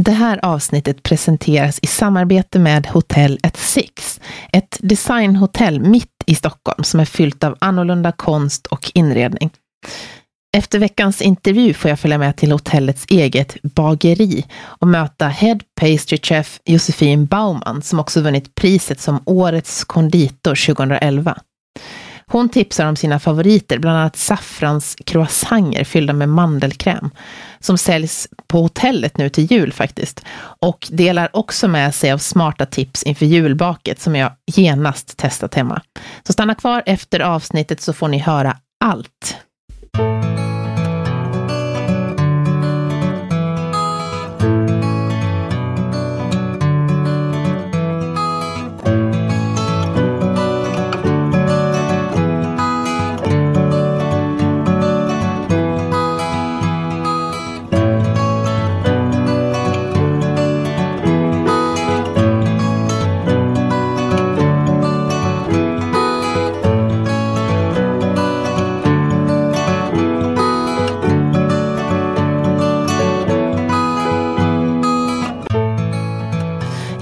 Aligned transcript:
Det 0.00 0.12
här 0.12 0.44
avsnittet 0.44 1.02
presenteras 1.02 1.78
i 1.82 1.86
samarbete 1.86 2.58
med 2.58 2.86
Hotell 2.86 3.38
at 3.42 3.56
Six, 3.56 4.20
ett 4.52 4.78
designhotell 4.80 5.80
mitt 5.80 6.24
i 6.26 6.34
Stockholm 6.34 6.84
som 6.84 7.00
är 7.00 7.04
fyllt 7.04 7.44
av 7.44 7.56
annorlunda 7.60 8.12
konst 8.12 8.66
och 8.66 8.92
inredning. 8.94 9.50
Efter 10.56 10.78
veckans 10.78 11.22
intervju 11.22 11.74
får 11.74 11.88
jag 11.88 12.00
följa 12.00 12.18
med 12.18 12.36
till 12.36 12.52
hotellets 12.52 13.06
eget 13.08 13.62
bageri 13.62 14.44
och 14.60 14.88
möta 14.88 15.28
Head 15.28 15.58
Pastry 15.80 16.18
Chef 16.22 16.60
Josefin 16.64 17.26
Baumann 17.26 17.82
som 17.82 18.00
också 18.00 18.20
vunnit 18.20 18.54
priset 18.54 19.00
som 19.00 19.22
Årets 19.24 19.84
konditor 19.84 20.74
2011. 20.74 21.38
Hon 22.30 22.48
tipsar 22.48 22.86
om 22.86 22.96
sina 22.96 23.18
favoriter, 23.18 23.78
bland 23.78 23.98
annat 23.98 24.16
saffrans 24.16 24.96
croissanter 25.04 25.84
fyllda 25.84 26.12
med 26.12 26.28
mandelkräm, 26.28 27.10
som 27.60 27.78
säljs 27.78 28.28
på 28.46 28.62
hotellet 28.62 29.18
nu 29.18 29.28
till 29.28 29.52
jul 29.52 29.72
faktiskt. 29.72 30.24
Och 30.60 30.88
delar 30.90 31.28
också 31.32 31.68
med 31.68 31.94
sig 31.94 32.12
av 32.12 32.18
smarta 32.18 32.66
tips 32.66 33.02
inför 33.02 33.26
julbaket 33.26 34.00
som 34.00 34.16
jag 34.16 34.32
genast 34.46 35.16
testat 35.16 35.54
hemma. 35.54 35.82
Så 36.26 36.32
stanna 36.32 36.54
kvar 36.54 36.82
efter 36.86 37.20
avsnittet 37.20 37.80
så 37.80 37.92
får 37.92 38.08
ni 38.08 38.18
höra 38.18 38.56
allt. 38.84 39.36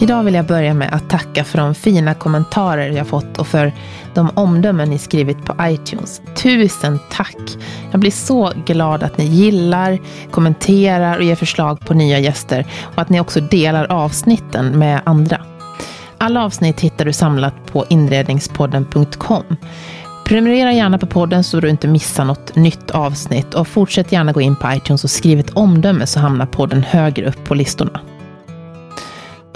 Idag 0.07 0.23
vill 0.23 0.35
jag 0.35 0.47
börja 0.47 0.75
med 0.75 0.95
att 0.95 1.11
tacka 1.11 1.45
för 1.45 1.59
de 1.59 1.75
fina 1.75 2.15
kommentarer 2.15 2.91
jag 2.91 3.07
fått 3.07 3.39
och 3.39 3.47
för 3.47 3.73
de 4.15 4.31
omdömen 4.35 4.91
ni 4.91 4.99
skrivit 4.99 5.45
på 5.45 5.55
iTunes. 5.63 6.23
Tusen 6.37 6.99
tack! 7.11 7.37
Jag 7.91 8.01
blir 8.01 8.11
så 8.11 8.53
glad 8.67 9.03
att 9.03 9.19
ni 9.19 9.25
gillar, 9.25 9.99
kommenterar 10.31 11.17
och 11.17 11.23
ger 11.23 11.35
förslag 11.35 11.81
på 11.81 11.95
nya 11.95 12.19
gäster 12.19 12.67
och 12.83 13.03
att 13.03 13.09
ni 13.09 13.21
också 13.21 13.41
delar 13.41 13.93
avsnitten 13.93 14.79
med 14.79 15.01
andra. 15.05 15.41
Alla 16.19 16.45
avsnitt 16.45 16.81
hittar 16.81 17.05
du 17.05 17.13
samlat 17.13 17.55
på 17.67 17.85
inredningspodden.com. 17.89 19.45
Prenumerera 20.27 20.73
gärna 20.73 20.99
på 20.99 21.07
podden 21.07 21.45
så 21.45 21.61
du 21.61 21.69
inte 21.69 21.89
missar 21.89 22.25
något 22.25 22.57
nytt 22.57 22.91
avsnitt 22.91 23.55
och 23.55 23.69
fortsätt 23.69 24.13
gärna 24.13 24.33
gå 24.33 24.41
in 24.41 24.57
på 24.57 24.73
iTunes 24.73 25.05
och 25.05 25.11
skriv 25.11 25.41
ett 25.41 25.51
omdöme 25.51 26.07
så 26.07 26.21
hamnar 26.21 26.47
podden 26.47 26.83
högre 26.83 27.29
upp 27.29 27.45
på 27.45 27.55
listorna. 27.55 28.01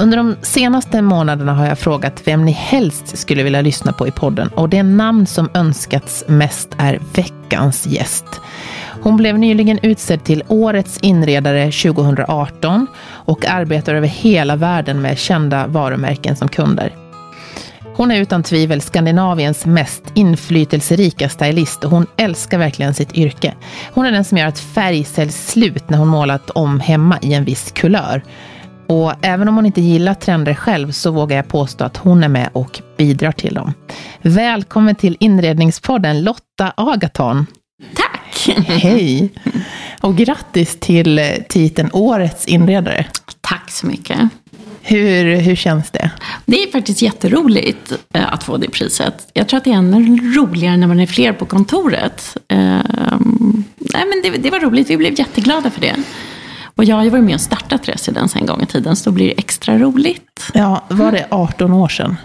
Under 0.00 0.16
de 0.16 0.36
senaste 0.42 1.02
månaderna 1.02 1.54
har 1.54 1.66
jag 1.66 1.78
frågat 1.78 2.22
vem 2.24 2.44
ni 2.44 2.52
helst 2.52 3.18
skulle 3.18 3.42
vilja 3.42 3.60
lyssna 3.60 3.92
på 3.92 4.08
i 4.08 4.10
podden 4.10 4.48
och 4.48 4.68
det 4.68 4.82
namn 4.82 5.26
som 5.26 5.50
önskats 5.54 6.24
mest 6.28 6.68
är 6.78 7.00
veckans 7.14 7.86
gäst. 7.86 8.24
Hon 9.02 9.16
blev 9.16 9.38
nyligen 9.38 9.78
utsedd 9.82 10.24
till 10.24 10.42
Årets 10.48 10.98
inredare 10.98 11.64
2018 11.64 12.86
och 13.08 13.46
arbetar 13.46 13.94
över 13.94 14.08
hela 14.08 14.56
världen 14.56 15.02
med 15.02 15.18
kända 15.18 15.66
varumärken 15.66 16.36
som 16.36 16.48
kunder. 16.48 16.94
Hon 17.96 18.10
är 18.10 18.20
utan 18.20 18.42
tvivel 18.42 18.80
Skandinaviens 18.80 19.66
mest 19.66 20.02
inflytelserika 20.14 21.28
stylist 21.28 21.84
och 21.84 21.90
hon 21.90 22.06
älskar 22.16 22.58
verkligen 22.58 22.94
sitt 22.94 23.12
yrke. 23.14 23.54
Hon 23.92 24.06
är 24.06 24.12
den 24.12 24.24
som 24.24 24.38
gör 24.38 24.46
att 24.46 24.58
färg 24.58 25.04
säljs 25.04 25.48
slut 25.48 25.90
när 25.90 25.98
hon 25.98 26.08
målat 26.08 26.50
om 26.50 26.80
hemma 26.80 27.18
i 27.22 27.34
en 27.34 27.44
viss 27.44 27.72
kulör. 27.72 28.22
Och 28.90 29.12
även 29.22 29.48
om 29.48 29.56
hon 29.56 29.66
inte 29.66 29.80
gillar 29.80 30.14
trender 30.14 30.54
själv 30.54 30.92
så 30.92 31.10
vågar 31.10 31.36
jag 31.36 31.48
påstå 31.48 31.84
att 31.84 31.96
hon 31.96 32.24
är 32.24 32.28
med 32.28 32.50
och 32.52 32.80
bidrar 32.96 33.32
till 33.32 33.54
dem. 33.54 33.72
Välkommen 34.22 34.94
till 34.94 35.16
inredningspodden 35.20 36.22
Lotta 36.22 36.72
Agaton. 36.76 37.46
Tack! 37.94 38.56
Hej! 38.66 39.32
Och 40.00 40.16
grattis 40.16 40.80
till 40.80 41.18
eh, 41.18 41.24
titeln 41.48 41.90
Årets 41.92 42.46
inredare. 42.46 43.06
Tack 43.40 43.70
så 43.70 43.86
mycket. 43.86 44.18
Hur, 44.82 45.36
hur 45.36 45.56
känns 45.56 45.90
det? 45.90 46.10
Det 46.46 46.62
är 46.62 46.70
faktiskt 46.70 47.02
jätteroligt 47.02 47.92
eh, 48.14 48.32
att 48.32 48.44
få 48.44 48.56
det 48.56 48.70
priset. 48.70 49.30
Jag 49.32 49.48
tror 49.48 49.58
att 49.58 49.64
det 49.64 49.70
är 49.70 49.74
ännu 49.74 50.16
roligare 50.36 50.76
när 50.76 50.86
man 50.86 51.00
är 51.00 51.06
fler 51.06 51.32
på 51.32 51.46
kontoret. 51.46 52.36
Ehm, 52.48 53.64
nej, 53.78 54.04
men 54.08 54.22
det, 54.22 54.38
det 54.38 54.50
var 54.50 54.60
roligt, 54.60 54.90
vi 54.90 54.96
blev 54.96 55.18
jätteglada 55.18 55.70
för 55.70 55.80
det. 55.80 55.96
Och 56.76 56.84
jag 56.84 56.96
har 56.96 57.04
ju 57.04 57.10
varit 57.10 57.24
med 57.24 57.34
och 57.34 57.40
startat 57.40 57.88
Residens 57.88 58.36
en 58.36 58.46
gång 58.46 58.62
i 58.62 58.66
tiden, 58.66 58.96
så 58.96 59.10
då 59.10 59.14
blir 59.14 59.26
det 59.26 59.32
extra 59.38 59.78
roligt. 59.78 60.50
Ja, 60.54 60.84
var 60.88 61.12
det 61.12 61.26
18 61.30 61.72
år 61.72 61.88
sedan? 61.88 62.16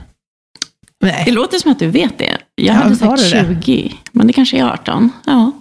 Nej. 1.02 1.24
Det 1.26 1.32
låter 1.32 1.58
som 1.58 1.72
att 1.72 1.80
du 1.80 1.88
vet 1.88 2.18
det. 2.18 2.38
Jag 2.56 2.76
Ja, 2.76 2.80
hade 2.80 2.96
sagt 2.96 3.32
det 3.32 3.42
det? 3.42 3.62
20, 3.64 3.94
men 4.12 4.28
det 4.28 4.34
kanske 4.34 4.58
är 4.58 4.64
18. 4.66 5.10
Ja. 5.26 5.52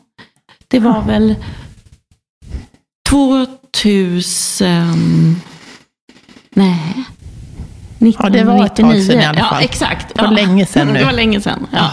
Det 0.69 0.78
var 0.78 1.03
väl 1.03 1.34
2000... 3.09 5.41
Nej. 6.51 7.05
Ja, 7.99 8.28
det 8.28 8.45
var 8.45 8.65
ett 8.66 8.77
tag 8.77 8.77
sedan 8.77 8.91
1999. 9.19 9.21
i 9.21 9.25
alla 9.25 9.41
fall. 9.41 9.56
Ja, 9.61 9.65
exakt. 9.65 10.15
Det 10.15 10.22
var 10.22 10.28
ja. 10.28 10.34
länge 10.34 10.66
sedan 10.66 10.87
nu. 10.93 10.99
Det 10.99 11.05
var 11.05 11.12
länge 11.12 11.41
sedan. 11.41 11.66
Ja, 11.72 11.91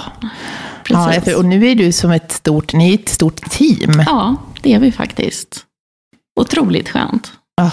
Ja, 0.90 1.06
precis. 1.08 1.23
för- 1.23 1.38
och 1.38 1.46
nu 1.46 1.68
är 1.68 1.75
du 1.75 1.91
som 1.91 2.12
ett 2.12 2.31
stort, 2.31 2.73
ni 2.73 2.90
är 2.90 2.94
ett 2.94 3.09
stort 3.09 3.50
team. 3.52 4.03
Ja, 4.06 4.35
det 4.62 4.73
är 4.73 4.79
vi 4.79 4.91
faktiskt. 4.91 5.66
Otroligt 6.39 6.89
skönt. 6.89 7.31
Ah, 7.61 7.71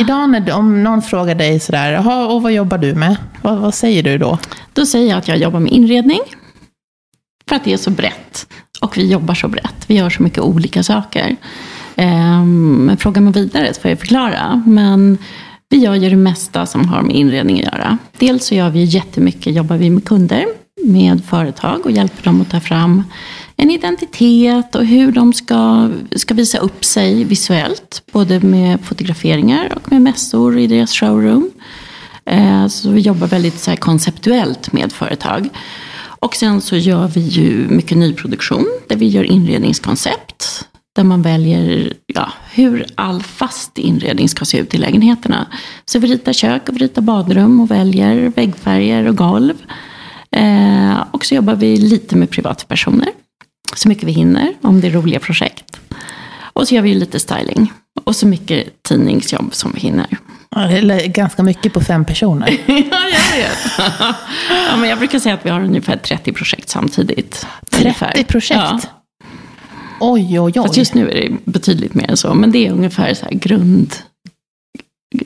idag 0.00 0.30
när, 0.30 0.52
om 0.52 0.82
någon 0.84 1.02
frågar 1.02 1.34
dig 1.34 1.60
sådär, 1.60 1.92
"Jaha, 1.92 2.26
och 2.26 2.42
vad 2.42 2.52
jobbar 2.52 2.78
du 2.78 2.94
med? 2.94 3.16
Vad, 3.42 3.58
vad 3.58 3.74
säger 3.74 4.02
du 4.02 4.18
då? 4.18 4.38
Då 4.72 4.86
säger 4.86 5.08
jag 5.08 5.18
att 5.18 5.28
jag 5.28 5.38
jobbar 5.38 5.60
med 5.60 5.72
inredning. 5.72 6.20
För 7.48 7.56
att 7.56 7.64
det 7.64 7.72
är 7.72 7.76
så 7.76 7.90
brett. 7.90 8.46
Och 8.80 8.98
vi 8.98 9.10
jobbar 9.10 9.34
så 9.34 9.48
brett. 9.48 9.84
Vi 9.86 9.94
gör 9.94 10.10
så 10.10 10.22
mycket 10.22 10.38
olika 10.38 10.82
saker. 10.82 11.36
Ehm, 11.96 12.74
Men 12.86 12.96
fråga 12.96 13.20
mig 13.20 13.32
vidare 13.32 13.74
så 13.74 13.80
får 13.80 13.90
jag 13.90 13.98
förklara. 13.98 14.62
Men 14.66 15.18
vi 15.70 15.76
gör 15.78 15.94
ju 15.94 16.10
det 16.10 16.16
mesta 16.16 16.66
som 16.66 16.88
har 16.88 17.02
med 17.02 17.16
inredning 17.16 17.58
att 17.58 17.64
göra. 17.72 17.98
Dels 18.18 18.46
så 18.46 18.54
gör 18.54 18.70
vi 18.70 18.84
jättemycket, 18.84 19.54
jobbar 19.54 19.76
vi 19.76 19.90
med 19.90 20.04
kunder, 20.04 20.46
med 20.84 21.24
företag 21.24 21.80
och 21.84 21.90
hjälper 21.90 22.24
dem 22.24 22.40
att 22.40 22.50
ta 22.50 22.60
fram 22.60 23.04
en 23.60 23.70
identitet 23.70 24.74
och 24.74 24.84
hur 24.84 25.12
de 25.12 25.32
ska, 25.32 25.90
ska 26.16 26.34
visa 26.34 26.58
upp 26.58 26.84
sig 26.84 27.24
visuellt. 27.24 28.02
Både 28.12 28.40
med 28.40 28.80
fotograferingar 28.80 29.72
och 29.76 29.92
med 29.92 30.02
mässor 30.02 30.58
i 30.58 30.66
deras 30.66 30.92
showroom. 30.92 31.50
Eh, 32.24 32.66
så 32.66 32.90
vi 32.90 33.00
jobbar 33.00 33.26
väldigt 33.26 33.58
så 33.58 33.70
här 33.70 33.76
konceptuellt 33.76 34.72
med 34.72 34.92
företag. 34.92 35.48
Och 36.20 36.36
sen 36.36 36.60
så 36.60 36.76
gör 36.76 37.08
vi 37.08 37.20
ju 37.20 37.68
mycket 37.68 37.98
nyproduktion 37.98 38.66
där 38.88 38.96
vi 38.96 39.06
gör 39.06 39.24
inredningskoncept. 39.24 40.68
Där 40.96 41.04
man 41.04 41.22
väljer 41.22 41.92
ja, 42.06 42.32
hur 42.50 42.86
all 42.94 43.22
fast 43.22 43.78
inredning 43.78 44.28
ska 44.28 44.44
se 44.44 44.58
ut 44.58 44.74
i 44.74 44.78
lägenheterna. 44.78 45.46
Så 45.84 45.98
vi 45.98 46.08
ritar 46.08 46.32
kök 46.32 46.68
och 46.68 46.76
vi 46.76 46.78
ritar 46.78 47.02
badrum 47.02 47.60
och 47.60 47.70
väljer 47.70 48.32
väggfärger 48.36 49.08
och 49.08 49.16
golv. 49.16 49.54
Eh, 50.30 51.04
och 51.10 51.24
så 51.24 51.34
jobbar 51.34 51.54
vi 51.54 51.76
lite 51.76 52.16
med 52.16 52.30
privatpersoner. 52.30 53.08
Så 53.78 53.88
mycket 53.88 54.04
vi 54.04 54.12
hinner 54.12 54.54
om 54.62 54.80
det 54.80 54.86
är 54.86 54.90
roliga 54.90 55.20
projekt. 55.20 55.80
Och 56.52 56.68
så 56.68 56.74
gör 56.74 56.82
vi 56.82 56.94
lite 56.94 57.20
styling. 57.20 57.72
Och 58.04 58.16
så 58.16 58.26
mycket 58.26 58.82
tidningsjobb 58.82 59.54
som 59.54 59.72
vi 59.74 59.80
hinner. 59.80 60.06
Ja, 60.50 60.60
det 60.60 60.78
är 60.78 61.06
ganska 61.08 61.42
mycket 61.42 61.72
på 61.72 61.80
fem 61.80 62.04
personer. 62.04 62.48
Ja, 62.66 63.00
jag 63.12 63.36
vet. 63.36 63.58
ja, 64.68 64.76
men 64.76 64.88
jag 64.88 64.98
brukar 64.98 65.18
säga 65.18 65.34
att 65.34 65.46
vi 65.46 65.50
har 65.50 65.60
ungefär 65.60 65.96
30 65.96 66.32
projekt 66.32 66.68
samtidigt. 66.68 67.46
30 67.70 67.84
Ungefär. 67.84 68.24
projekt? 68.24 68.60
Ja. 68.60 68.80
Oj, 70.00 70.40
oj, 70.40 70.52
oj. 70.56 70.62
Fast 70.66 70.76
just 70.76 70.94
nu 70.94 71.10
är 71.10 71.14
det 71.14 71.36
betydligt 71.44 71.94
mer 71.94 72.10
än 72.10 72.16
så. 72.16 72.34
Men 72.34 72.52
det 72.52 72.66
är 72.66 72.72
ungefär 72.72 73.14
så 73.14 73.26
grund, 73.30 73.94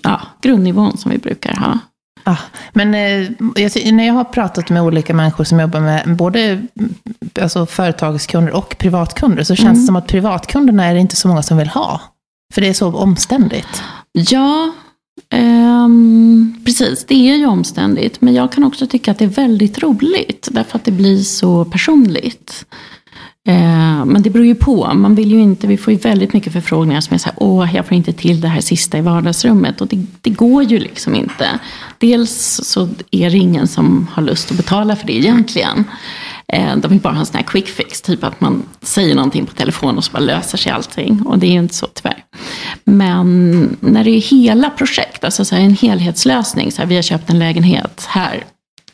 ja, 0.03 0.21
grundnivån 0.43 0.99
som 0.99 1.11
vi 1.11 1.19
brukar 1.19 1.55
ha. 1.55 1.79
Ah, 2.25 2.37
men 2.73 2.95
eh, 2.95 3.31
jag, 3.63 3.93
när 3.93 4.07
jag 4.07 4.15
har 4.15 4.25
pratat 4.25 4.71
med 4.71 4.83
olika 4.83 5.15
människor 5.15 5.45
som 5.45 5.61
jobbar 5.61 5.81
med 5.81 6.17
både 6.17 6.63
alltså, 7.41 7.67
företagskunder 7.67 8.53
och 8.53 8.79
privatkunder, 8.79 9.45
så 9.45 9.55
känns 9.55 9.67
mm. 9.67 9.81
det 9.81 9.87
som 9.87 9.97
att 9.97 10.07
privatkunderna 10.07 10.85
är 10.85 10.95
det 10.95 11.01
inte 11.01 11.17
så 11.17 11.29
många 11.29 11.43
som 11.43 11.57
vill 11.59 11.69
ha. 11.69 12.01
För 12.55 12.61
det 12.61 12.69
är 12.69 12.75
så 12.75 12.97
omständigt. 12.97 13.83
Ja, 14.13 14.73
um, 15.35 16.63
precis. 16.65 17.05
Det 17.05 17.15
är 17.15 17.37
ju 17.37 17.47
omständigt. 17.47 18.21
Men 18.21 18.35
jag 18.35 18.53
kan 18.53 18.65
också 18.65 18.87
tycka 18.87 19.11
att 19.11 19.19
det 19.19 19.25
är 19.25 19.29
väldigt 19.29 19.79
roligt. 19.79 20.49
Därför 20.51 20.79
att 20.79 20.85
det 20.85 20.93
blir 20.93 21.23
så 21.23 21.65
personligt. 21.65 22.67
Eh, 23.49 24.05
men 24.05 24.23
det 24.23 24.31
beror 24.31 24.47
ju 24.47 24.55
på. 24.55 24.95
Man 24.95 25.15
vill 25.15 25.31
ju 25.31 25.41
inte, 25.41 25.67
vi 25.67 25.77
får 25.77 25.93
ju 25.93 25.99
väldigt 25.99 26.33
mycket 26.33 26.53
förfrågningar 26.53 27.01
som 27.01 27.15
är 27.15 27.19
så 27.19 27.25
här, 27.29 27.35
åh, 27.37 27.75
jag 27.75 27.87
får 27.87 27.97
inte 27.97 28.13
till 28.13 28.41
det 28.41 28.49
här 28.49 28.61
sista 28.61 28.99
i 28.99 29.01
vardagsrummet. 29.01 29.81
Och 29.81 29.87
det, 29.87 30.07
det 30.21 30.31
går 30.31 30.63
ju 30.63 30.79
liksom 30.79 31.15
inte. 31.15 31.59
Dels 31.99 32.61
så 32.65 32.89
är 33.11 33.31
det 33.31 33.37
ingen 33.37 33.69
som 33.69 34.09
har 34.13 34.23
lust 34.23 34.51
att 34.51 34.57
betala 34.57 34.97
för 34.97 35.07
det 35.07 35.13
egentligen. 35.13 35.85
Eh, 36.49 36.77
de 36.77 36.91
vill 36.91 37.01
bara 37.01 37.13
ha 37.13 37.21
en 37.21 37.27
sån 37.27 37.37
här 37.37 37.45
quick 37.45 37.69
fix, 37.69 38.03
typ 38.03 38.25
att 38.25 38.41
man 38.41 38.63
säger 38.81 39.15
någonting 39.15 39.47
på 39.47 39.53
telefon 39.53 39.97
och 39.97 40.05
så 40.05 40.13
bara 40.13 40.19
löser 40.19 40.59
sig 40.59 40.73
allting. 40.73 41.23
Och 41.27 41.39
det 41.39 41.47
är 41.47 41.53
ju 41.53 41.59
inte 41.59 41.75
så 41.75 41.87
tyvärr. 41.87 42.25
Men 42.85 43.77
när 43.81 44.05
det 44.05 44.11
är 44.11 44.21
hela 44.21 44.71
projekt, 44.71 45.25
alltså 45.25 45.45
så 45.45 45.55
en 45.55 45.75
helhetslösning, 45.75 46.73
så 46.73 46.83
här, 46.83 46.89
vi 46.89 46.95
har 46.95 47.03
köpt 47.03 47.31
en 47.31 47.39
lägenhet, 47.39 48.07
här, 48.09 48.45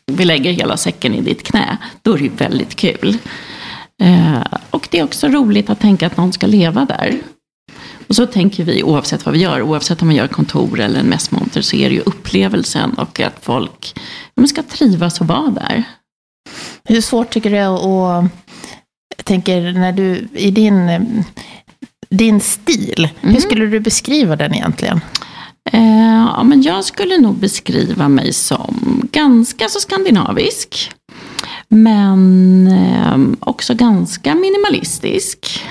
vi 0.06 0.24
lägger 0.24 0.52
hela 0.52 0.76
säcken 0.76 1.14
i 1.14 1.20
ditt 1.20 1.42
knä, 1.42 1.76
då 2.02 2.12
är 2.12 2.18
det 2.18 2.24
ju 2.24 2.30
väldigt 2.30 2.76
kul. 2.76 3.18
Eh, 4.02 4.42
och 4.70 4.88
det 4.90 4.98
är 4.98 5.04
också 5.04 5.28
roligt 5.28 5.70
att 5.70 5.80
tänka 5.80 6.06
att 6.06 6.16
någon 6.16 6.32
ska 6.32 6.46
leva 6.46 6.84
där. 6.84 7.20
Och 8.08 8.16
så 8.16 8.26
tänker 8.26 8.64
vi 8.64 8.82
oavsett 8.82 9.26
vad 9.26 9.34
vi 9.34 9.40
gör, 9.40 9.62
oavsett 9.62 10.02
om 10.02 10.08
man 10.08 10.16
gör 10.16 10.28
kontor 10.28 10.80
eller 10.80 11.00
en 11.00 11.06
mässmonter, 11.06 11.62
så 11.62 11.76
är 11.76 11.88
det 11.88 11.94
ju 11.94 12.00
upplevelsen 12.00 12.94
och 12.94 13.20
att 13.20 13.38
folk 13.42 14.00
man 14.36 14.48
ska 14.48 14.62
trivas 14.62 15.20
och 15.20 15.26
vara 15.26 15.50
där. 15.50 15.84
Hur 16.84 17.00
svårt 17.00 17.30
tycker 17.30 17.50
du 17.50 17.56
det 17.56 17.62
är 17.62 17.74
att, 17.74 18.30
jag 19.16 19.24
tänker 19.24 19.72
när 19.72 19.92
du, 19.92 20.28
i 20.32 20.50
din, 20.50 21.24
din 22.10 22.40
stil, 22.40 23.08
mm. 23.20 23.34
hur 23.34 23.40
skulle 23.40 23.66
du 23.66 23.80
beskriva 23.80 24.36
den 24.36 24.54
egentligen? 24.54 25.00
Eh, 25.72 26.26
ja, 26.36 26.42
men 26.42 26.62
jag 26.62 26.84
skulle 26.84 27.18
nog 27.18 27.34
beskriva 27.34 28.08
mig 28.08 28.32
som 28.32 29.08
ganska 29.12 29.68
så 29.68 29.80
skandinavisk. 29.80 30.92
Men 31.70 32.66
eh, 32.66 33.36
också 33.40 33.74
ganska 33.74 34.34
minimalistisk. 34.34 35.64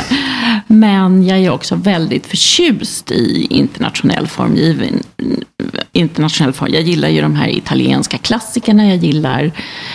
Men 0.66 1.26
jag 1.26 1.38
är 1.38 1.50
också 1.50 1.74
väldigt 1.74 2.26
förtjust 2.26 3.10
i 3.10 3.46
internationell 3.50 4.26
formgivning. 4.26 5.02
Internationell 5.92 6.52
form. 6.52 6.72
Jag 6.72 6.82
gillar 6.82 7.08
ju 7.08 7.20
de 7.20 7.36
här 7.36 7.48
italienska 7.48 8.18
klassikerna. 8.18 8.86
Jag 8.86 8.96
gillar 8.96 9.52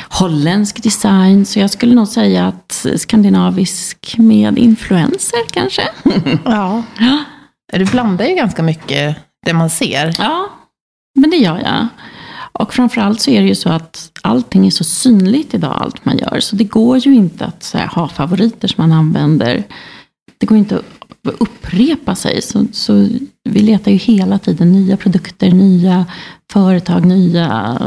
holländsk 0.09 0.83
design. 0.83 1.45
Så 1.45 1.59
jag 1.59 1.69
skulle 1.69 1.95
nog 1.95 2.07
säga 2.07 2.47
att 2.47 2.86
skandinavisk 2.97 4.15
med 4.18 4.57
influenser 4.57 5.39
kanske. 5.51 5.81
ja. 6.45 6.83
Du 7.74 7.86
blandar 7.86 8.25
ju 8.25 8.36
ganska 8.36 8.63
mycket 8.63 9.18
det 9.45 9.53
man 9.53 9.69
ser. 9.69 10.15
Ja, 10.18 10.50
men 11.15 11.30
det 11.30 11.38
gör 11.38 11.59
jag. 11.59 11.88
Och 12.60 12.74
framförallt 12.74 13.22
så 13.22 13.31
är 13.31 13.42
det 13.42 13.48
ju 13.48 13.56
så 13.56 13.69
att 13.69 14.12
allting 14.22 14.68
är 14.68 14.72
så 14.72 14.84
synligt 14.84 15.54
idag, 15.54 15.78
allt 15.81 16.06
man 16.06 16.18
gör. 16.18 16.40
Så 16.40 16.56
det 16.56 16.63
går 16.63 16.98
ju 16.98 17.16
inte 17.16 17.46
att 17.46 17.72
här, 17.74 17.88
ha 17.88 18.07
favoriter 18.07 18.68
som 18.68 18.81
man 18.81 19.00
använder. 19.00 19.63
Det 20.38 20.46
går 20.46 20.57
inte 20.57 20.75
att 20.75 21.36
upprepa 21.40 22.16
sig. 22.16 22.42
Så, 22.42 22.66
så 22.72 23.07
vi 23.50 23.60
letar 23.60 23.92
ju 23.92 23.98
hela 23.98 24.40
tiden 24.40 24.72
nya 24.72 24.98
produkter, 24.98 25.52
nya 25.52 26.06
företag, 26.54 27.06
nya 27.06 27.78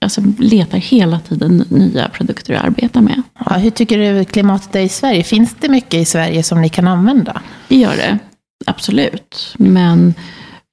Alltså 0.00 0.22
letar 0.38 0.78
hela 0.78 1.20
tiden 1.20 1.64
nya 1.68 2.08
produkter 2.08 2.54
att 2.54 2.64
arbeta 2.64 3.00
med. 3.00 3.22
Ja, 3.46 3.56
hur 3.56 3.70
tycker 3.70 3.98
du 3.98 4.24
klimatet 4.24 4.76
är 4.76 4.80
i 4.80 4.88
Sverige? 4.88 5.24
Finns 5.24 5.56
det 5.60 5.68
mycket 5.68 5.94
i 5.94 6.04
Sverige 6.04 6.42
som 6.42 6.60
ni 6.60 6.68
kan 6.68 6.88
använda? 6.88 7.42
Det 7.68 7.76
gör 7.76 7.96
det, 7.96 8.18
absolut. 8.66 9.54
Men 9.58 10.14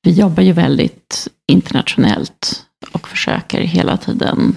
vi 0.04 0.12
jobbar 0.12 0.44
ju 0.44 0.52
väldigt 0.52 1.28
internationellt 1.48 2.66
försöker 3.12 3.62
hela 3.62 3.98
tiden 3.98 4.56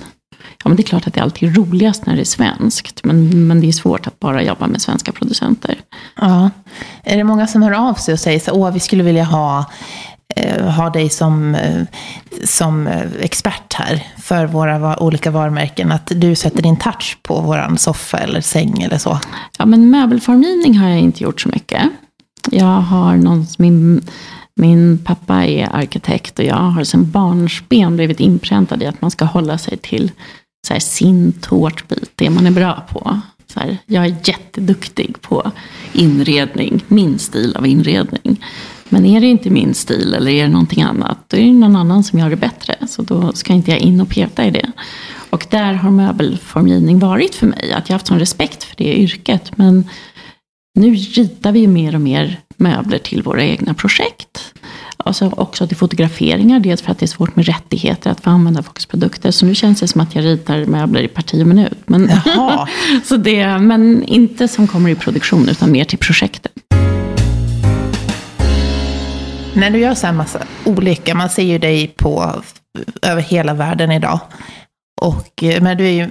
Ja, 0.64 0.68
men 0.68 0.76
det 0.76 0.82
är 0.82 0.84
klart 0.84 1.06
att 1.06 1.14
det 1.14 1.20
alltid 1.20 1.48
är 1.48 1.52
roligast 1.54 2.06
när 2.06 2.14
det 2.14 2.20
är 2.20 2.24
svenskt. 2.24 3.04
Men, 3.04 3.46
men 3.48 3.60
det 3.60 3.68
är 3.68 3.72
svårt 3.72 4.06
att 4.06 4.20
bara 4.20 4.42
jobba 4.42 4.66
med 4.66 4.82
svenska 4.82 5.12
producenter. 5.12 5.80
Ja. 6.16 6.50
Är 7.02 7.16
det 7.16 7.24
många 7.24 7.46
som 7.46 7.62
hör 7.62 7.72
av 7.88 7.94
sig 7.94 8.12
och 8.12 8.20
säger 8.20 8.40
så 8.40 8.52
åh, 8.52 8.70
vi 8.70 8.80
skulle 8.80 9.02
vilja 9.02 9.24
ha, 9.24 9.64
eh, 10.36 10.66
ha 10.66 10.90
dig 10.90 11.10
som, 11.10 11.54
eh, 11.54 11.82
som 12.44 12.86
eh, 12.86 13.02
expert 13.20 13.74
här 13.74 14.06
för 14.22 14.46
våra 14.46 14.98
olika 15.02 15.30
varumärken? 15.30 15.92
Att 15.92 16.12
du 16.14 16.34
sätter 16.34 16.62
din 16.62 16.76
touch 16.76 17.18
på 17.22 17.40
vår 17.40 17.76
soffa 17.76 18.18
eller 18.18 18.40
säng 18.40 18.82
eller 18.82 18.98
så? 18.98 19.20
Ja, 19.58 19.66
men 19.66 19.90
möbelformgivning 19.90 20.78
har 20.78 20.88
jag 20.88 20.98
inte 20.98 21.22
gjort 21.22 21.40
så 21.40 21.48
mycket. 21.48 21.82
Jag 22.50 22.80
har 22.80 23.16
någon, 23.16 23.46
min 23.58 24.02
min 24.60 24.98
pappa 25.04 25.44
är 25.44 25.76
arkitekt 25.76 26.38
och 26.38 26.44
jag 26.44 26.56
har 26.56 26.84
sedan 26.84 27.10
barnsben 27.10 27.96
blivit 27.96 28.20
inpräntad 28.20 28.82
i 28.82 28.86
att 28.86 29.00
man 29.00 29.10
ska 29.10 29.24
hålla 29.24 29.58
sig 29.58 29.76
till 29.76 30.10
så 30.66 30.72
här, 30.72 30.80
sin 30.80 31.32
tårtbit, 31.32 32.10
det 32.14 32.30
man 32.30 32.46
är 32.46 32.50
bra 32.50 32.86
på. 32.90 33.20
Så 33.46 33.60
här, 33.60 33.78
jag 33.86 34.04
är 34.04 34.16
jätteduktig 34.24 35.20
på 35.20 35.50
inredning, 35.92 36.84
min 36.88 37.18
stil 37.18 37.56
av 37.56 37.66
inredning. 37.66 38.44
Men 38.88 39.06
är 39.06 39.20
det 39.20 39.26
inte 39.26 39.50
min 39.50 39.74
stil 39.74 40.14
eller 40.14 40.30
är 40.30 40.42
det 40.42 40.48
någonting 40.48 40.82
annat, 40.82 41.18
då 41.28 41.36
är 41.36 41.40
det 41.40 41.52
någon 41.52 41.76
annan 41.76 42.04
som 42.04 42.18
gör 42.18 42.30
det 42.30 42.36
bättre. 42.36 42.76
Så 42.88 43.02
då 43.02 43.32
ska 43.32 43.52
inte 43.52 43.70
jag 43.70 43.80
in 43.80 44.00
och 44.00 44.08
peta 44.08 44.44
i 44.44 44.50
det. 44.50 44.72
Och 45.30 45.46
där 45.50 45.72
har 45.72 45.90
möbelformgivning 45.90 46.98
varit 46.98 47.34
för 47.34 47.46
mig. 47.46 47.72
Att 47.72 47.88
jag 47.88 47.94
har 47.94 47.98
haft 47.98 48.06
sån 48.06 48.18
respekt 48.18 48.64
för 48.64 48.76
det 48.76 48.98
yrket. 48.98 49.56
Men 49.56 49.88
nu 50.78 50.94
ritar 50.94 51.52
vi 51.52 51.60
ju 51.60 51.68
mer 51.68 51.94
och 51.94 52.00
mer 52.00 52.40
möbler 52.56 52.98
till 52.98 53.22
våra 53.22 53.44
egna 53.44 53.74
projekt. 53.74 54.54
Alltså 54.96 55.32
också 55.36 55.66
till 55.66 55.76
fotograferingar, 55.76 56.60
dels 56.60 56.82
för 56.82 56.92
att 56.92 56.98
det 56.98 57.04
är 57.04 57.08
svårt 57.08 57.36
med 57.36 57.46
rättigheter 57.46 58.10
att 58.10 58.20
få 58.20 58.30
använda 58.30 58.62
folks 58.62 58.86
produkter. 58.86 59.30
Så 59.30 59.46
nu 59.46 59.54
känns 59.54 59.80
det 59.80 59.88
som 59.88 60.00
att 60.00 60.14
jag 60.14 60.24
ritar 60.24 60.64
möbler 60.64 61.02
i 61.02 61.08
parti 61.08 61.42
och 61.42 61.46
minut. 61.46 61.78
Men, 61.86 62.10
så 63.04 63.16
det, 63.16 63.58
men 63.58 64.02
inte 64.02 64.48
som 64.48 64.68
kommer 64.68 64.90
i 64.90 64.94
produktion, 64.94 65.48
utan 65.48 65.72
mer 65.72 65.84
till 65.84 65.98
projektet. 65.98 66.52
När 69.54 69.70
du 69.70 69.78
gör 69.78 69.94
så 69.94 70.06
här 70.06 70.14
massa 70.14 70.38
olika, 70.64 71.14
man 71.14 71.30
ser 71.30 71.42
ju 71.42 71.58
dig 71.58 71.94
på 71.96 72.42
över 73.02 73.22
hela 73.22 73.54
världen 73.54 73.92
idag. 73.92 74.20
Och, 75.00 75.44
men 75.60 75.76
du 75.76 75.86
är 75.86 75.90
ju 75.90 76.10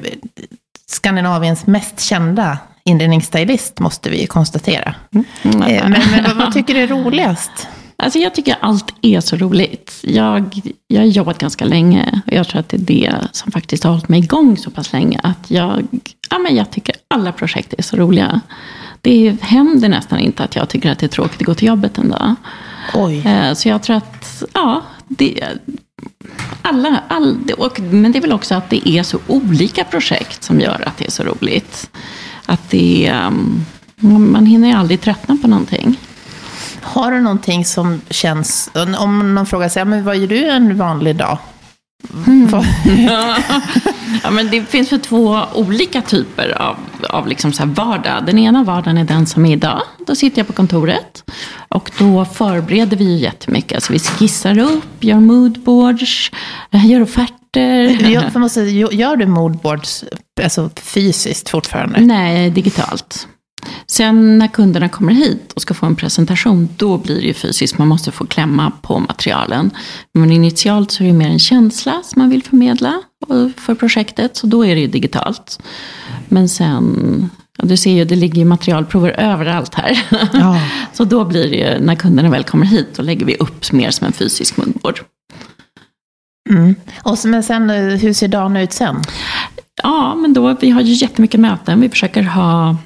Skandinaviens 0.87 1.67
mest 1.67 1.99
kända 1.99 2.57
inredningsstylist, 2.85 3.79
måste 3.79 4.09
vi 4.09 4.27
konstatera. 4.27 4.95
Mm. 5.11 5.25
Mm. 5.43 5.91
Men, 5.91 5.91
men 6.11 6.37
vad, 6.37 6.53
tycker 6.53 6.73
du 6.73 6.79
är 6.79 6.87
roligast? 6.87 7.67
Alltså 7.97 8.19
jag 8.19 8.35
tycker 8.35 8.55
allt 8.59 8.93
är 9.01 9.19
så 9.19 9.35
roligt. 9.35 9.99
Jag, 10.01 10.61
jag 10.87 11.01
har 11.01 11.05
jobbat 11.05 11.37
ganska 11.37 11.65
länge 11.65 12.21
och 12.27 12.33
jag 12.33 12.47
tror 12.47 12.59
att 12.59 12.69
det 12.69 12.77
är 12.77 13.11
det 13.11 13.27
som 13.31 13.51
faktiskt 13.51 13.83
har 13.83 13.91
hållit 13.91 14.09
mig 14.09 14.19
igång 14.19 14.57
så 14.57 14.71
pass 14.71 14.93
länge. 14.93 15.19
Att 15.23 15.51
jag, 15.51 15.87
ja, 16.29 16.39
men 16.39 16.55
jag 16.55 16.71
tycker 16.71 16.95
alla 17.07 17.31
projekt 17.31 17.73
är 17.77 17.83
så 17.83 17.97
roliga. 17.97 18.41
Det 19.01 19.41
händer 19.41 19.89
nästan 19.89 20.19
inte 20.19 20.43
att 20.43 20.55
jag 20.55 20.69
tycker 20.69 20.91
att 20.91 20.99
det 20.99 21.05
är 21.05 21.07
tråkigt 21.07 21.41
att 21.41 21.45
gå 21.45 21.53
till 21.53 21.67
jobbet 21.67 21.97
en 21.97 22.09
dag. 22.09 22.35
Oj. 22.93 23.27
Eh, 23.27 23.53
så 23.53 23.69
jag 23.69 23.83
tror 23.83 23.95
att, 23.95 24.43
ja, 24.53 24.81
det, 25.07 25.43
alla, 26.61 27.03
all, 27.07 27.37
och, 27.57 27.79
men 27.79 28.11
det 28.11 28.19
är 28.19 28.21
väl 28.21 28.33
också 28.33 28.55
att 28.55 28.69
det 28.69 28.89
är 28.89 29.03
så 29.03 29.19
olika 29.27 29.83
projekt 29.83 30.43
som 30.43 30.59
gör 30.59 30.83
att 30.87 30.97
det 30.97 31.05
är 31.05 31.11
så 31.11 31.23
roligt. 31.23 31.89
Att 32.45 32.69
det 32.69 33.13
um, 33.27 33.65
man 34.03 34.45
hinner 34.45 34.67
ju 34.67 34.73
aldrig 34.73 35.01
tröttna 35.01 35.37
på 35.41 35.47
någonting. 35.47 35.99
Har 36.81 37.11
du 37.11 37.21
någonting 37.21 37.65
som 37.65 38.01
känns, 38.09 38.71
om 38.97 39.35
någon 39.35 39.45
frågar 39.45 39.69
sig, 39.69 39.85
men 39.85 40.05
vad 40.05 40.17
gör 40.17 40.27
du 40.27 40.49
en 40.49 40.77
vanlig 40.77 41.15
dag? 41.15 41.37
Mm. 42.27 42.49
ja, 44.23 44.31
men 44.31 44.49
det 44.51 44.65
finns 44.65 44.89
för 44.89 44.97
två 44.97 45.39
olika 45.53 46.01
typer 46.01 46.61
av, 46.61 46.77
av 47.09 47.27
liksom 47.27 47.53
så 47.53 47.65
vardag. 47.65 48.25
Den 48.25 48.39
ena 48.39 48.63
vardagen 48.63 48.97
är 48.97 49.03
den 49.03 49.25
som 49.25 49.45
är 49.45 49.53
idag. 49.53 49.81
Då 50.07 50.15
sitter 50.15 50.39
jag 50.39 50.47
på 50.47 50.53
kontoret. 50.53 51.23
Och 51.67 51.91
då 51.97 52.25
förbereder 52.25 52.97
vi 52.97 53.03
ju 53.03 53.17
jättemycket. 53.17 53.75
Alltså 53.75 53.93
vi 53.93 53.99
skissar 53.99 54.57
upp, 54.57 55.03
gör 55.03 55.19
moodboards, 55.19 56.31
gör 56.71 57.01
offerter. 57.01 58.09
Jag 58.09 58.35
måste, 58.35 58.61
gör 58.61 59.15
du 59.15 59.25
moodboards 59.25 60.03
alltså 60.41 60.69
fysiskt 60.75 61.49
fortfarande? 61.49 62.01
Nej, 62.01 62.49
digitalt. 62.49 63.27
Sen 63.87 64.37
när 64.37 64.47
kunderna 64.47 64.89
kommer 64.89 65.13
hit 65.13 65.53
och 65.53 65.61
ska 65.61 65.73
få 65.73 65.85
en 65.85 65.95
presentation, 65.95 66.69
då 66.77 66.97
blir 66.97 67.15
det 67.15 67.27
ju 67.27 67.33
fysiskt. 67.33 67.77
Man 67.77 67.87
måste 67.87 68.11
få 68.11 68.25
klämma 68.25 68.71
på 68.81 68.99
materialen. 68.99 69.71
Men 70.13 70.31
initialt 70.31 70.91
så 70.91 71.03
är 71.03 71.07
det 71.07 71.13
mer 71.13 71.29
en 71.29 71.39
känsla 71.39 72.01
som 72.03 72.21
man 72.21 72.29
vill 72.29 72.43
förmedla 72.43 73.01
för 73.57 73.75
projektet, 73.75 74.37
så 74.37 74.47
då 74.47 74.65
är 74.65 74.75
det 74.75 74.81
ju 74.81 74.87
digitalt. 74.87 75.59
Men 76.29 76.49
sen 76.49 77.29
Ja, 77.57 77.65
du 77.65 77.77
ser 77.77 77.91
ju, 77.91 78.05
det 78.05 78.15
ligger 78.15 78.37
ju 78.37 78.45
materialprover 78.45 79.09
överallt 79.09 79.75
här. 79.75 80.05
Ja. 80.33 80.61
så 80.93 81.03
då 81.03 81.25
blir 81.25 81.49
det 81.49 81.55
ju, 81.55 81.85
när 81.85 81.95
kunderna 81.95 82.29
väl 82.29 82.43
kommer 82.43 82.65
hit, 82.65 82.87
då 82.95 83.03
lägger 83.03 83.25
vi 83.25 83.35
upp 83.35 83.71
mer 83.71 83.91
som 83.91 84.07
en 84.07 84.13
fysisk 84.13 84.57
munvård. 84.57 84.99
Mm. 86.49 86.75
Och 87.03 87.17
men 87.25 87.43
sen, 87.43 87.69
eh, 87.69 87.83
hur 87.83 88.13
ser 88.13 88.27
dagen 88.27 88.57
ut 88.57 88.73
sen? 88.73 89.01
Ja, 89.83 90.15
men 90.15 90.33
då, 90.33 90.57
vi 90.61 90.69
har 90.69 90.81
ju 90.81 90.93
jättemycket 90.93 91.39
möten. 91.39 91.81
Vi 91.81 91.89
försöker 91.89 92.23
ha 92.23 92.77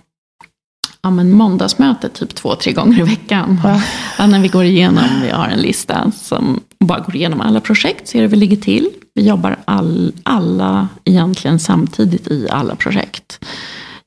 ja, 1.02 1.10
men 1.10 1.32
måndagsmöte 1.32 2.10
typ 2.10 2.36
två, 2.36 2.56
tre 2.56 2.72
gånger 2.72 3.00
i 3.00 3.04
veckan. 3.04 3.62
Ja. 3.64 3.82
Ja, 4.18 4.28
när 4.28 4.40
vi 4.40 4.48
går 4.48 4.64
igenom, 4.64 5.04
vi 5.22 5.30
har 5.30 5.48
en 5.48 5.60
lista 5.60 6.12
som 6.12 6.60
bara 6.80 7.00
går 7.00 7.16
igenom 7.16 7.42
alla 7.42 7.60
projekt, 7.60 8.08
ser 8.08 8.22
hur 8.22 8.28
vi 8.28 8.38
ligger 8.38 8.58
till. 8.58 8.90
Vi 9.16 9.28
jobbar 9.28 9.58
all, 9.66 10.14
alla 10.24 10.88
egentligen 11.04 11.60
samtidigt 11.60 12.28
i 12.28 12.48
alla 12.50 12.76
projekt. 12.76 13.40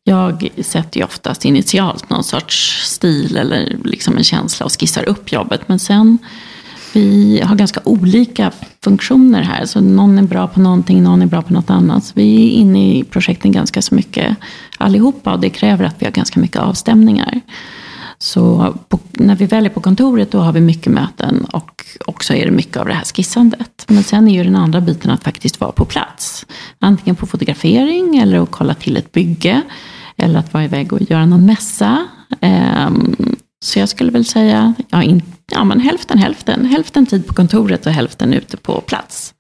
Jag 0.05 0.49
sätter 0.63 1.01
ju 1.01 1.05
oftast 1.05 1.45
initialt 1.45 2.11
någon 2.11 2.25
sorts 2.25 2.85
stil 2.85 3.37
eller 3.37 3.77
liksom 3.85 4.17
en 4.17 4.25
känsla 4.25 4.67
och 4.67 4.81
skissar 4.81 5.09
upp 5.09 5.33
jobbet. 5.33 5.69
Men 5.69 5.79
sen, 5.79 6.19
vi 6.93 7.41
har 7.45 7.57
ganska 7.57 7.81
olika 7.85 8.53
funktioner 8.85 9.43
här. 9.43 9.67
Så 9.67 9.81
någon 9.81 10.19
är 10.19 10.23
bra 10.23 10.49
på 10.49 10.61
någonting, 10.61 11.03
någon 11.03 11.23
är 11.23 11.27
bra 11.27 11.43
på 11.43 11.53
något 11.53 11.71
annat. 11.71 12.05
Så 12.05 12.13
vi 12.17 12.47
är 12.47 12.51
inne 12.51 12.97
i 12.97 13.05
projekten 13.05 13.53
ganska 13.53 13.83
så 13.83 13.95
mycket 13.95 14.37
allihopa. 14.79 15.33
Och 15.33 15.41
det 15.41 15.51
kräver 15.51 15.85
att 15.85 15.97
vi 15.99 16.05
har 16.07 16.13
ganska 16.13 16.41
mycket 16.41 16.57
avstämningar. 16.57 17.41
Så 18.19 18.75
på, 18.89 18.99
när 19.13 19.37
vi 19.37 19.47
väljer 19.47 19.71
på 19.71 19.81
kontoret 19.81 20.31
då 20.31 20.39
har 20.39 20.53
vi 20.53 20.61
mycket 20.61 20.93
möten 20.93 21.45
och 21.45 21.85
också 22.07 22.35
är 22.35 22.45
det 22.45 22.51
mycket 22.51 22.77
av 22.77 22.87
det 22.87 22.95
här 22.95 23.05
skissandet. 23.05 23.85
Men 23.89 24.05
sen 24.05 24.29
är 24.29 24.35
ju 24.35 24.45
den 24.45 24.57
andra 24.57 24.81
biten 24.81 25.11
att 25.11 25.25
faktiskt 25.25 25.61
vara 25.61 25.73
på 25.73 25.85
plats. 25.85 26.47
Antingen 26.79 27.17
på 27.17 27.27
fotografering 27.27 28.19
eller 28.19 28.43
att 28.43 28.51
kolla 28.51 28.75
till 28.75 28.97
ett 28.97 29.13
bygge. 29.13 29.63
Eller 30.17 30.39
att 30.39 30.53
vara 30.53 30.65
iväg 30.65 30.93
och 30.93 31.03
göra 31.03 31.27
någon 31.27 31.47
mässa. 31.47 32.07
Ehm, 32.41 33.17
så 33.65 33.79
jag 33.79 33.89
skulle 33.89 34.11
väl 34.11 34.25
säga 34.25 34.75
ja, 34.89 35.03
in, 35.03 35.23
ja, 35.53 35.65
men 35.65 35.81
hälften 35.81 36.19
hälften. 36.19 36.67
Hälften 36.67 37.07
tid 37.07 37.27
på 37.27 37.35
kontoret 37.35 37.87
och 37.87 37.93
hälften 37.93 38.35
ute 38.35 38.57
på 38.57 38.81
plats. 38.81 39.35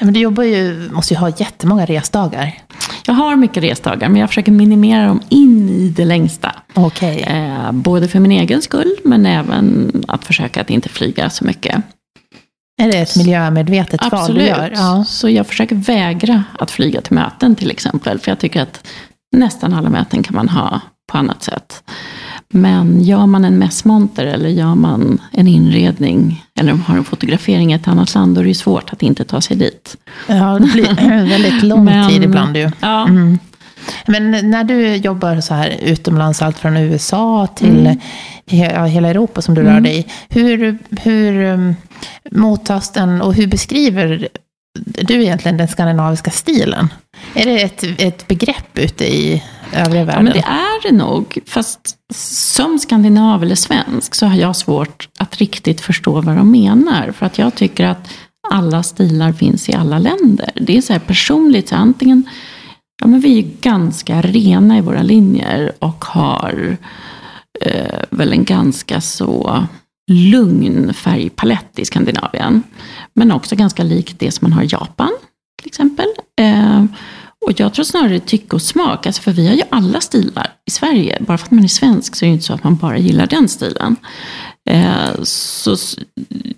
Men 0.00 0.12
du 0.12 0.20
jobbar 0.20 0.42
ju, 0.42 0.90
måste 0.92 1.14
ju 1.14 1.20
ha 1.20 1.28
jättemånga 1.28 1.86
resdagar. 1.86 2.58
Jag 3.06 3.14
har 3.14 3.36
mycket 3.36 3.62
resdagar 3.62 4.08
men 4.08 4.20
jag 4.20 4.28
försöker 4.28 4.52
minimera 4.52 5.06
dem 5.06 5.22
in 5.28 5.68
i 5.68 5.88
det 5.88 6.04
längsta. 6.04 6.52
Okej. 6.74 7.20
Eh, 7.20 7.72
både 7.72 8.08
för 8.08 8.20
min 8.20 8.32
egen 8.32 8.62
skull 8.62 8.96
men 9.04 9.26
även 9.26 9.92
att 10.08 10.24
försöka 10.24 10.60
att 10.60 10.70
inte 10.70 10.88
flyga 10.88 11.30
så 11.30 11.44
mycket. 11.44 11.82
Är 12.82 12.92
det 12.92 12.98
ett 12.98 13.16
miljömedvetet 13.16 14.00
val 14.00 14.10
du 14.10 14.16
Absolut. 14.16 14.48
gör? 14.48 14.72
Ja. 14.74 15.04
Så 15.08 15.28
jag 15.28 15.46
försöker 15.46 15.76
vägra 15.76 16.44
att 16.58 16.70
flyga 16.70 17.00
till 17.00 17.14
möten 17.14 17.56
till 17.56 17.70
exempel. 17.70 18.18
För 18.18 18.30
jag 18.30 18.38
tycker 18.38 18.62
att 18.62 18.86
nästan 19.36 19.74
alla 19.74 19.88
möten 19.90 20.22
kan 20.22 20.36
man 20.36 20.48
ha 20.48 20.80
på 21.12 21.18
annat 21.18 21.42
sätt. 21.42 21.82
Men 22.52 23.02
gör 23.02 23.26
man 23.26 23.44
en 23.44 23.58
mässmonter 23.58 24.26
eller 24.26 24.48
gör 24.48 24.74
man 24.74 25.20
en 25.32 25.46
inredning 25.46 26.44
eller 26.60 26.72
har 26.72 26.96
en 26.96 27.04
fotografering 27.04 27.72
i 27.72 27.74
ett 27.74 27.88
annat 27.88 28.14
land, 28.14 28.34
då 28.34 28.40
är 28.40 28.42
det 28.44 28.48
ju 28.48 28.54
svårt 28.54 28.92
att 28.92 29.02
inte 29.02 29.24
ta 29.24 29.40
sig 29.40 29.56
dit. 29.56 29.96
ja, 30.26 30.58
det 30.58 30.72
blir 30.72 30.94
väldigt 31.28 31.62
lång 31.62 31.84
Men- 31.84 32.08
tid 32.10 32.22
ibland 32.24 32.56
ju. 32.56 32.70
Ja, 32.80 33.06
Mm. 33.08 33.38
Men 34.06 34.50
när 34.50 34.64
du 34.64 34.94
jobbar 34.96 35.40
så 35.40 35.54
här 35.54 35.76
utomlands, 35.82 36.42
allt 36.42 36.58
från 36.58 36.76
USA 36.76 37.46
till 37.46 37.80
Mm. 37.86 37.98
he- 38.50 38.86
hela 38.86 39.08
Europa 39.08 39.42
som 39.42 39.54
du 39.54 39.62
rör 39.62 39.80
dig 39.80 39.98
i. 39.98 40.06
Hur, 40.28 40.78
hur 41.02 41.44
um, 41.44 41.74
mottas 42.30 42.92
den 42.92 43.22
och 43.22 43.34
hur 43.34 43.46
beskriver 43.46 44.28
du 44.84 45.22
egentligen 45.22 45.56
den 45.56 45.68
skandinaviska 45.68 46.30
stilen? 46.30 46.88
Är 47.34 47.44
det 47.46 47.62
ett, 47.62 47.84
ett 47.98 48.28
begrepp 48.28 48.78
ute 48.78 49.04
i 49.14 49.42
övriga 49.72 50.00
Ja, 50.00 50.06
världen? 50.06 50.24
men 50.24 50.32
det 50.32 50.38
är 50.46 50.82
det 50.82 50.92
nog. 50.96 51.38
Fast 51.46 51.96
som 52.14 52.78
skandinav 52.78 53.42
eller 53.42 53.54
svensk 53.54 54.14
så 54.14 54.26
har 54.26 54.36
jag 54.36 54.56
svårt 54.56 55.08
att 55.18 55.36
riktigt 55.36 55.80
förstå 55.80 56.20
vad 56.20 56.36
de 56.36 56.50
menar. 56.50 57.12
För 57.12 57.26
att 57.26 57.38
jag 57.38 57.54
tycker 57.54 57.86
att 57.86 58.10
alla 58.50 58.82
stilar 58.82 59.32
finns 59.32 59.68
i 59.68 59.74
alla 59.74 59.98
länder. 59.98 60.50
Det 60.54 60.76
är 60.76 60.80
så 60.82 60.92
här 60.92 61.00
personligt, 61.00 61.68
så 61.68 61.76
antingen, 61.76 62.28
ja 63.02 63.06
men 63.06 63.20
vi 63.20 63.38
är 63.38 63.42
ganska 63.60 64.22
rena 64.22 64.78
i 64.78 64.80
våra 64.80 65.02
linjer 65.02 65.72
och 65.78 66.04
har 66.04 66.76
eh, 67.60 68.00
väl 68.10 68.32
en 68.32 68.44
ganska 68.44 69.00
så 69.00 69.66
lugn 70.10 70.94
färgpalett 70.94 71.78
i 71.78 71.84
Skandinavien. 71.84 72.62
Men 73.14 73.32
också 73.32 73.56
ganska 73.56 73.82
likt 73.82 74.18
det 74.18 74.30
som 74.30 74.44
man 74.44 74.52
har 74.52 74.62
i 74.62 74.68
Japan 74.70 75.10
till 75.58 75.68
exempel. 75.68 76.06
Eh, 76.40 76.84
och 77.46 77.60
jag 77.60 77.74
tror 77.74 77.84
snarare 77.84 78.20
tycke 78.20 78.56
och 78.56 78.62
smak, 78.62 79.06
alltså 79.06 79.22
för 79.22 79.32
vi 79.32 79.48
har 79.48 79.54
ju 79.54 79.62
alla 79.70 80.00
stilar 80.00 80.52
i 80.66 80.70
Sverige. 80.70 81.18
Bara 81.20 81.38
för 81.38 81.46
att 81.46 81.50
man 81.50 81.64
är 81.64 81.68
svensk 81.68 82.16
så 82.16 82.24
är 82.24 82.26
det 82.26 82.32
inte 82.32 82.44
så 82.44 82.52
att 82.54 82.64
man 82.64 82.76
bara 82.76 82.98
gillar 82.98 83.26
den 83.26 83.48
stilen. 83.48 83.96
Eh, 84.70 85.22
så 85.22 85.76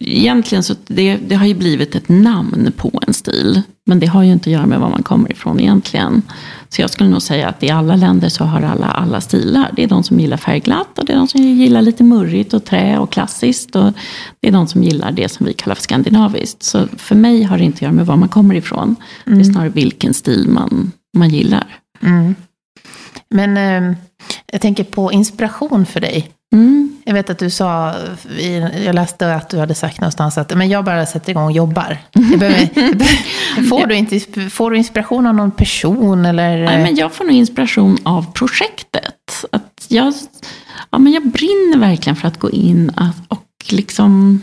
egentligen 0.01 0.65
så 0.65 0.75
det, 0.87 1.17
det 1.17 1.35
har 1.35 1.47
ju 1.47 1.55
blivit 1.55 1.95
ett 1.95 2.09
namn 2.09 2.73
på 2.77 3.03
en 3.07 3.15
stil. 3.15 3.63
Men 3.87 3.99
det 3.99 4.07
har 4.07 4.23
ju 4.23 4.33
inte 4.33 4.51
att 4.51 4.53
göra 4.53 4.67
med 4.67 4.81
var 4.81 4.91
man 4.91 5.03
kommer 5.03 5.33
ifrån 5.33 5.61
egentligen. 5.61 6.23
Så 6.69 6.81
jag 6.81 6.91
skulle 6.91 7.11
nog 7.11 7.23
säga 7.23 7.49
att 7.49 7.63
i 7.63 7.71
alla 7.71 7.97
länder 7.97 8.29
så 8.29 8.45
har 8.45 8.63
alla 8.63 8.87
alla 8.87 9.21
stilar. 9.21 9.71
Det 9.77 9.83
är 9.83 9.89
de 9.89 10.03
som 10.03 10.21
gillar 10.21 10.37
färgglatt 10.37 10.99
och 10.99 11.05
det 11.05 11.13
är 11.13 11.17
de 11.17 11.29
som 11.29 11.41
gillar 11.41 11.83
lite 11.83 12.05
murrigt 12.05 12.55
och 12.55 12.65
trä 12.65 12.99
och 12.99 13.13
klassiskt. 13.13 13.77
Och 13.77 13.93
det 14.41 14.49
är 14.49 14.53
de 14.53 14.67
som 14.67 14.83
gillar 14.83 15.13
det 15.13 15.29
som 15.29 15.47
vi 15.47 15.53
kallar 15.53 15.75
för 15.75 15.83
skandinaviskt. 15.83 16.63
Så 16.63 16.87
för 16.97 17.15
mig 17.15 17.43
har 17.43 17.59
det 17.59 17.65
inte 17.65 17.77
att 17.77 17.83
göra 17.83 17.93
med 17.93 18.07
var 18.07 18.17
man 18.17 18.29
kommer 18.29 18.55
ifrån. 18.55 18.97
Det 19.25 19.41
är 19.41 19.45
snarare 19.45 19.69
vilken 19.69 20.15
stil 20.15 20.49
man, 20.49 20.93
man 21.17 21.29
gillar. 21.29 21.67
Mm. 22.03 22.35
Men 23.31 23.57
eh, 23.57 23.97
jag 24.53 24.61
tänker 24.61 24.85
på 24.85 25.13
inspiration 25.13 25.87
för 25.87 26.01
dig. 26.01 26.31
Mm. 26.53 26.97
Jag 27.05 27.15
vet 27.15 27.31
att 27.31 27.39
du 27.39 27.51
sa, 27.51 27.95
jag 28.85 28.95
läste 28.95 29.35
att 29.35 29.49
du 29.49 29.59
hade 29.59 29.75
sagt 29.75 30.01
någonstans 30.01 30.39
att 30.39 30.57
men 30.57 30.69
jag 30.69 30.85
bara 30.85 31.07
sätter 31.07 31.31
igång 31.31 31.45
och 31.45 31.53
jobbar. 31.53 31.99
Jag 32.13 32.39
behöver, 32.39 32.69
jag 32.75 32.75
behöver, 32.99 33.69
får, 33.69 33.87
du 33.87 33.95
inte, 33.95 34.21
får 34.51 34.71
du 34.71 34.77
inspiration 34.77 35.27
av 35.27 35.35
någon 35.35 35.51
person 35.51 36.27
eller? 36.27 36.65
Nej, 36.65 36.83
men 36.83 36.97
jag 36.97 37.13
får 37.13 37.25
nog 37.25 37.35
inspiration 37.35 37.99
av 38.03 38.33
projektet. 38.33 39.45
Att 39.53 39.87
jag, 39.89 40.15
ja, 40.91 40.99
men 40.99 41.13
jag 41.13 41.27
brinner 41.27 41.79
verkligen 41.79 42.17
för 42.17 42.29
att 42.29 42.39
gå 42.39 42.51
in 42.51 42.93
och 43.29 43.47
liksom 43.69 44.41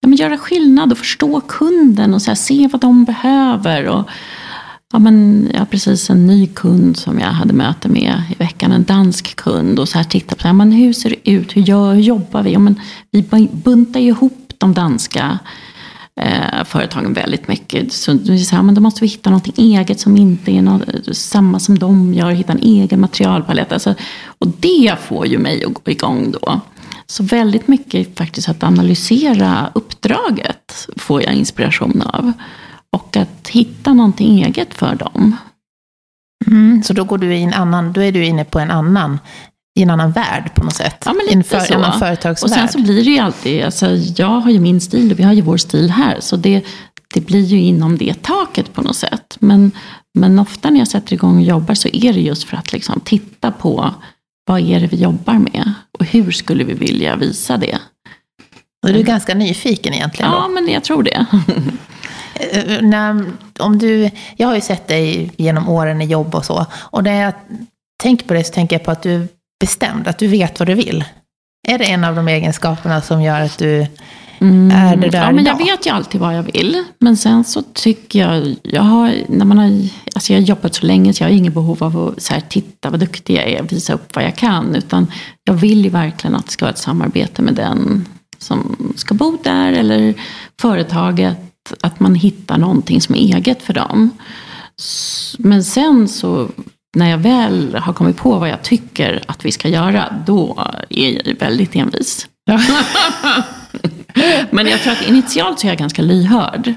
ja, 0.00 0.08
men 0.08 0.16
göra 0.16 0.38
skillnad 0.38 0.92
och 0.92 0.98
förstå 0.98 1.40
kunden 1.40 2.14
och 2.14 2.22
så 2.22 2.30
här, 2.30 2.36
se 2.36 2.68
vad 2.72 2.80
de 2.80 3.04
behöver. 3.04 3.88
Och, 3.88 4.10
ja, 4.92 4.98
men, 4.98 5.48
jag 5.52 5.58
har 5.58 5.66
precis 5.66 6.10
en 6.10 6.26
ny 6.26 6.46
kund 6.46 6.96
som 6.96 7.18
jag 7.18 7.28
hade 7.28 7.52
möte 7.52 7.88
med 7.88 8.22
i 8.30 8.34
veckan, 8.34 8.72
en 8.72 8.84
dansk 8.84 9.36
kund. 9.36 9.78
Och 9.78 9.88
så 9.88 9.98
här 9.98 10.04
tittade 10.04 10.36
på 10.36 10.42
så 10.42 10.48
här, 10.48 10.54
men 10.54 10.72
hur 10.72 10.92
ser 10.92 11.10
det 11.10 11.30
ut, 11.30 11.56
hur, 11.56 11.62
gör, 11.62 11.94
hur 11.94 12.02
jobbar 12.02 12.42
vi? 12.42 12.52
Ja, 12.52 12.58
men, 12.58 12.80
vi 13.10 13.48
buntar 13.52 14.00
ju 14.00 14.08
ihop 14.08 14.52
de 14.58 14.74
danska 14.74 15.38
eh, 16.20 16.64
företagen 16.64 17.12
väldigt 17.12 17.48
mycket. 17.48 17.92
Så 17.92 18.18
så 18.18 18.56
här, 18.56 18.62
men 18.62 18.74
då 18.74 18.80
måste 18.80 19.00
vi 19.00 19.06
hitta 19.06 19.30
något 19.30 19.58
eget 19.58 20.00
som 20.00 20.16
inte 20.16 20.50
är 20.50 20.62
något, 20.62 21.16
samma 21.16 21.60
som 21.60 21.78
de 21.78 22.14
gör, 22.14 22.30
hitta 22.30 22.52
en 22.52 22.62
egen 22.62 23.00
materialpalett. 23.00 23.72
Alltså, 23.72 23.94
och 24.38 24.48
det 24.48 24.94
får 25.02 25.26
ju 25.26 25.38
mig 25.38 25.64
att 25.64 25.74
gå 25.74 25.90
igång 25.90 26.30
då. 26.30 26.60
Så 27.06 27.22
väldigt 27.22 27.68
mycket 27.68 28.18
faktiskt 28.18 28.48
att 28.48 28.62
analysera 28.62 29.70
uppdraget 29.74 30.88
får 30.96 31.22
jag 31.22 31.34
inspiration 31.34 32.02
av. 32.02 32.32
Och 32.96 33.16
att 33.16 33.48
hitta 33.48 33.92
någonting 33.92 34.44
eget 34.44 34.74
för 34.74 34.94
dem. 34.94 35.36
Mm, 36.46 36.82
så 36.82 36.92
då 36.92 37.04
går 37.04 37.18
du 37.18 37.34
i 37.34 37.42
en 37.42 37.54
annan, 37.54 37.92
då 37.92 38.00
är 38.00 38.12
du 38.12 38.24
inne 38.24 38.44
på 38.44 38.58
en 38.58 38.70
annan, 38.70 39.18
i 39.78 39.82
en 39.82 39.90
annan 39.90 40.12
värld 40.12 40.54
på 40.54 40.64
något 40.64 40.74
sätt. 40.74 41.02
Ja, 41.04 41.12
men 41.12 41.38
lite 41.38 41.60
så. 41.60 41.74
annan 41.74 42.16
Och 42.42 42.50
sen 42.50 42.68
så 42.68 42.82
blir 42.82 43.04
det 43.04 43.10
ju 43.10 43.18
alltid, 43.18 43.64
alltså, 43.64 43.86
jag 44.16 44.40
har 44.40 44.50
ju 44.50 44.60
min 44.60 44.80
stil 44.80 45.12
och 45.12 45.18
vi 45.18 45.22
har 45.22 45.32
ju 45.32 45.42
vår 45.42 45.56
stil 45.56 45.90
här. 45.90 46.20
Så 46.20 46.36
det, 46.36 46.64
det 47.14 47.20
blir 47.20 47.44
ju 47.44 47.58
inom 47.58 47.98
det 47.98 48.22
taket 48.22 48.72
på 48.72 48.82
något 48.82 48.96
sätt. 48.96 49.36
Men, 49.40 49.70
men 50.18 50.38
ofta 50.38 50.70
när 50.70 50.78
jag 50.78 50.88
sätter 50.88 51.12
igång 51.12 51.36
och 51.36 51.42
jobbar 51.42 51.74
så 51.74 51.88
är 51.92 52.12
det 52.12 52.20
just 52.20 52.44
för 52.44 52.56
att 52.56 52.72
liksom 52.72 53.00
titta 53.00 53.50
på 53.50 53.94
vad 54.46 54.60
är 54.60 54.80
det 54.80 54.86
vi 54.86 54.96
jobbar 54.96 55.34
med? 55.34 55.72
Och 55.98 56.04
hur 56.04 56.30
skulle 56.30 56.64
vi 56.64 56.74
vilja 56.74 57.16
visa 57.16 57.56
det? 57.56 57.78
Och 58.86 58.92
du 58.92 58.98
är 58.98 59.02
ganska 59.02 59.34
nyfiken 59.34 59.94
egentligen 59.94 60.30
då. 60.30 60.36
Ja, 60.36 60.48
men 60.48 60.68
jag 60.68 60.84
tror 60.84 61.02
det. 61.02 61.26
Eh, 62.40 62.82
när, 62.82 63.24
om 63.58 63.78
du, 63.78 64.10
jag 64.36 64.48
har 64.48 64.54
ju 64.54 64.60
sett 64.60 64.88
dig 64.88 65.30
genom 65.36 65.68
åren 65.68 66.02
i 66.02 66.04
jobb 66.04 66.34
och 66.34 66.44
så. 66.44 66.66
Och 66.72 67.04
när 67.04 67.22
jag 67.22 67.32
tänker 68.02 68.26
på 68.26 68.34
det 68.34 68.44
så 68.44 68.52
tänker 68.52 68.76
jag 68.76 68.84
på 68.84 68.90
att 68.90 69.02
du 69.02 69.14
är 69.14 69.28
bestämd, 69.60 70.08
att 70.08 70.18
du 70.18 70.26
vet 70.26 70.58
vad 70.58 70.68
du 70.68 70.74
vill. 70.74 71.04
Är 71.68 71.78
det 71.78 71.84
en 71.84 72.04
av 72.04 72.16
de 72.16 72.28
egenskaperna 72.28 73.00
som 73.00 73.22
gör 73.22 73.40
att 73.40 73.58
du 73.58 73.86
Mm. 74.40 74.70
är 74.70 74.96
det 74.96 75.08
där 75.10 75.18
ja, 75.24 75.32
men 75.32 75.44
jag 75.44 75.56
idag? 75.60 75.66
vet 75.66 75.86
ju 75.86 75.90
alltid 75.90 76.20
vad 76.20 76.36
jag 76.36 76.42
vill. 76.42 76.84
Men 76.98 77.16
sen 77.16 77.44
så 77.44 77.62
tycker 77.72 78.18
jag, 78.18 78.56
jag 78.62 78.82
har, 78.82 79.14
när 79.28 79.44
man 79.44 79.58
har, 79.58 79.88
alltså 80.14 80.32
jag 80.32 80.40
har 80.40 80.46
jobbat 80.46 80.74
så 80.74 80.86
länge 80.86 81.12
så 81.12 81.22
jag 81.22 81.28
har 81.28 81.34
inget 81.36 81.54
behov 81.54 81.82
av 81.84 81.98
att 82.08 82.22
så 82.22 82.34
här, 82.34 82.40
titta 82.48 82.90
vad 82.90 83.00
duktig 83.00 83.36
jag 83.36 83.44
är, 83.44 83.62
visa 83.62 83.92
upp 83.92 84.16
vad 84.16 84.24
jag 84.24 84.36
kan. 84.36 84.74
Utan 84.74 85.06
jag 85.44 85.54
vill 85.54 85.84
ju 85.84 85.90
verkligen 85.90 86.36
att 86.36 86.46
det 86.46 86.52
ska 86.52 86.64
vara 86.64 86.72
ett 86.72 86.78
samarbete 86.78 87.42
med 87.42 87.54
den 87.54 88.08
som 88.38 88.76
ska 88.96 89.14
bo 89.14 89.38
där 89.42 89.72
eller 89.72 90.14
företaget. 90.60 91.38
Att 91.80 92.00
man 92.00 92.14
hittar 92.14 92.58
någonting 92.58 93.00
som 93.00 93.14
är 93.14 93.18
eget 93.18 93.62
för 93.62 93.72
dem. 93.72 94.10
Men 95.38 95.64
sen 95.64 96.08
så 96.08 96.48
när 96.96 97.10
jag 97.10 97.18
väl 97.18 97.74
har 97.74 97.92
kommit 97.92 98.16
på 98.16 98.38
vad 98.38 98.48
jag 98.48 98.62
tycker 98.62 99.22
att 99.26 99.44
vi 99.44 99.52
ska 99.52 99.68
göra, 99.68 100.14
då 100.26 100.68
är 100.90 101.26
jag 101.26 101.34
väldigt 101.38 101.76
envis. 101.76 102.28
Ja. 102.44 102.60
Men 104.50 104.66
jag 104.66 104.80
tror 104.80 104.92
att 104.92 105.08
initialt 105.08 105.60
så 105.60 105.66
är 105.66 105.70
jag 105.70 105.78
ganska 105.78 106.02
lyhörd. 106.02 106.74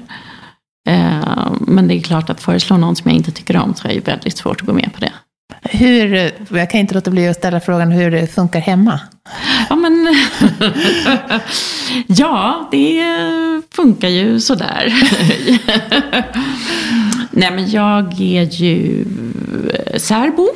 Eh, 0.88 1.52
Men 1.60 1.88
det 1.88 1.94
är 1.94 2.00
klart 2.00 2.30
att 2.30 2.40
föreslå 2.40 2.76
någon 2.76 2.96
som 2.96 3.10
jag 3.10 3.16
inte 3.16 3.30
tycker 3.30 3.56
om 3.56 3.74
så 3.74 3.88
är 3.88 3.94
det 3.94 4.08
väldigt 4.08 4.38
svårt 4.38 4.60
att 4.60 4.66
gå 4.66 4.72
med 4.72 4.90
på 4.94 5.00
det. 5.00 5.12
Hur, 5.62 6.32
jag 6.58 6.70
kan 6.70 6.80
inte 6.80 6.94
låta 6.94 7.10
bli 7.10 7.28
att 7.28 7.36
ställa 7.36 7.60
frågan 7.60 7.90
hur 7.90 8.10
det 8.10 8.26
funkar 8.26 8.60
hemma. 8.60 9.00
Ja, 9.68 9.76
men... 9.76 10.16
ja, 12.06 12.68
det 12.70 13.04
funkar 13.74 14.08
ju 14.08 14.40
sådär. 14.40 14.94
Nej, 17.30 17.50
men 17.50 17.70
jag 17.70 18.20
är 18.20 18.42
ju 18.42 19.04
särbo 19.96 20.48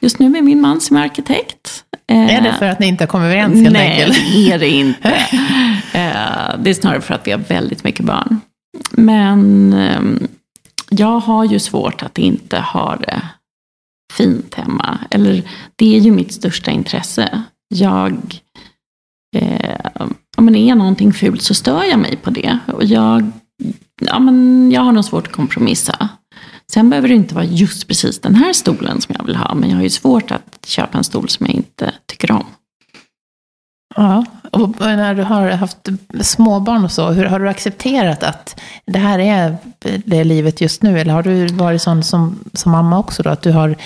just 0.00 0.18
nu 0.18 0.28
med 0.28 0.44
min 0.44 0.60
man 0.60 0.80
som 0.80 0.96
är 0.96 1.04
arkitekt. 1.04 1.84
Är 2.06 2.40
det 2.40 2.54
för 2.58 2.66
att 2.66 2.78
ni 2.78 2.86
inte 2.86 3.04
har 3.04 3.08
kommit 3.08 3.26
överens 3.26 3.54
helt 3.54 3.72
Nej, 3.72 4.02
enkelt? 4.02 4.18
det 4.32 4.52
är 4.52 4.58
det 4.58 4.68
inte. 4.68 5.14
Eh, 5.92 6.58
det 6.58 6.70
är 6.70 6.74
snarare 6.74 7.00
för 7.00 7.14
att 7.14 7.26
vi 7.26 7.30
har 7.30 7.38
väldigt 7.38 7.84
mycket 7.84 8.06
barn. 8.06 8.40
Men 8.90 9.72
ehm, 9.72 10.28
jag 10.88 11.20
har 11.20 11.44
ju 11.44 11.58
svårt 11.58 12.02
att 12.02 12.18
inte 12.18 12.58
ha 12.58 12.96
det 12.96 13.22
fint 14.12 14.54
hemma. 14.54 14.98
Eller 15.10 15.42
det 15.76 15.96
är 15.96 16.00
ju 16.00 16.10
mitt 16.10 16.34
största 16.34 16.70
intresse. 16.70 17.42
Jag, 17.68 18.40
eh, 19.36 20.06
om 20.36 20.52
det 20.52 20.58
är 20.58 20.74
någonting 20.74 21.12
fult 21.12 21.42
så 21.42 21.54
stör 21.54 21.84
jag 21.84 21.98
mig 21.98 22.16
på 22.16 22.30
det. 22.30 22.58
Och 22.66 22.84
jag, 22.84 23.30
ja, 24.00 24.18
men 24.18 24.70
jag 24.72 24.82
har 24.82 24.92
nog 24.92 25.04
svårt 25.04 25.26
att 25.26 25.32
kompromissa. 25.32 26.08
Sen 26.72 26.90
behöver 26.90 27.08
det 27.08 27.14
inte 27.14 27.34
vara 27.34 27.44
just 27.44 27.88
precis 27.88 28.18
den 28.20 28.34
här 28.34 28.52
stolen 28.52 29.00
som 29.00 29.14
jag 29.18 29.24
vill 29.24 29.36
ha. 29.36 29.54
Men 29.54 29.70
jag 29.70 29.76
har 29.76 29.82
ju 29.82 29.90
svårt 29.90 30.30
att 30.30 30.66
köpa 30.66 30.98
en 30.98 31.04
stol 31.04 31.28
som 31.28 31.46
jag 31.46 31.54
inte 31.54 31.94
tycker 32.06 32.30
om. 32.30 32.46
Ja, 33.94 34.24
och 34.62 34.80
när 34.80 35.14
du 35.14 35.22
har 35.22 35.50
haft 35.50 35.88
småbarn 36.20 36.84
och 36.84 36.92
så, 36.92 37.10
hur 37.10 37.24
har 37.24 37.40
du 37.40 37.48
accepterat 37.48 38.22
att 38.22 38.60
det 38.86 38.98
här 38.98 39.18
är 39.18 39.56
det 40.04 40.24
livet 40.24 40.60
just 40.60 40.82
nu? 40.82 41.00
Eller 41.00 41.12
har 41.12 41.22
du 41.22 41.46
varit 41.46 41.82
sån 41.82 42.02
som, 42.02 42.38
som 42.52 42.72
mamma 42.72 42.98
också 42.98 43.22
då, 43.22 43.30
att 43.30 43.42
du 43.42 43.52
har 43.52 43.76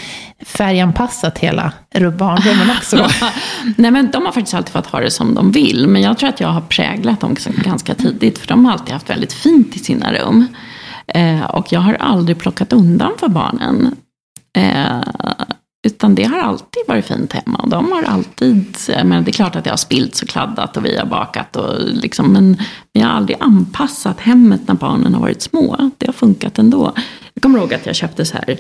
färganpassat 0.46 1.38
hela 1.38 1.72
barnrummen 2.18 2.70
också? 2.78 3.08
Nej, 3.76 3.90
men 3.90 4.10
de 4.10 4.24
har 4.24 4.32
faktiskt 4.32 4.54
alltid 4.54 4.72
fått 4.72 4.86
ha 4.86 5.00
det 5.00 5.10
som 5.10 5.34
de 5.34 5.52
vill. 5.52 5.86
Men 5.88 6.02
jag 6.02 6.18
tror 6.18 6.28
att 6.28 6.40
jag 6.40 6.48
har 6.48 6.60
präglat 6.60 7.20
dem 7.20 7.36
ganska 7.64 7.94
tidigt. 7.94 8.38
För 8.38 8.48
de 8.48 8.64
har 8.64 8.72
alltid 8.72 8.92
haft 8.92 9.10
väldigt 9.10 9.32
fint 9.32 9.76
i 9.76 9.78
sina 9.78 10.12
rum. 10.12 10.46
Eh, 11.06 11.44
och 11.44 11.72
jag 11.72 11.80
har 11.80 11.94
aldrig 11.94 12.38
plockat 12.38 12.72
undan 12.72 13.12
för 13.18 13.28
barnen. 13.28 13.96
Eh, 14.56 15.00
utan 15.86 16.14
det 16.14 16.24
har 16.24 16.38
alltid 16.38 16.82
varit 16.88 17.04
fint 17.04 17.32
hemma. 17.32 17.58
Och 17.58 17.68
de 17.68 17.92
har 17.92 18.02
alltid, 18.02 18.76
men 19.04 19.24
det 19.24 19.30
är 19.30 19.32
klart 19.32 19.56
att 19.56 19.64
det 19.64 19.70
har 19.70 19.76
spillts 19.76 20.22
och 20.22 20.28
kladdat 20.28 20.76
och 20.76 20.84
vi 20.84 20.96
har 20.96 21.06
bakat. 21.06 21.56
Och 21.56 21.74
liksom, 21.80 22.32
men 22.32 22.56
vi 22.92 23.00
har 23.00 23.10
aldrig 23.10 23.38
anpassat 23.40 24.20
hemmet 24.20 24.60
när 24.68 24.74
barnen 24.74 25.14
har 25.14 25.20
varit 25.20 25.42
små. 25.42 25.90
Det 25.98 26.06
har 26.06 26.12
funkat 26.12 26.58
ändå. 26.58 26.92
Jag 27.34 27.42
kommer 27.42 27.58
ihåg 27.58 27.74
att 27.74 27.86
jag 27.86 27.96
köpte 27.96 28.24
så 28.24 28.36
här 28.36 28.58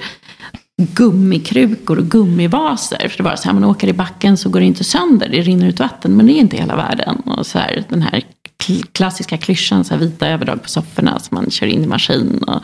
gummikrukor 0.76 1.98
och 1.98 2.04
gummivaser. 2.04 3.08
För 3.08 3.16
det 3.16 3.22
var 3.22 3.36
så 3.36 3.44
här, 3.44 3.52
man 3.52 3.64
åker 3.64 3.88
i 3.88 3.92
backen 3.92 4.36
så 4.36 4.48
går 4.48 4.60
det 4.60 4.66
inte 4.66 4.84
sönder, 4.84 5.28
det 5.28 5.40
rinner 5.40 5.68
ut 5.68 5.80
vatten. 5.80 6.16
Men 6.16 6.26
det 6.26 6.32
är 6.32 6.40
inte 6.40 6.56
hela 6.56 6.76
världen. 6.76 7.16
Och 7.16 7.46
så 7.46 7.58
här, 7.58 7.84
den 7.88 8.02
här 8.02 8.22
klassiska 8.92 9.38
klyschan, 9.38 9.84
så 9.84 9.94
här 9.94 10.00
vita 10.00 10.28
överdrag 10.28 10.62
på 10.62 10.68
sofforna 10.68 11.18
som 11.18 11.34
man 11.34 11.50
kör 11.50 11.66
in 11.66 11.84
i 11.84 11.86
maskin. 11.86 12.44
Och, 12.46 12.62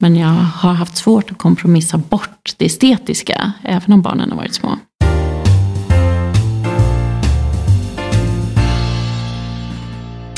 men 0.00 0.16
jag 0.16 0.28
har 0.28 0.72
haft 0.72 0.96
svårt 0.96 1.30
att 1.30 1.38
kompromissa 1.38 1.98
bort 1.98 2.54
det 2.56 2.64
estetiska, 2.64 3.52
även 3.62 3.92
om 3.92 4.02
barnen 4.02 4.30
har 4.30 4.36
varit 4.36 4.54
små. 4.54 4.78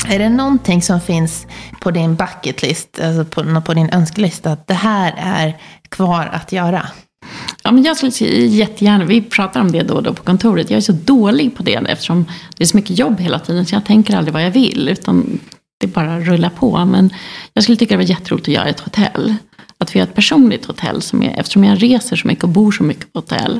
Är 0.07 0.19
det 0.19 0.29
någonting 0.29 0.81
som 0.81 1.01
finns 1.01 1.47
på 1.81 1.91
din 1.91 2.15
bucket 2.15 2.63
list, 2.63 2.99
alltså 3.03 3.25
på, 3.25 3.61
på 3.61 3.73
din 3.73 3.89
önskelista, 3.89 4.51
att 4.51 4.67
det 4.67 4.73
här 4.73 5.13
är 5.17 5.57
kvar 5.89 6.29
att 6.33 6.51
göra? 6.51 6.87
Ja, 7.63 7.71
men 7.71 7.83
jag 7.83 7.97
skulle 7.97 8.11
säga 8.11 8.45
jättegärna, 8.45 9.05
vi 9.05 9.21
pratar 9.21 9.61
om 9.61 9.71
det 9.71 9.83
då 9.83 9.93
och 9.93 10.03
då 10.03 10.13
på 10.13 10.23
kontoret. 10.23 10.69
Jag 10.69 10.77
är 10.77 10.81
så 10.81 10.91
dålig 10.91 11.55
på 11.57 11.63
det 11.63 11.73
eftersom 11.73 12.25
det 12.57 12.63
är 12.63 12.67
så 12.67 12.77
mycket 12.77 12.99
jobb 12.99 13.19
hela 13.19 13.39
tiden 13.39 13.65
så 13.65 13.75
jag 13.75 13.85
tänker 13.85 14.17
aldrig 14.17 14.33
vad 14.33 14.45
jag 14.45 14.51
vill. 14.51 14.89
Utan 14.89 15.39
det 15.81 15.87
bara 15.87 16.19
rullar 16.19 16.49
på. 16.49 16.85
Men 16.85 17.13
jag 17.53 17.63
skulle 17.63 17.77
tycka 17.77 17.93
det 17.93 18.03
var 18.03 18.09
jätteroligt 18.09 18.47
att 18.47 18.53
göra 18.53 18.67
ett 18.67 18.79
hotell. 18.79 19.35
Att 19.81 19.95
vi 19.95 19.99
har 19.99 20.07
ett 20.07 20.15
personligt 20.15 20.65
hotell. 20.65 21.01
Som 21.01 21.23
är, 21.23 21.39
eftersom 21.39 21.63
jag 21.63 21.83
reser 21.83 22.15
så 22.15 22.27
mycket 22.27 22.43
och 22.43 22.49
bor 22.49 22.71
så 22.71 22.83
mycket 22.83 23.13
på 23.13 23.19
hotell. 23.19 23.59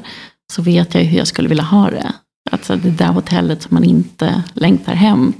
Så 0.54 0.62
vet 0.62 0.94
jag 0.96 1.02
hur 1.02 1.18
jag 1.18 1.28
skulle 1.28 1.50
vilja 1.50 1.64
ha 1.64 1.90
det. 1.90 2.14
Alltså 2.52 2.76
det 2.76 2.90
där 2.90 3.08
hotellet 3.08 3.62
som 3.62 3.74
man 3.74 3.84
inte 3.84 4.44
längtar 4.54 4.94
hem 4.94 5.34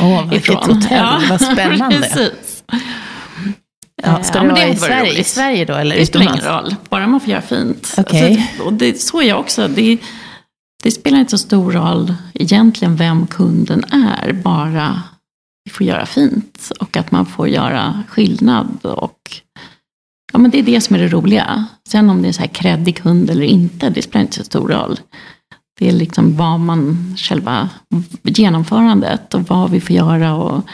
Åh, 0.00 0.28
vilket 0.28 0.48
ifrån. 0.48 0.74
hotell, 0.82 1.06
vad 1.30 1.40
spännande. 1.40 1.96
Precis. 2.00 2.64
Ja, 4.02 4.22
ska 4.22 4.38
Ja, 4.38 4.42
det 4.42 4.48
men 4.48 4.56
vara 4.56 4.64
det 4.66 4.72
i 4.72 4.76
Sverige, 4.76 5.20
i 5.20 5.24
Sverige 5.24 5.64
då, 5.64 5.74
eller 5.74 5.96
Det 5.96 6.06
spelar 6.06 6.24
ingen 6.24 6.38
utomlands? 6.38 6.70
roll, 6.70 6.76
bara 6.88 7.06
man 7.06 7.20
får 7.20 7.30
göra 7.30 7.42
fint. 7.42 7.94
Okej. 7.98 8.36
Alltså, 8.48 8.62
och 8.62 8.72
det, 8.72 9.00
så 9.00 9.20
är 9.20 9.28
jag 9.28 9.40
också. 9.40 9.68
Det, 9.68 9.98
det 10.82 10.90
spelar 10.90 11.18
inte 11.18 11.30
så 11.30 11.38
stor 11.38 11.72
roll 11.72 12.14
egentligen 12.34 12.96
vem 12.96 13.26
kunden 13.26 13.84
är, 13.92 14.32
bara 14.32 15.02
vi 15.64 15.70
får 15.70 15.86
göra 15.86 16.06
fint. 16.06 16.72
Och 16.80 16.96
att 16.96 17.10
man 17.10 17.26
får 17.26 17.48
göra 17.48 18.02
skillnad. 18.08 18.78
Och, 18.82 19.18
ja, 20.32 20.38
men 20.38 20.50
det 20.50 20.58
är 20.58 20.62
det 20.62 20.80
som 20.80 20.96
är 20.96 21.00
det 21.00 21.08
roliga. 21.08 21.66
Sen 21.88 22.10
om 22.10 22.22
det 22.22 22.28
är 22.28 22.32
så 22.32 22.40
här 22.40 22.48
kreddig 22.48 22.96
kund 22.96 23.30
eller 23.30 23.42
inte, 23.42 23.90
det 23.90 24.02
spelar 24.02 24.22
inte 24.22 24.36
så 24.36 24.44
stor 24.44 24.68
roll. 24.68 25.00
Det 25.78 25.88
är 25.88 25.92
liksom 25.92 26.36
vad 26.36 26.60
man, 26.60 27.14
själva 27.18 27.68
genomförandet 28.22 29.34
och 29.34 29.48
vad 29.48 29.70
vi 29.70 29.80
får 29.80 29.96
göra. 29.96 30.34
Och 30.34 30.64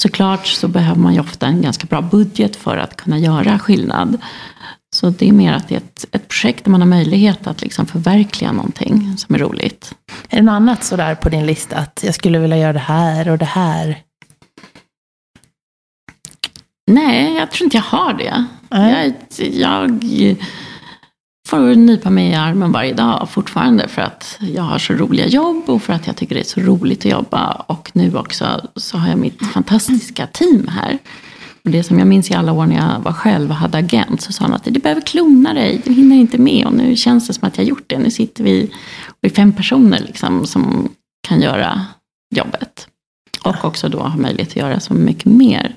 såklart 0.00 0.46
så 0.46 0.68
behöver 0.68 1.00
man 1.00 1.14
ju 1.14 1.20
ofta 1.20 1.46
en 1.46 1.62
ganska 1.62 1.86
bra 1.86 2.00
budget 2.00 2.56
för 2.56 2.76
att 2.76 2.96
kunna 2.96 3.18
göra 3.18 3.58
skillnad. 3.58 4.18
Så 4.94 5.10
det 5.10 5.28
är 5.28 5.32
mer 5.32 5.52
att 5.52 5.68
det 5.68 5.74
är 5.74 5.78
ett, 5.78 6.04
ett 6.12 6.28
projekt 6.28 6.64
där 6.64 6.70
man 6.70 6.80
har 6.80 6.88
möjlighet 6.88 7.46
att 7.46 7.62
liksom 7.62 7.86
förverkliga 7.86 8.52
någonting 8.52 9.14
som 9.18 9.34
är 9.34 9.38
roligt. 9.38 9.94
Är 10.28 10.36
det 10.36 10.42
något 10.42 10.52
annat 10.52 10.84
sådär 10.84 11.14
på 11.14 11.28
din 11.28 11.46
lista, 11.46 11.76
att 11.76 12.02
jag 12.06 12.14
skulle 12.14 12.38
vilja 12.38 12.56
göra 12.58 12.72
det 12.72 12.78
här 12.78 13.28
och 13.28 13.38
det 13.38 13.44
här? 13.44 14.05
Nej, 16.86 17.34
jag 17.34 17.50
tror 17.50 17.64
inte 17.64 17.76
jag 17.76 17.84
har 17.84 18.14
det. 18.14 18.44
Nej. 18.70 19.14
Jag, 19.38 20.04
jag 20.04 20.36
får 21.48 21.74
nypa 21.74 22.10
mig 22.10 22.30
i 22.30 22.34
armen 22.34 22.72
varje 22.72 22.92
dag 22.92 23.28
fortfarande 23.30 23.88
för 23.88 24.02
att 24.02 24.38
jag 24.40 24.62
har 24.62 24.78
så 24.78 24.92
roliga 24.92 25.26
jobb 25.26 25.70
och 25.70 25.82
för 25.82 25.92
att 25.92 26.06
jag 26.06 26.16
tycker 26.16 26.34
det 26.34 26.40
är 26.40 26.44
så 26.44 26.60
roligt 26.60 26.98
att 26.98 27.12
jobba. 27.12 27.52
Och 27.52 27.90
nu 27.94 28.16
också 28.16 28.68
så 28.76 28.98
har 28.98 29.08
jag 29.08 29.18
mitt 29.18 29.46
fantastiska 29.46 30.26
team 30.26 30.68
här. 30.68 30.98
Och 31.64 31.70
det 31.70 31.82
som 31.82 31.98
jag 31.98 32.08
minns 32.08 32.30
i 32.30 32.34
alla 32.34 32.52
år 32.52 32.66
när 32.66 32.76
jag 32.76 33.00
var 33.00 33.12
själv 33.12 33.50
och 33.50 33.56
hade 33.56 33.78
agent 33.78 34.20
så 34.20 34.32
sa 34.32 34.44
han 34.44 34.54
att 34.54 34.64
du 34.64 34.80
behöver 34.80 35.00
klona 35.00 35.54
dig, 35.54 35.82
du 35.84 35.92
hinner 35.92 36.16
inte 36.16 36.38
med. 36.38 36.66
Och 36.66 36.72
nu 36.72 36.96
känns 36.96 37.26
det 37.26 37.34
som 37.34 37.48
att 37.48 37.56
jag 37.56 37.64
har 37.64 37.68
gjort 37.68 37.84
det. 37.86 37.98
Nu 37.98 38.10
sitter 38.10 38.44
vi 38.44 38.70
och 39.08 39.18
är 39.20 39.28
fem 39.28 39.52
personer 39.52 40.00
liksom, 40.00 40.46
som 40.46 40.88
kan 41.28 41.40
göra 41.40 41.86
jobbet. 42.34 42.88
Och 43.44 43.64
också 43.64 43.88
då 43.88 43.98
ha 43.98 44.16
möjlighet 44.16 44.48
att 44.48 44.56
göra 44.56 44.80
så 44.80 44.94
mycket 44.94 45.24
mer. 45.24 45.74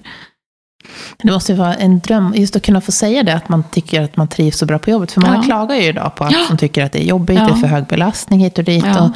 Det 1.17 1.31
måste 1.31 1.51
ju 1.51 1.57
vara 1.57 1.75
en 1.75 1.99
dröm, 1.99 2.33
just 2.37 2.55
att 2.55 2.63
kunna 2.63 2.81
få 2.81 2.91
säga 2.91 3.23
det, 3.23 3.33
att 3.35 3.49
man 3.49 3.63
tycker 3.71 4.01
att 4.01 4.17
man 4.17 4.27
trivs 4.27 4.57
så 4.57 4.65
bra 4.65 4.79
på 4.79 4.89
jobbet. 4.89 5.11
För 5.11 5.21
många 5.21 5.35
Ja. 5.35 5.41
klagar 5.43 5.75
ju 5.75 5.83
idag 5.83 6.15
på 6.15 6.23
att 6.23 6.31
Ja. 6.31 6.45
de 6.49 6.57
tycker 6.57 6.83
att 6.85 6.91
det 6.91 6.99
är 7.03 7.07
jobbigt, 7.07 7.39
Ja. 7.39 7.45
det 7.45 7.51
är 7.51 7.55
för 7.55 7.67
hög 7.67 7.85
belastning 7.85 8.39
hit 8.39 8.57
och 8.57 8.63
dit. 8.63 8.85
Ja. 8.85 9.03
Och 9.03 9.11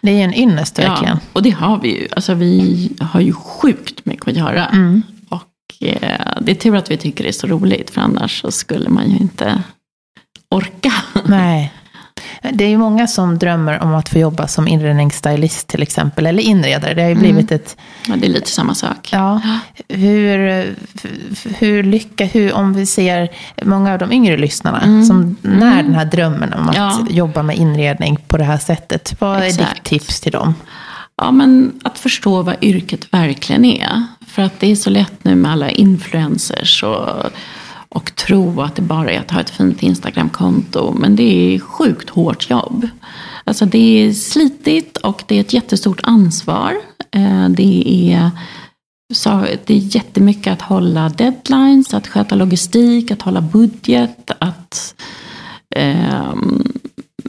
det 0.00 0.10
är 0.20 0.24
en 0.24 0.34
ynnest 0.34 0.78
verkligen. 0.78 1.16
Ja, 1.22 1.28
och 1.32 1.42
det 1.42 1.50
har 1.50 1.78
vi 1.78 1.88
ju. 2.00 2.08
Alltså 2.16 2.34
vi 2.34 2.90
har 3.00 3.20
ju 3.20 3.32
sjukt 3.32 4.06
mycket 4.06 4.28
att 4.28 4.36
göra. 4.36 4.66
Mm. 4.66 5.02
Och 5.28 5.86
eh, 5.88 6.20
det 6.40 6.50
är 6.52 6.54
tur 6.54 6.76
att 6.76 6.90
vi 6.90 6.96
tycker 6.96 7.24
det 7.24 7.30
är 7.30 7.32
så 7.32 7.46
roligt. 7.46 7.90
För 7.90 8.00
annars 8.00 8.40
så 8.40 8.50
skulle 8.50 8.88
man 8.88 9.10
ju 9.10 9.16
inte 9.16 9.62
orka. 10.50 10.92
Nej. 11.24 11.72
Det 12.52 12.64
är 12.64 12.68
ju 12.68 12.78
många 12.78 13.06
som 13.06 13.38
drömmer 13.38 13.82
om 13.82 13.94
att 13.94 14.08
få 14.08 14.18
jobba 14.18 14.46
som 14.48 14.68
inredningsstylist 14.68 15.68
till 15.68 15.82
exempel, 15.82 16.26
eller 16.26 16.42
inredare. 16.42 16.94
Det 16.94 17.02
har 17.02 17.08
ju 17.08 17.12
Mm. 17.12 17.22
blivit 17.22 17.52
ett... 17.52 17.76
Ja, 18.06 18.14
det 18.16 18.26
är 18.26 18.30
lite 18.30 18.50
samma 18.50 18.74
sak. 18.74 19.08
Ja, 19.12 19.40
hur, 19.88 20.38
hur 21.58 21.82
lycka, 21.82 22.24
hur, 22.24 22.52
om 22.54 22.74
vi 22.74 22.86
ser 22.86 23.28
många 23.62 23.92
av 23.92 23.98
de 23.98 24.12
yngre 24.12 24.36
lyssnarna 24.36 24.80
Mm. 24.80 25.04
som 25.04 25.36
när 25.42 25.82
den 25.82 25.94
här 25.94 26.04
drömmen 26.04 26.52
om 26.52 26.68
att 26.68 26.76
Ja. 26.76 26.98
jobba 27.10 27.42
med 27.42 27.56
inredning 27.56 28.16
på 28.28 28.36
det 28.36 28.44
här 28.44 28.58
sättet. 28.58 29.14
Vad 29.18 29.36
är 29.38 29.42
ditt 29.46 29.60
Exakt. 29.60 29.84
tips 29.84 30.20
till 30.20 30.32
dem? 30.32 30.54
Ja, 31.16 31.30
men 31.30 31.72
att 31.84 31.98
förstå 31.98 32.42
vad 32.42 32.56
yrket 32.60 33.12
verkligen 33.14 33.64
är. 33.64 34.06
För 34.28 34.42
att 34.42 34.60
det 34.60 34.70
är 34.70 34.76
så 34.76 34.90
lätt 34.90 35.24
nu 35.24 35.34
med 35.34 35.52
alla 35.52 35.70
influencers 35.70 36.82
och, 36.82 37.08
och 37.90 38.16
tro 38.16 38.60
att 38.60 38.76
det 38.76 38.82
bara 38.82 39.10
är 39.10 39.20
att 39.20 39.30
ha 39.30 39.40
ett 39.40 39.50
fint 39.50 39.82
Instagramkonto. 39.82 40.94
Men 40.98 41.16
det 41.16 41.54
är 41.54 41.58
sjukt 41.58 42.10
hårt 42.10 42.50
jobb. 42.50 42.88
Alltså 43.44 43.66
det 43.66 43.78
är 43.78 44.12
slitigt 44.12 44.96
och 44.96 45.22
det 45.26 45.36
är 45.36 45.40
ett 45.40 45.52
jättestort 45.52 46.00
ansvar. 46.02 46.76
Eh, 47.10 47.48
det 47.48 48.12
är, 48.12 48.30
så, 49.14 49.46
det 49.64 49.74
är 49.74 49.96
jättemycket 49.96 50.52
att 50.52 50.62
hålla 50.62 51.08
deadlines, 51.08 51.94
att 51.94 52.06
sköta 52.06 52.34
logistik, 52.34 53.10
att 53.10 53.22
hålla 53.22 53.40
budget, 53.40 54.30
att 54.38 54.94
Ehm, 55.76 56.72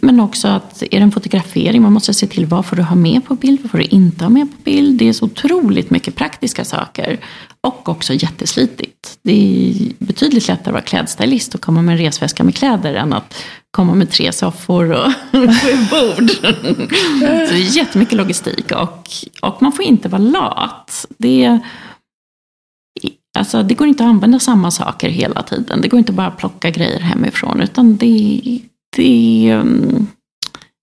men 0.01 0.19
också 0.19 0.47
att 0.47 0.83
är 0.83 0.87
det 0.89 0.97
en 0.97 1.11
fotografering, 1.11 1.81
man 1.81 1.93
måste 1.93 2.13
se 2.13 2.27
till 2.27 2.45
vad 2.45 2.65
får 2.65 2.75
du 2.75 2.81
ha 2.81 2.95
med 2.95 3.25
på 3.25 3.35
bild, 3.35 3.59
vad 3.61 3.71
får 3.71 3.77
du 3.77 3.83
inte 3.83 4.25
ha 4.25 4.29
med 4.29 4.51
på 4.51 4.57
bild. 4.63 4.99
Det 4.99 5.09
är 5.09 5.13
så 5.13 5.25
otroligt 5.25 5.89
mycket 5.89 6.15
praktiska 6.15 6.65
saker. 6.65 7.19
Och 7.61 7.89
också 7.89 8.13
jätteslitigt. 8.13 9.19
Det 9.23 9.31
är 9.31 10.05
betydligt 10.05 10.47
lättare 10.47 10.69
att 10.69 10.73
vara 10.73 10.81
klädstylist 10.81 11.55
och 11.55 11.61
komma 11.61 11.81
med 11.81 11.93
en 11.93 11.97
resväska 11.97 12.43
med 12.43 12.55
kläder 12.55 12.93
än 12.93 13.13
att 13.13 13.35
komma 13.71 13.95
med 13.95 14.11
tre 14.11 14.31
soffor 14.31 14.91
och 14.91 15.11
sju 15.31 15.47
bord. 15.91 16.29
Så 16.29 17.53
det 17.53 17.61
är 17.61 17.77
jättemycket 17.77 18.17
logistik 18.17 18.71
och, 18.71 19.09
och 19.41 19.61
man 19.61 19.71
får 19.71 19.85
inte 19.85 20.09
vara 20.09 20.21
lat. 20.21 21.05
Det, 21.17 21.59
alltså, 23.37 23.63
det 23.63 23.73
går 23.73 23.87
inte 23.87 24.03
att 24.03 24.09
använda 24.09 24.39
samma 24.39 24.71
saker 24.71 25.09
hela 25.09 25.43
tiden. 25.43 25.81
Det 25.81 25.87
går 25.87 25.97
inte 25.97 26.13
bara 26.13 26.27
att 26.27 26.37
plocka 26.37 26.69
grejer 26.69 26.99
hemifrån. 26.99 27.61
Utan 27.61 27.97
det, 27.97 28.61
det 28.95 29.47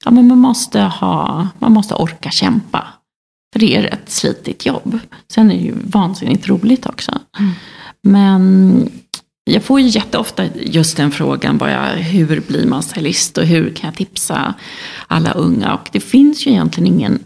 ja, 0.05 0.11
men 0.11 0.29
man, 0.29 0.39
måste 0.39 0.81
ha, 0.81 1.49
man 1.59 1.73
måste 1.73 1.95
orka 1.95 2.31
kämpa. 2.31 2.87
För 3.53 3.61
det 3.61 3.77
är 3.77 3.85
ett 3.85 4.11
slitigt 4.11 4.67
jobb. 4.67 4.99
Sen 5.33 5.51
är 5.51 5.55
det 5.55 5.61
ju 5.61 5.75
vansinnigt 5.85 6.49
roligt 6.49 6.87
också. 6.87 7.19
Mm. 7.39 7.51
Men 8.03 8.91
jag 9.45 9.63
får 9.63 9.81
ju 9.81 9.89
jätteofta 9.89 10.45
just 10.55 10.97
den 10.97 11.11
frågan, 11.11 11.59
bara, 11.59 11.87
hur 11.87 12.41
blir 12.41 12.67
man 12.67 12.83
stylist 12.83 13.39
och 13.39 13.45
hur 13.45 13.75
kan 13.75 13.89
jag 13.89 13.95
tipsa 13.97 14.55
alla 15.07 15.33
unga? 15.33 15.75
Och 15.75 15.89
det 15.93 16.01
finns 16.01 16.47
ju 16.47 16.51
egentligen 16.51 16.95
ingen, 16.95 17.19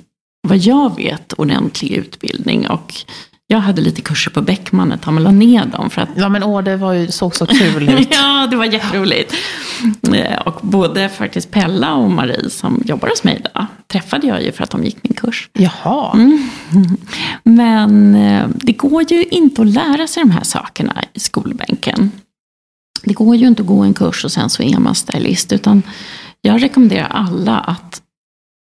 vad 0.48 0.58
jag 0.58 0.96
vet, 0.96 1.32
ordentlig 1.32 1.90
utbildning. 1.92 2.68
Och 2.68 2.94
jag 3.52 3.60
hade 3.60 3.82
lite 3.82 4.02
kurser 4.02 4.30
på 4.30 4.42
Beckman 4.42 4.92
ett 4.92 5.02
tag, 5.02 5.14
men 5.14 5.22
la 5.22 5.30
ner 5.30 5.64
dem. 5.66 5.90
För 5.90 6.02
att... 6.02 6.08
Ja 6.16 6.28
men 6.28 6.42
åh, 6.42 6.62
det 6.62 6.76
var 6.76 6.92
ju, 6.92 7.12
såg 7.12 7.36
så 7.36 7.46
kul 7.46 7.88
ut. 7.88 8.08
ja, 8.14 8.46
det 8.50 8.56
var 8.56 8.64
jätteroligt. 8.64 9.34
Eh, 10.14 10.38
och 10.38 10.58
både 10.62 11.08
faktiskt 11.08 11.50
Pella 11.50 11.94
och 11.94 12.10
Marie 12.10 12.50
som 12.50 12.82
jobbar 12.86 13.08
hos 13.08 13.24
mig 13.24 13.36
idag, 13.40 13.66
träffade 13.86 14.26
jag 14.26 14.42
ju 14.42 14.52
för 14.52 14.64
att 14.64 14.70
de 14.70 14.84
gick 14.84 14.96
min 15.02 15.14
kurs. 15.14 15.48
Jaha. 15.52 16.12
Mm. 16.14 16.48
Men 17.42 18.14
eh, 18.14 18.48
det 18.54 18.72
går 18.72 19.12
ju 19.12 19.24
inte 19.24 19.62
att 19.62 19.68
lära 19.68 20.06
sig 20.06 20.22
de 20.22 20.30
här 20.30 20.44
sakerna 20.44 21.04
i 21.12 21.20
skolbänken. 21.20 22.10
Det 23.04 23.14
går 23.14 23.36
ju 23.36 23.46
inte 23.46 23.62
att 23.62 23.68
gå 23.68 23.82
en 23.82 23.94
kurs 23.94 24.24
och 24.24 24.32
sen 24.32 24.50
så 24.50 24.62
är 24.62 24.78
man 24.78 24.94
stylist, 24.94 25.52
utan 25.52 25.82
jag 26.40 26.62
rekommenderar 26.62 27.08
alla 27.08 27.58
att 27.58 28.01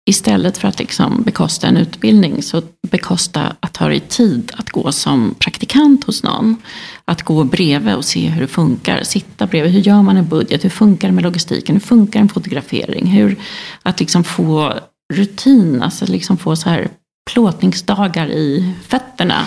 istället 0.08 0.58
för 0.58 0.68
att 0.68 0.78
liksom 0.78 1.22
bekosta 1.22 1.66
en 1.66 1.76
utbildning 1.76 2.42
så 2.42 2.62
bekosta 2.90 3.56
att 3.60 3.76
ha 3.76 3.88
dig 3.88 4.00
tid 4.00 4.52
att 4.56 4.70
gå 4.70 4.92
som 4.92 5.34
praktikant 5.38 6.04
hos 6.04 6.22
någon. 6.22 6.56
Att 7.04 7.22
gå 7.22 7.44
bredvid 7.44 7.94
och 7.94 8.04
se 8.04 8.28
hur 8.28 8.40
det 8.40 8.48
funkar. 8.48 9.02
Sitta 9.02 9.46
bredvid. 9.46 9.72
Hur 9.72 9.80
gör 9.80 10.02
man 10.02 10.16
en 10.16 10.28
budget? 10.28 10.64
Hur 10.64 10.70
funkar 10.70 11.08
det 11.08 11.14
med 11.14 11.24
logistiken? 11.24 11.76
Hur 11.76 11.80
funkar 11.80 12.20
en 12.20 12.28
fotografering? 12.28 13.06
Hur, 13.06 13.36
att 13.82 14.00
liksom 14.00 14.24
få 14.24 14.74
rutin, 15.14 15.82
alltså 15.82 16.06
liksom 16.06 16.36
få 16.36 16.56
så 16.56 16.70
här 16.70 16.88
plåtningsdagar 17.30 18.26
i 18.26 18.72
fötterna. 18.88 19.44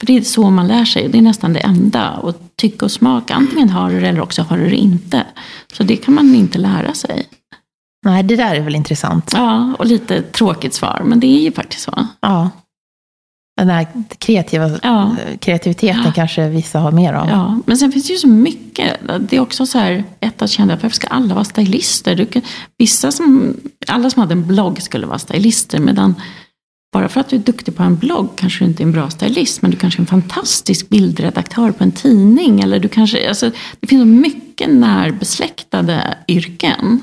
För 0.00 0.06
det 0.06 0.16
är 0.16 0.22
så 0.22 0.50
man 0.50 0.68
lär 0.68 0.84
sig. 0.84 1.08
Det 1.08 1.18
är 1.18 1.22
nästan 1.22 1.52
det 1.52 1.60
enda. 1.60 2.10
Och 2.10 2.34
tycke 2.56 2.84
och 2.84 2.90
smak, 2.90 3.30
antingen 3.30 3.70
har 3.70 3.90
du 3.90 4.00
det 4.00 4.08
eller 4.08 4.20
också 4.20 4.42
har 4.42 4.58
du 4.58 4.70
det 4.70 4.76
inte. 4.76 5.26
Så 5.72 5.82
det 5.82 5.96
kan 5.96 6.14
man 6.14 6.34
inte 6.34 6.58
lära 6.58 6.94
sig. 6.94 7.26
Nej, 8.04 8.22
det 8.22 8.36
där 8.36 8.54
är 8.54 8.60
väl 8.60 8.76
intressant. 8.76 9.30
Ja, 9.34 9.74
och 9.78 9.86
lite 9.86 10.22
tråkigt 10.22 10.74
svar, 10.74 11.02
men 11.04 11.20
det 11.20 11.26
är 11.26 11.40
ju 11.40 11.52
faktiskt 11.52 11.82
så. 11.82 12.06
Ja. 12.20 12.50
Den 13.56 13.70
här 13.70 13.86
kreativa, 14.18 14.70
ja. 14.82 15.16
kreativiteten 15.40 16.02
ja. 16.04 16.12
kanske 16.12 16.48
vissa 16.48 16.78
har 16.78 16.92
mer 16.92 17.12
av. 17.12 17.28
Ja, 17.28 17.58
men 17.66 17.78
sen 17.78 17.92
finns 17.92 18.06
det 18.06 18.12
ju 18.12 18.18
så 18.18 18.28
mycket. 18.28 18.96
Det 19.20 19.36
är 19.36 19.40
också 19.40 19.66
så 19.66 19.78
här, 19.78 20.04
ett 20.20 20.42
att 20.42 20.50
känna, 20.50 20.74
varför 20.74 20.90
ska 20.90 21.06
alla 21.06 21.34
vara 21.34 21.44
stylister? 21.44 22.14
Du 22.14 22.26
kan, 22.26 22.42
vissa 22.78 23.12
som, 23.12 23.56
alla 23.88 24.10
som 24.10 24.20
hade 24.20 24.32
en 24.32 24.46
blogg 24.46 24.82
skulle 24.82 25.06
vara 25.06 25.18
stylister, 25.18 25.78
medan 25.78 26.14
bara 26.92 27.08
för 27.08 27.20
att 27.20 27.28
du 27.28 27.36
är 27.36 27.40
duktig 27.40 27.76
på 27.76 27.82
en 27.82 27.96
blogg 27.96 28.28
kanske 28.36 28.64
du 28.64 28.68
inte 28.68 28.82
är 28.82 28.84
en 28.84 28.92
bra 28.92 29.10
stylist, 29.10 29.62
men 29.62 29.70
du 29.70 29.76
kanske 29.76 29.98
är 29.98 30.02
en 30.02 30.06
fantastisk 30.06 30.88
bildredaktör 30.88 31.70
på 31.70 31.84
en 31.84 31.92
tidning. 31.92 32.60
Eller 32.60 32.78
du 32.78 32.88
kanske, 32.88 33.28
alltså, 33.28 33.50
det 33.80 33.86
finns 33.86 34.02
så 34.02 34.06
mycket 34.06 34.70
närbesläktade 34.70 36.14
yrken. 36.28 37.00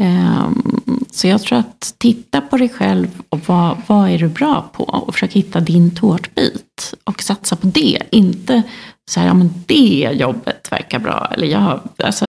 Ehm, 0.00 1.04
så 1.10 1.26
jag 1.26 1.42
tror 1.42 1.58
att 1.58 1.94
titta 1.98 2.40
på 2.40 2.56
dig 2.56 2.68
själv 2.68 3.22
och 3.28 3.40
vad, 3.46 3.76
vad 3.86 4.10
är 4.10 4.18
du 4.18 4.28
bra 4.28 4.70
på 4.72 4.84
och 4.84 5.14
försök 5.14 5.32
hitta 5.32 5.60
din 5.60 5.94
tårtbit 5.94 6.94
och 7.04 7.22
satsa 7.22 7.56
på 7.56 7.66
det. 7.66 7.98
Inte 8.10 8.62
så 9.10 9.20
här, 9.20 9.26
ja 9.26 9.34
men 9.34 9.50
det 9.66 10.10
jobbet 10.12 10.72
verkar 10.72 10.98
bra. 10.98 11.28
Eller 11.34 11.46
jag, 11.46 11.80
alltså. 11.96 12.24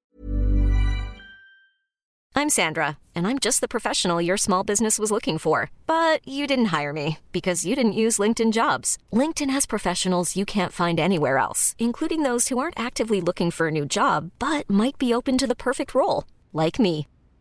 I'm 2.36 2.50
Sandra 2.50 2.98
and 3.16 3.28
I'm 3.28 3.40
just 3.46 3.62
the 3.62 3.68
professional 3.68 4.26
your 4.26 4.38
small 4.38 4.66
business 4.66 5.00
was 5.00 5.12
looking 5.12 5.38
for. 5.40 5.70
But 5.86 6.28
you 6.28 6.48
didn't 6.48 6.80
hire 6.80 6.94
me 6.94 7.18
because 7.32 7.70
you 7.70 7.76
didn't 7.76 8.02
use 8.06 8.24
LinkedIn 8.24 8.52
jobs. 8.52 8.98
LinkedIn 9.14 9.54
has 9.54 9.66
professionals 9.66 10.36
you 10.36 10.46
can't 10.46 10.74
find 10.74 11.00
anywhere 11.00 11.38
else, 11.38 11.76
including 11.78 12.24
those 12.24 12.50
who 12.50 12.58
aren't 12.58 12.80
actively 12.88 13.22
looking 13.22 13.52
for 13.52 13.68
a 13.68 13.72
new 13.72 13.86
job 13.86 14.32
but 14.40 14.70
might 14.70 14.98
be 14.98 15.14
open 15.14 15.38
to 15.38 15.48
the 15.48 15.56
perfect 15.56 15.94
role, 15.94 16.24
like 16.54 16.80
me. 16.80 17.06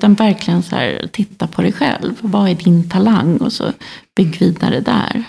Utan 0.00 0.14
verkligen 0.14 0.62
så 0.62 0.76
här, 0.76 1.08
titta 1.12 1.46
på 1.46 1.62
dig 1.62 1.72
själv. 1.72 2.14
Vad 2.20 2.50
är 2.50 2.54
din 2.54 2.90
talang? 2.90 3.36
Och 3.36 3.52
så 3.52 3.72
bygg 4.16 4.38
vidare 4.38 4.80
där. 4.80 5.24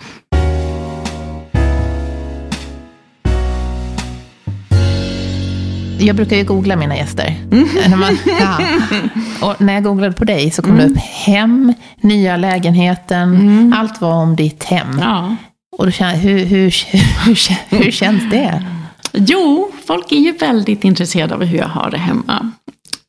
jag 6.00 6.16
brukar 6.16 6.38
ju 6.38 6.44
googla 6.44 6.76
mina 6.76 6.96
gäster. 6.96 7.36
Mm. 7.52 7.68
När, 7.90 7.98
man, 7.98 8.18
och 9.50 9.62
när 9.62 9.74
jag 9.74 9.84
googlade 9.84 10.14
på 10.14 10.26
dig 10.26 10.52
så 10.52 10.62
kom 10.62 10.72
mm. 10.72 10.88
det 10.88 10.94
upp 10.94 10.98
hem, 11.00 11.74
nya 12.02 12.38
lägenheten, 12.38 13.36
mm. 13.36 13.74
allt 13.78 14.02
var 14.02 14.14
om 14.14 14.36
ditt 14.36 14.64
hem. 14.64 15.00
Ja. 15.00 15.36
Och 15.78 15.86
då 15.86 15.92
känner, 15.92 16.16
hur, 16.16 16.46
hur, 16.46 16.74
hur, 17.26 17.38
hur 17.78 17.92
känns 17.92 18.30
det? 18.32 18.64
Jo, 19.14 19.72
folk 19.88 20.12
är 20.12 20.20
ju 20.20 20.32
väldigt 20.32 20.84
intresserade 20.84 21.34
av 21.36 21.44
hur 21.44 21.58
jag 21.58 21.68
har 21.68 21.92
det 21.92 21.98
hemma. 21.98 22.52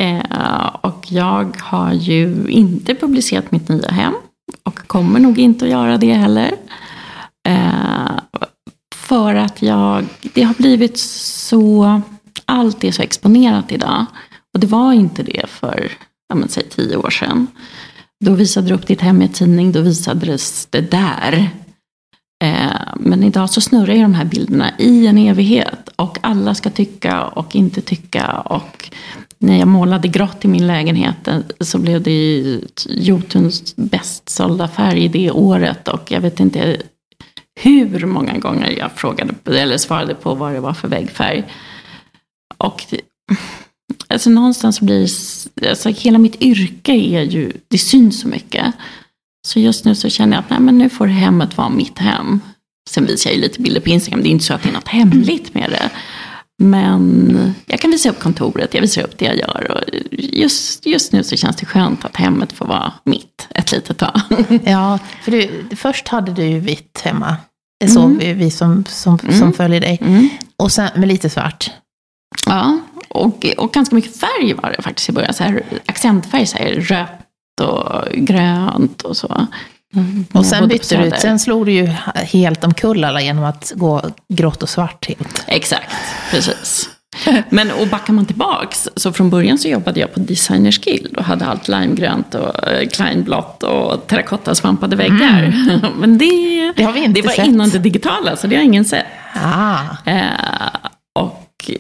Eh, 0.03 0.67
och 0.81 1.12
jag 1.12 1.57
har 1.61 1.93
ju 1.93 2.47
inte 2.49 2.95
publicerat 2.95 3.53
mitt 3.53 3.69
nya 3.69 3.91
hem. 3.91 4.15
Och 4.62 4.79
kommer 4.79 5.21
nog 5.21 5.38
inte 5.38 5.65
att 5.65 5.71
göra 5.71 5.97
det 5.97 6.12
heller. 6.12 6.55
Eh, 7.49 8.11
för 8.95 9.35
att 9.35 9.62
jag, 9.62 10.05
det 10.35 10.43
har 10.43 10.55
blivit 10.55 10.99
så 10.99 12.01
allt 12.45 12.85
är 12.85 12.93
så 12.93 13.03
exponerat 13.03 13.73
idag. 13.73 14.07
Och 14.55 14.61
det 14.61 14.67
var 14.67 14.93
inte 14.93 15.23
det 15.23 15.47
för, 15.49 15.93
ja 16.29 16.35
men 16.35 16.49
säg 16.49 16.69
tio 16.69 16.97
år 16.97 17.11
sedan. 17.11 17.47
Då 18.25 18.35
visade 18.35 18.69
du 18.69 18.75
upp 18.75 18.87
ditt 18.87 19.01
hem 19.01 19.23
i 19.23 19.29
tidning, 19.29 19.73
då 19.73 19.81
visades 19.81 20.67
det 20.67 20.91
där. 20.91 21.51
Eh, 22.42 22.94
men 22.96 23.22
idag 23.22 23.50
så 23.50 23.61
snurrar 23.61 23.94
ju 23.94 24.02
de 24.02 24.14
här 24.14 24.24
bilderna 24.24 24.70
i 24.78 25.07
en 25.07 25.18
evighet. 25.18 25.88
Och 25.96 26.18
alla 26.20 26.55
ska 26.55 26.70
tycka 26.70 27.24
och 27.24 27.57
inte 27.57 27.81
tycka. 27.81 28.26
Och 28.26 28.90
när 29.38 29.59
jag 29.59 29.68
målade 29.68 30.09
grått 30.09 30.44
i 30.44 30.48
min 30.48 30.66
lägenhet 30.66 31.28
eh, 31.28 31.38
så 31.61 31.78
blev 31.78 32.02
det 32.02 32.61
Jotuns 32.88 33.76
bäst 33.76 34.28
sålda 34.28 34.68
färg 34.68 35.09
det 35.09 35.31
året. 35.31 35.88
Och 35.88 36.11
jag 36.11 36.20
vet 36.20 36.40
inte 36.40 36.83
hur 37.61 38.07
många 38.07 38.38
gånger 38.38 38.70
jag 38.78 38.92
frågade, 38.92 39.35
eller 39.44 39.78
svarade 39.78 40.14
på 40.14 40.35
vad 40.35 40.52
det 40.52 40.61
var 40.61 40.74
för 40.74 40.88
väggfärg. 40.88 41.44
Och 42.59 42.85
alltså 44.09 44.31
någonstans 44.31 44.81
blir 44.81 45.09
alltså 45.68 45.88
hela 45.88 46.18
mitt 46.18 46.42
yrke 46.42 46.92
är 46.92 47.22
ju, 47.22 47.52
det 47.68 47.78
syns 47.78 48.20
så 48.20 48.28
mycket. 48.28 48.74
Så 49.46 49.61
just 49.61 49.85
nu 49.85 49.94
så 49.94 50.09
känner 50.09 50.37
jag 50.37 50.44
att 50.44 50.50
nej, 50.50 50.61
men 50.61 50.78
nu 50.78 50.88
får 50.88 51.07
hemmet 51.07 51.57
vara 51.57 51.68
mitt 51.68 51.98
hem. 51.98 52.40
Sen 52.90 53.07
visar 53.07 53.31
jag 53.31 53.35
ju 53.37 53.42
lite 53.42 53.61
bilder 53.61 53.81
på 53.81 53.88
Instagram, 53.88 54.22
det 54.22 54.28
är 54.28 54.31
inte 54.31 54.44
så 54.44 54.55
att 54.55 54.62
det 54.62 54.68
är 54.68 54.72
något 54.72 54.88
hemligt 54.88 55.55
med 55.55 55.70
det. 55.70 55.90
Men 56.62 57.55
jag 57.66 57.81
kan 57.81 57.90
visa 57.90 58.11
upp 58.11 58.20
kontoret, 58.20 58.74
jag 58.74 58.81
visar 58.81 59.02
upp 59.02 59.18
det 59.18 59.24
jag 59.24 59.37
gör. 59.37 59.70
Och 59.70 59.81
just, 60.12 60.87
just 60.87 61.12
nu 61.12 61.22
så 61.24 61.37
känns 61.37 61.57
det 61.57 61.66
skönt 61.66 62.05
att 62.05 62.16
hemmet 62.16 62.52
får 62.52 62.66
vara 62.66 62.92
mitt 63.05 63.48
ett 63.55 63.72
litet 63.72 63.98
tag. 63.98 64.20
Ja, 64.64 64.98
för 65.22 65.31
du, 65.33 65.64
först 65.76 66.09
hade 66.09 66.33
du 66.33 66.44
ju 66.44 66.59
vitt 66.61 67.00
hemma. 67.05 67.37
Det 67.81 67.88
såg 67.88 68.05
Mm. 68.05 68.18
vi, 68.18 68.33
vi 68.33 68.50
som, 68.50 68.85
som, 68.88 69.18
som 69.18 69.28
Mm. 69.31 69.52
följer 69.52 69.81
dig. 69.81 69.98
Mm. 70.02 70.28
Och 70.57 70.72
sen 70.72 70.88
med 70.96 71.09
lite 71.09 71.31
svart. 71.31 71.70
Ja, 72.46 72.78
och, 73.09 73.46
och 73.59 73.72
ganska 73.72 73.94
mycket 73.94 74.16
färg 74.20 74.55
var 74.55 74.74
det 74.76 74.83
faktiskt 74.83 75.09
i 75.09 75.12
början. 75.12 75.35
Så 75.35 75.44
här, 75.44 75.62
accentfärg, 75.87 76.46
så 76.46 76.59
här, 76.59 76.70
rött 76.74 77.22
och 77.61 78.09
grönt 78.12 79.03
och 79.03 79.17
så. 79.17 79.47
Mm, 79.95 80.25
Och 80.33 80.47
sen 80.47 80.69
bytte 80.69 80.97
du 80.97 81.05
ut, 81.05 81.19
sen 81.21 81.38
slog 81.38 81.67
du 81.67 81.73
ju 81.73 81.87
helt 82.15 82.65
omkull 82.65 83.05
alla 83.05 83.21
genom 83.21 83.45
att 83.45 83.73
gå 83.77 84.03
grått 84.29 84.62
och 84.62 84.69
svart 84.69 85.09
helt. 85.09 85.45
Exakt, 85.47 85.93
precis. 86.31 86.88
Men 87.51 87.71
och 87.71 87.88
backar 87.88 88.12
man 88.12 88.27
tillbaks, 88.27 88.88
så 88.97 89.12
från 89.12 89.31
början 89.31 89.59
så 89.59 89.69
jobbade 89.69 90.01
jag 90.01 90.15
på 90.15 90.21
Designers 90.21 90.79
Guild 90.81 91.17
och 91.17 91.25
hade 91.25 91.47
allt 91.47 91.69
limegrönt 91.69 92.35
och 92.35 92.69
eh, 92.69 92.88
kleinblått 92.88 93.62
och 93.62 94.07
terrakottasvampade 94.07 94.97
väggar. 94.97 95.55
Men 95.99 96.19
det, 96.19 96.53
Mm. 96.62 96.75
Det 96.77 96.83
har 96.85 96.93
vi 96.93 97.05
inte 97.05 97.21
det 97.21 97.27
var 97.27 97.35
sett. 97.35 97.47
innan 97.47 97.71
det 97.71 97.79
digitala, 97.79 98.37
så 98.37 98.47
det 98.47 98.57
har 98.57 98.62
ingen 98.62 98.85
sett. 98.85 99.07
Ah, 99.35 99.79
Eh, 100.05 100.31
och 101.19 101.71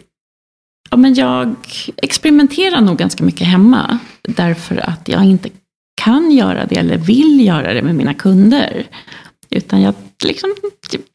ja, 0.90 0.96
men 0.96 1.14
jag 1.14 1.54
experimenterar 1.96 2.80
nog 2.80 2.96
ganska 2.98 3.24
mycket 3.24 3.46
hemma. 3.46 3.98
Därför 4.22 4.88
att 4.90 5.08
jag 5.08 5.24
inte 5.24 5.48
kan 6.04 6.30
göra 6.30 6.66
det 6.66 6.76
eller 6.76 6.96
vill 6.96 7.46
göra 7.46 7.74
det 7.74 7.82
med 7.82 7.94
mina 7.94 8.14
kunder. 8.14 8.86
Utan 9.50 9.82
jag 9.82 9.94
liksom, 10.24 10.54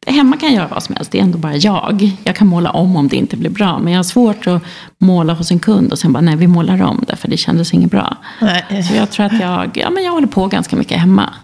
hemma 0.06 0.36
kan 0.36 0.48
jag 0.48 0.56
göra 0.56 0.68
vad 0.68 0.82
som 0.82 0.94
helst, 0.94 1.10
det 1.10 1.18
är 1.18 1.22
ändå 1.22 1.38
bara 1.38 1.56
jag. 1.56 2.10
Jag 2.24 2.36
kan 2.36 2.46
måla 2.46 2.70
om 2.70 2.96
om 2.96 3.08
det 3.08 3.16
inte 3.16 3.36
blir 3.36 3.50
bra. 3.50 3.78
Men 3.78 3.92
jag 3.92 3.98
har 3.98 4.04
svårt 4.04 4.46
att 4.46 4.62
måla 4.98 5.32
hos 5.32 5.50
en 5.50 5.58
kund 5.58 5.92
och 5.92 5.98
sen 5.98 6.12
bara, 6.12 6.20
nej 6.20 6.36
vi 6.36 6.46
målar 6.46 6.82
om 6.82 7.04
det 7.08 7.16
för 7.16 7.28
det 7.28 7.36
kändes 7.36 7.74
inget 7.74 7.90
bra. 7.90 8.16
nej. 8.40 8.82
Så 8.82 8.94
jag 8.94 9.10
tror 9.10 9.26
att 9.26 9.40
jag, 9.40 9.70
ja, 9.74 9.90
men 9.90 10.04
jag 10.04 10.12
håller 10.12 10.26
på 10.26 10.46
ganska 10.46 10.76
mycket 10.76 10.98
hemma. 10.98 11.34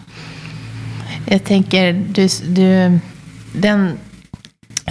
Jag 1.26 1.44
tänker, 1.44 1.92
du, 1.92 2.28
du, 2.54 2.98
den 3.60 3.98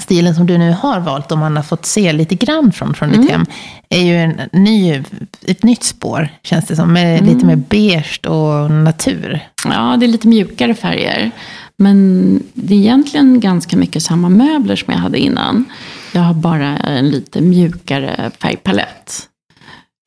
stilen 0.01 0.35
som 0.35 0.45
du 0.47 0.57
nu 0.57 0.71
har 0.71 0.99
valt, 0.99 1.31
om 1.31 1.39
man 1.39 1.55
har 1.55 1.63
fått 1.63 1.85
se 1.85 2.13
lite 2.13 2.35
grann 2.35 2.71
från, 2.71 2.93
från 2.93 3.09
Mm. 3.09 3.21
ditt 3.21 3.31
hem, 3.31 3.45
är 3.89 4.01
ju 4.01 4.15
en 4.17 4.41
ny, 4.51 5.03
ett 5.45 5.63
nytt 5.63 5.83
spår, 5.83 6.29
känns 6.43 6.65
det 6.67 6.75
som. 6.75 6.93
Med 6.93 7.19
Mm. 7.19 7.33
lite 7.33 7.45
mer 7.45 7.55
beige 7.55 8.19
och 8.27 8.71
natur. 8.71 9.39
Ja, 9.65 9.97
det 9.99 10.05
är 10.05 10.07
lite 10.07 10.27
mjukare 10.27 10.75
färger. 10.75 11.31
Men 11.77 12.39
det 12.53 12.73
är 12.73 12.77
egentligen 12.77 13.39
ganska 13.39 13.77
mycket 13.77 14.03
samma 14.03 14.29
möbler 14.29 14.75
som 14.75 14.93
jag 14.93 14.99
hade 14.99 15.17
innan. 15.19 15.65
Jag 16.11 16.21
har 16.21 16.33
bara 16.33 16.77
en 16.77 17.09
lite 17.09 17.41
mjukare 17.41 18.31
färgpalett. 18.39 19.21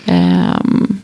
Ehm, 0.05 1.01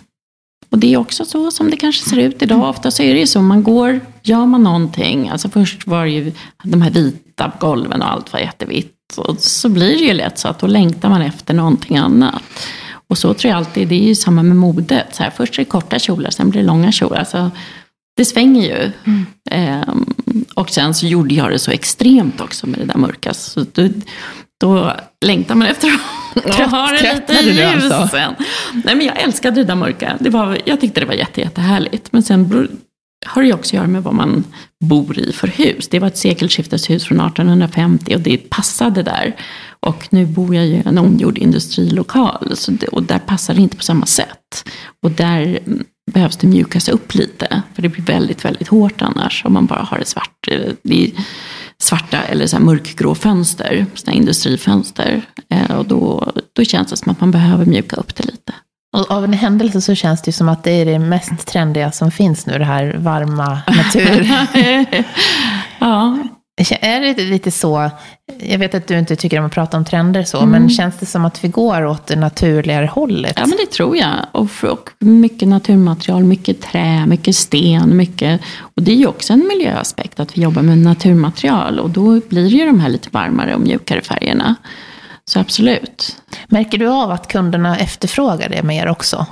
och 0.72 0.78
det 0.78 0.92
är 0.94 0.96
också 0.96 1.24
så 1.24 1.50
som 1.50 1.70
det 1.70 1.76
kanske 1.76 2.10
ser 2.10 2.18
ut 2.18 2.42
idag. 2.42 2.68
Ofta 2.68 2.90
så 2.90 3.02
är 3.02 3.14
det 3.14 3.20
ju 3.20 3.26
så, 3.26 3.42
man 3.42 3.62
går, 3.62 4.00
gör 4.22 4.46
man 4.46 4.62
någonting, 4.62 5.28
alltså 5.28 5.48
först 5.48 5.86
var 5.86 6.04
det 6.04 6.10
ju 6.10 6.32
de 6.64 6.82
här 6.82 6.90
vita 6.90 7.52
golven 7.60 8.02
och 8.02 8.12
allt 8.12 8.32
var 8.32 8.40
jättevitt. 8.40 8.96
Och 9.16 9.40
så 9.40 9.68
blir 9.68 9.98
det 9.98 10.04
ju 10.04 10.12
lätt 10.12 10.38
så 10.38 10.48
att 10.48 10.58
då 10.58 10.66
längtar 10.66 11.08
man 11.08 11.22
efter 11.22 11.54
någonting 11.54 11.96
annat. 11.96 12.42
Och 13.08 13.18
så 13.18 13.34
tror 13.34 13.50
jag 13.50 13.58
alltid, 13.58 13.88
det 13.88 13.94
är 13.94 14.08
ju 14.08 14.14
samma 14.14 14.42
med 14.42 14.56
modet. 14.56 15.14
Så 15.14 15.22
här, 15.22 15.30
först 15.30 15.54
är 15.54 15.58
det 15.58 15.64
korta 15.64 15.98
kjolar, 15.98 16.30
sen 16.30 16.50
blir 16.50 16.60
det 16.60 16.66
långa 16.66 16.92
kjolar. 16.92 17.18
Alltså, 17.18 17.50
det 18.16 18.24
svänger 18.24 18.62
ju. 18.62 18.92
Ehm, 19.50 20.14
och 20.54 20.70
sen 20.70 20.94
så 20.94 21.06
gjorde 21.06 21.34
jag 21.34 21.50
det 21.50 21.58
så 21.58 21.70
extremt 21.70 22.40
också 22.40 22.66
med 22.66 22.78
det 22.78 22.84
där 22.84 22.98
mörka. 22.98 23.34
Så 23.34 23.64
då, 23.72 23.88
då 24.62 24.92
längtar 25.24 25.54
man 25.54 25.68
efter 25.68 25.88
att 26.34 26.70
ha 26.70 26.86
det 26.86 27.14
lite 27.14 27.50
ljus 27.50 27.92
alltså? 27.92 28.16
Nej 28.84 28.94
men 28.94 29.06
jag 29.06 29.22
älskade 29.22 29.56
det 29.56 29.64
där 29.64 29.74
mörka. 29.74 30.16
Det 30.20 30.30
var, 30.30 30.58
jag 30.64 30.80
tyckte 30.80 31.00
det 31.00 31.06
var 31.06 31.14
jätte, 31.14 31.40
jättehärligt. 31.40 32.12
Men 32.12 32.22
sen 32.22 32.68
har 33.26 33.42
det 33.42 33.52
också 33.52 33.68
att 33.68 33.72
göra 33.72 33.86
med 33.86 34.02
vad 34.02 34.14
man 34.14 34.44
bor 34.84 35.18
i 35.18 35.32
för 35.32 35.46
hus. 35.46 35.88
Det 35.88 35.98
var 35.98 36.08
ett 36.08 36.18
sekelskifteshus 36.18 37.04
från 37.04 37.20
1850 37.20 38.14
och 38.14 38.20
det 38.20 38.36
passade 38.36 39.02
där. 39.02 39.36
Och 39.80 40.08
nu 40.10 40.26
bor 40.26 40.54
jag 40.54 40.66
ju 40.66 40.74
i 40.74 40.82
en 40.86 40.98
omgjord 40.98 41.38
industrilokal. 41.38 42.56
Så 42.56 42.70
det, 42.70 42.86
och 42.86 43.02
där 43.02 43.18
passar 43.18 43.54
det 43.54 43.60
inte 43.60 43.76
på 43.76 43.82
samma 43.82 44.06
sätt. 44.06 44.68
Och 45.02 45.10
där 45.10 45.60
mm, 45.66 45.84
behövs 46.12 46.36
det 46.36 46.46
mjukas 46.46 46.88
upp 46.88 47.14
lite. 47.14 47.62
För 47.74 47.82
det 47.82 47.88
blir 47.88 48.04
väldigt, 48.04 48.44
väldigt 48.44 48.68
hårt 48.68 49.02
annars. 49.02 49.44
Om 49.44 49.52
man 49.52 49.66
bara 49.66 49.82
har 49.82 49.98
ett 49.98 50.08
svart, 50.08 50.48
det 50.82 51.12
svarta 51.82 52.22
eller 52.22 52.46
så 52.46 52.58
mörkgrå 52.58 53.14
fönster. 53.14 53.86
Såna 53.94 54.16
industrifönster. 54.16 55.22
Eh, 55.48 55.76
och 55.76 55.86
då, 55.86 56.32
då 56.52 56.64
känns 56.64 56.90
det 56.90 56.96
som 56.96 57.12
att 57.12 57.20
man 57.20 57.30
behöver 57.30 57.66
mjuka 57.66 57.96
upp 57.96 58.14
det 58.16 58.24
lite. 58.24 58.52
Och 58.96 59.10
av 59.10 59.24
en 59.24 59.32
händelse 59.32 59.80
så 59.80 59.94
känns 59.94 60.22
det 60.22 60.28
ju 60.28 60.32
som 60.32 60.48
att 60.48 60.64
det 60.64 60.70
är 60.70 60.86
det 60.86 60.98
mest 60.98 61.46
trendiga 61.46 61.92
som 61.92 62.10
finns 62.10 62.46
nu, 62.46 62.58
det 62.58 62.64
här 62.64 62.96
varma 62.98 63.62
natur. 63.66 64.30
ja, 65.78 66.18
Är 66.80 67.00
det 67.00 67.22
lite 67.22 67.50
så, 67.50 67.90
jag 68.42 68.58
vet 68.58 68.74
att 68.74 68.86
du 68.86 68.98
inte 68.98 69.16
tycker 69.16 69.38
om 69.38 69.44
att 69.46 69.52
prata 69.52 69.76
om 69.76 69.84
trender 69.84 70.22
så, 70.24 70.38
Mm. 70.38 70.50
men 70.50 70.70
känns 70.70 70.98
det 70.98 71.06
som 71.06 71.24
att 71.24 71.44
vi 71.44 71.48
går 71.48 71.84
åt 71.84 72.06
det 72.06 72.16
naturligare 72.16 72.86
hållet? 72.86 73.32
Ja, 73.36 73.46
men 73.46 73.56
det 73.58 73.70
tror 73.70 73.96
jag. 73.96 74.10
Och, 74.32 74.48
och 74.64 74.90
mycket 74.98 75.48
naturmaterial, 75.48 76.24
mycket 76.24 76.60
trä, 76.60 77.06
mycket 77.06 77.36
sten, 77.36 77.96
mycket... 77.96 78.40
Och 78.60 78.82
det 78.82 78.92
är 78.92 78.96
ju 78.96 79.06
också 79.06 79.32
en 79.32 79.48
miljöaspekt 79.48 80.20
att 80.20 80.36
vi 80.38 80.42
jobbar 80.42 80.62
med 80.62 80.78
naturmaterial. 80.78 81.78
Och 81.80 81.90
då 81.90 82.20
blir 82.28 82.46
ju 82.46 82.66
de 82.66 82.80
här 82.80 82.88
lite 82.88 83.08
varmare 83.12 83.54
och 83.54 83.60
mjukare 83.60 84.00
färgerna. 84.00 84.54
Så 85.24 85.40
absolut. 85.40 86.16
Märker 86.48 86.78
du 86.78 86.88
av 86.88 87.10
att 87.10 87.28
kunderna 87.28 87.78
efterfrågar 87.78 88.48
det 88.48 88.62
mer 88.62 88.88
också? 88.88 89.26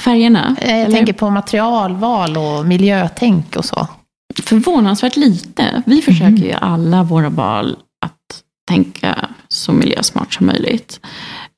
Färgerna? 0.00 0.56
Eh, 0.60 0.70
Jag 0.70 0.80
eller? 0.80 0.96
tänker 0.96 1.12
på 1.12 1.30
materialval 1.30 2.36
och 2.36 2.66
miljötänk 2.66 3.56
och 3.56 3.64
så. 3.64 3.86
Förvånansvärt 4.34 5.16
lite. 5.16 5.82
Vi 5.86 6.02
försöker 6.02 6.44
ju 6.44 6.52
alla 6.52 7.02
våra 7.02 7.28
val 7.28 7.76
att 8.06 8.42
tänka 8.68 9.28
så 9.48 9.72
miljösmart 9.72 10.34
som 10.34 10.46
möjligt. 10.46 11.00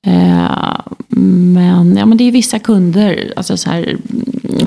Eh, 0.07 0.81
men, 1.55 1.97
ja, 1.97 2.07
men 2.07 2.19
det 2.19 2.25
är 2.25 2.33
vissa 2.33 2.59
kunder, 2.59 3.33
alltså 3.37 3.57
så 3.57 3.71
här, 3.71 3.97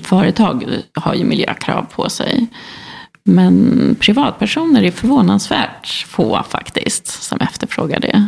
företag 0.02 0.66
har 0.94 1.14
ju 1.14 1.26
miljökrav 1.26 1.86
på 1.96 2.10
sig. 2.10 2.48
Men 3.24 3.96
privatpersoner 4.00 4.84
är 4.84 4.92
förvånansvärt 4.92 6.06
få 6.08 6.44
faktiskt 6.50 7.08
som 7.08 7.40
efterfrågar 7.40 8.00
det. 8.00 8.28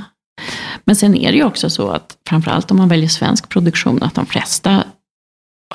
Men 0.86 0.96
sen 0.96 1.16
är 1.16 1.32
det 1.32 1.38
ju 1.38 1.44
också 1.44 1.70
så 1.70 1.90
att 1.90 2.18
framförallt 2.30 2.72
om 2.72 2.78
man 2.78 2.90
väljer 2.90 3.10
svensk 3.10 3.50
produktion 3.50 4.04
att 4.04 4.16
de 4.16 4.26
flesta 4.26 4.84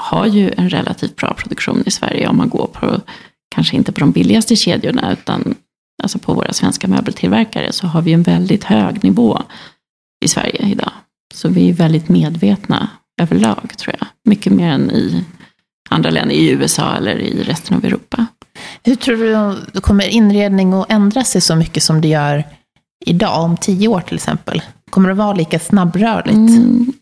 har 0.01 0.27
ju 0.27 0.53
en 0.57 0.71
relativt 0.71 1.17
bra 1.17 1.35
produktion 1.35 1.83
i 1.87 1.91
Sverige 1.91 2.29
om 2.29 2.37
man 2.37 2.49
går 2.49 2.67
på, 2.67 3.01
kanske 3.53 3.77
inte 3.77 3.93
på 3.93 4.01
de 4.01 4.12
billigaste 4.12 4.57
kedjorna, 4.57 5.12
utan 5.12 5.55
alltså 6.03 6.19
på 6.19 6.35
våra 6.35 6.53
svenska 6.53 6.88
möbeltillverkare 6.88 7.73
så 7.73 7.87
har 7.87 8.03
vi 8.03 8.12
en 8.12 8.23
väldigt 8.23 8.65
hög 8.65 9.05
nivå 9.05 9.43
i 10.25 10.29
Sverige 10.29 10.69
idag. 10.69 10.93
Så 11.35 11.49
vi 11.49 11.69
är 11.69 11.73
väldigt 11.73 12.09
medvetna 12.09 12.88
överlag, 13.21 13.73
tror 13.77 13.97
jag. 13.99 14.09
Mycket 14.25 14.53
mer 14.53 14.69
än 14.69 14.91
i 14.91 15.25
andra 15.91 16.11
länder, 16.11 16.35
i 16.35 16.51
USA 16.51 16.95
eller 16.95 17.19
i 17.19 17.43
resten 17.43 17.77
av 17.77 17.85
Europa. 17.85 18.27
Hur 18.85 18.95
tror 18.95 19.17
du, 19.73 19.81
kommer 19.81 20.09
inredning 20.09 20.73
att 20.73 20.93
ändra 20.93 21.25
sig 21.25 21.41
så 21.41 21.57
mycket 21.57 21.83
som 21.83 22.01
det 22.01 22.09
gör 22.09 22.45
idag, 23.07 23.45
om 23.45 23.57
tio 23.57 23.88
år 23.88 24.01
till 24.01 24.15
exempel? 24.15 24.62
Kommer 24.91 25.09
det 25.09 25.15
vara 25.15 25.33
lika 25.33 25.59
snabbrörligt? 25.59 26.37
Mm. 26.37 26.93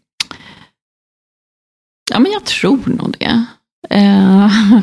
Ja, 2.11 2.19
men 2.19 2.33
jag 2.33 2.45
tror 2.45 2.81
nog 2.87 3.17
det. 3.19 3.45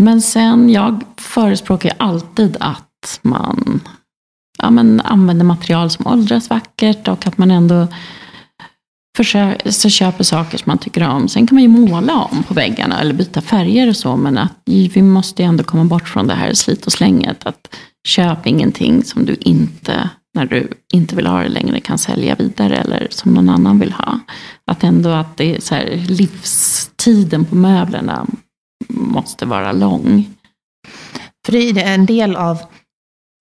Men 0.00 0.22
sen, 0.22 0.70
jag 0.70 1.02
förespråkar 1.16 1.88
ju 1.88 1.94
alltid 1.98 2.56
att 2.60 3.20
man 3.22 3.80
ja, 4.58 4.70
men 4.70 5.00
använder 5.00 5.44
material 5.44 5.90
som 5.90 6.06
åldras 6.06 6.50
vackert 6.50 7.08
och 7.08 7.26
att 7.26 7.38
man 7.38 7.50
ändå 7.50 7.86
försöker, 9.16 9.88
köper 9.88 10.24
saker 10.24 10.58
som 10.58 10.64
man 10.66 10.78
tycker 10.78 11.08
om. 11.08 11.28
Sen 11.28 11.46
kan 11.46 11.54
man 11.54 11.62
ju 11.62 11.68
måla 11.68 12.14
om 12.14 12.42
på 12.42 12.54
väggarna 12.54 13.00
eller 13.00 13.14
byta 13.14 13.40
färger 13.40 13.88
och 13.88 13.96
så, 13.96 14.16
men 14.16 14.38
att 14.38 14.52
vi 14.64 15.02
måste 15.02 15.42
ju 15.42 15.48
ändå 15.48 15.64
komma 15.64 15.84
bort 15.84 16.08
från 16.08 16.26
det 16.26 16.34
här 16.34 16.54
slit 16.54 16.86
och 16.86 16.92
slänget. 16.92 17.46
Att 17.46 17.74
köp 18.08 18.46
ingenting 18.46 19.04
som 19.04 19.24
du 19.24 19.36
inte, 19.40 20.10
när 20.34 20.46
du 20.46 20.68
inte 20.94 21.16
vill 21.16 21.26
ha 21.26 21.42
det 21.42 21.48
längre, 21.48 21.80
kan 21.80 21.98
sälja 21.98 22.34
vidare 22.34 22.76
eller 22.76 23.06
som 23.10 23.34
någon 23.34 23.48
annan 23.48 23.78
vill 23.78 23.92
ha. 23.92 24.20
Att 24.70 24.84
ändå 24.84 25.08
att 25.08 25.36
det 25.36 25.56
är 25.56 25.60
så 25.60 25.74
här, 25.74 26.04
livstiden 26.08 27.44
på 27.44 27.54
möblerna 27.54 28.26
måste 28.88 29.46
vara 29.46 29.72
lång. 29.72 30.34
För 31.46 31.52
det 31.52 31.58
är 31.82 31.94
en 31.94 32.06
del 32.06 32.36
av 32.36 32.58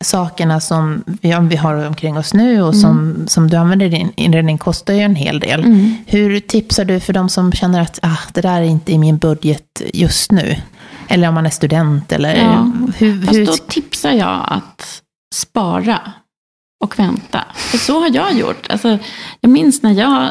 sakerna 0.05 0.59
som 0.59 1.03
vi, 1.21 1.55
har 1.55 1.87
omkring 1.87 2.17
oss 2.17 2.33
nu 2.33 2.61
och 2.61 2.75
som, 2.75 3.25
som 3.27 3.49
du 3.49 3.57
använder 3.57 3.85
i 3.85 3.89
din 3.89 4.11
inredning 4.15 4.57
kostar 4.57 4.93
ju 4.93 4.99
en 4.99 5.15
hel 5.15 5.39
del. 5.39 5.59
Mm. 5.63 5.95
Hur 6.07 6.39
tipsar 6.39 6.85
du 6.85 6.99
för 6.99 7.13
de 7.13 7.29
som 7.29 7.51
känner 7.51 7.81
att 7.81 7.99
ah, 8.01 8.17
det 8.33 8.41
där 8.41 8.61
är 8.61 8.65
inte 8.65 8.91
i 8.91 8.97
min 8.97 9.17
budget 9.17 9.81
just 9.93 10.31
nu? 10.31 10.55
Eller 11.07 11.27
om 11.27 11.33
man 11.33 11.45
är 11.45 11.49
student 11.49 12.11
eller 12.11 12.35
Ja. 12.35 12.71
hur, 12.97 13.25
Fast 13.25 13.37
hur 13.37 13.45
då 13.45 13.53
tipsar 13.53 14.11
jag 14.11 14.45
att 14.47 15.01
spara. 15.35 15.99
och 16.83 16.99
vänta. 16.99 17.43
För 17.55 17.77
så 17.77 17.99
har 17.99 18.15
jag 18.15 18.33
gjort. 18.33 18.67
Alltså, 18.69 18.97
jag 19.41 19.51
minns 19.51 19.81
när 19.83 19.91
jag 19.91 20.29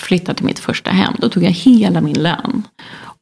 flyttade 0.00 0.34
till 0.36 0.46
mitt 0.46 0.58
första 0.58 0.90
hem. 0.90 1.14
Då 1.18 1.28
tog 1.28 1.42
jag 1.42 1.50
hela 1.50 2.00
min 2.00 2.22
lön. 2.22 2.62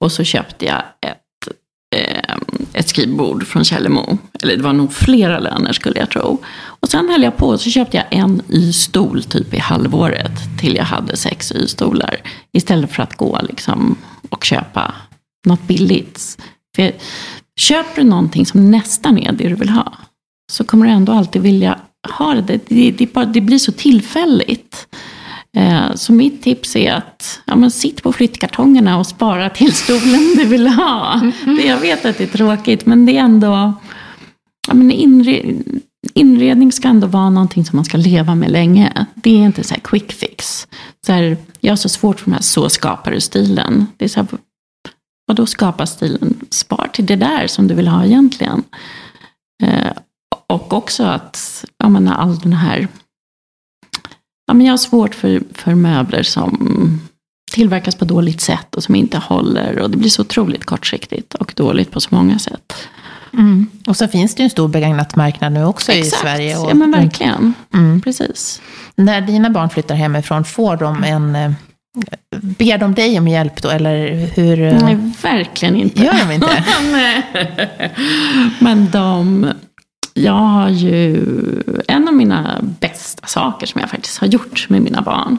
Och 0.00 0.12
så 0.12 0.24
köpte 0.24 0.64
jag 0.64 0.82
ett, 1.00 1.54
eh, 1.96 2.36
ett 2.72 2.88
skrivbord 2.88 3.46
från 3.46 3.64
Källemo. 3.64 4.18
Eller 4.42 4.56
det 4.56 4.62
var 4.62 4.72
nog 4.72 4.92
flera 4.92 5.38
löner 5.38 5.72
skulle 5.72 5.98
jag 5.98 6.10
tro. 6.10 6.38
Och 6.62 6.88
sen 6.88 7.08
höll 7.08 7.22
jag 7.22 7.36
på 7.36 7.46
och 7.46 7.60
så 7.60 7.70
köpte 7.70 7.96
jag 7.96 8.06
en 8.10 8.42
Y-stol 8.48 9.22
typ 9.22 9.54
i 9.54 9.58
halvåret. 9.58 10.32
Till 10.60 10.76
jag 10.76 10.84
hade 10.84 11.16
sex 11.16 11.52
Y-stolar. 11.52 12.20
Istället 12.52 12.92
för 12.92 13.02
att 13.02 13.16
gå 13.16 13.40
liksom, 13.42 13.96
och 14.28 14.44
köpa 14.44 14.94
något 15.46 15.62
billigt. 15.62 16.42
För 16.76 16.92
köper 17.56 18.02
du 18.02 18.08
någonting 18.08 18.46
som 18.46 18.70
nästan 18.70 19.18
är 19.18 19.32
det 19.32 19.48
du 19.48 19.54
vill 19.54 19.68
ha. 19.68 19.92
Så 20.52 20.64
kommer 20.64 20.86
du 20.86 20.92
ändå 20.92 21.12
alltid 21.12 21.42
vilja 21.42 21.78
ha 22.18 22.34
det. 22.34 22.60
Det, 22.68 22.90
det, 22.90 23.12
bara, 23.12 23.24
det 23.24 23.40
blir 23.40 23.58
så 23.58 23.72
tillfälligt. 23.72 24.86
Eh, 25.56 25.94
så 25.94 26.12
mitt 26.12 26.42
tips 26.42 26.76
är 26.76 26.92
att 26.92 27.40
ja, 27.44 27.56
men 27.56 27.70
sitt 27.70 28.02
på 28.02 28.12
flyttkartongerna 28.12 28.98
och 28.98 29.06
spara 29.06 29.50
till 29.50 29.72
stolen 29.72 30.34
du 30.36 30.44
vill 30.44 30.66
ha. 30.66 31.20
Det, 31.44 31.66
jag 31.66 31.80
vet 31.80 32.04
att 32.04 32.18
det 32.18 32.24
är 32.24 32.28
tråkigt, 32.38 32.86
men 32.86 33.06
det 33.06 33.16
är 33.16 33.20
ändå... 33.20 33.72
Ja, 34.68 34.74
men 34.74 34.90
inre, 34.90 35.54
inredning 36.14 36.72
ska 36.72 36.88
ändå 36.88 37.06
vara 37.06 37.30
någonting 37.30 37.64
som 37.64 37.76
man 37.76 37.84
ska 37.84 37.96
leva 37.96 38.34
med 38.34 38.50
länge. 38.50 39.06
Det 39.14 39.30
är 39.30 39.44
inte 39.44 39.64
så 39.64 39.74
här 39.74 39.80
quick 39.80 40.12
fix. 40.12 40.68
Så 41.06 41.12
här, 41.12 41.36
jag 41.60 41.72
har 41.72 41.76
så 41.76 41.88
svårt 41.88 42.20
för 42.20 42.26
den 42.26 42.34
här 42.34 42.42
så 42.42 42.68
skapar 42.68 43.10
du-stilen. 43.10 43.86
Det 43.96 44.04
är 44.04 44.08
så 44.08 44.20
här, 44.20 44.28
vadå 45.26 45.46
skapa 45.46 45.86
stilen? 45.86 46.40
Spar 46.50 46.88
till 46.92 47.06
det 47.06 47.16
där 47.16 47.46
som 47.46 47.68
du 47.68 47.74
vill 47.74 47.88
ha 47.88 48.04
egentligen. 48.04 48.62
Eh, 49.62 49.92
och 50.48 50.72
också 50.72 51.04
att, 51.04 51.64
ja 51.78 51.88
men 51.88 52.08
all 52.08 52.38
den 52.38 52.52
här, 52.52 52.88
ja 54.50 54.54
men 54.54 54.66
jag 54.66 54.72
har 54.72 54.78
svårt 54.78 55.14
för, 55.14 55.42
för 55.54 55.74
möbler 55.74 56.22
som 56.22 57.00
tillverkas 57.52 57.94
på 57.94 58.04
dåligt 58.04 58.40
sätt 58.40 58.74
och 58.74 58.82
som 58.82 58.94
inte 58.94 59.18
håller. 59.18 59.78
Och 59.78 59.90
det 59.90 59.96
blir 59.96 60.10
så 60.10 60.22
otroligt 60.22 60.64
kortsiktigt 60.64 61.34
och 61.34 61.52
dåligt 61.56 61.90
på 61.90 62.00
så 62.00 62.14
många 62.14 62.38
sätt. 62.38 62.72
Mm. 63.32 63.66
Och 63.86 63.96
så 63.96 64.08
finns 64.08 64.34
det 64.34 64.40
ju 64.40 64.44
en 64.44 64.50
stor 64.50 64.68
begagnat 64.68 65.16
marknad 65.16 65.52
nu 65.52 65.64
också 65.64 65.92
Exakt. 65.92 66.14
i 66.14 66.26
Sverige. 66.26 66.58
Och, 66.58 66.70
ja 66.70 66.74
men 66.74 66.90
verkligen. 66.90 67.54
Mm. 67.74 68.00
Precis. 68.00 68.62
När 68.94 69.20
dina 69.20 69.50
barn 69.50 69.70
flyttar 69.70 69.94
hemifrån, 69.94 70.44
får 70.44 70.76
de 70.76 71.04
en 71.04 71.34
eh, 71.34 71.52
Ber 72.40 72.78
de 72.78 72.94
dig 72.94 73.18
om 73.18 73.28
hjälp 73.28 73.62
då, 73.62 73.70
eller 73.70 74.26
hur? 74.34 74.62
Eh? 74.62 74.82
Nej, 74.82 75.12
verkligen 75.22 75.76
inte. 75.76 76.02
Gör 76.02 76.26
de 76.26 76.34
inte? 76.34 76.64
Men 78.60 78.90
de 78.90 79.52
jag 80.14 80.32
har 80.32 80.68
ju 80.68 81.24
en 81.88 82.08
av 82.08 82.14
mina 82.14 82.60
bästa 82.80 83.26
saker 83.26 83.66
som 83.66 83.80
jag 83.80 83.90
faktiskt 83.90 84.18
har 84.18 84.26
gjort 84.26 84.66
med 84.68 84.82
mina 84.82 85.02
barn. 85.02 85.38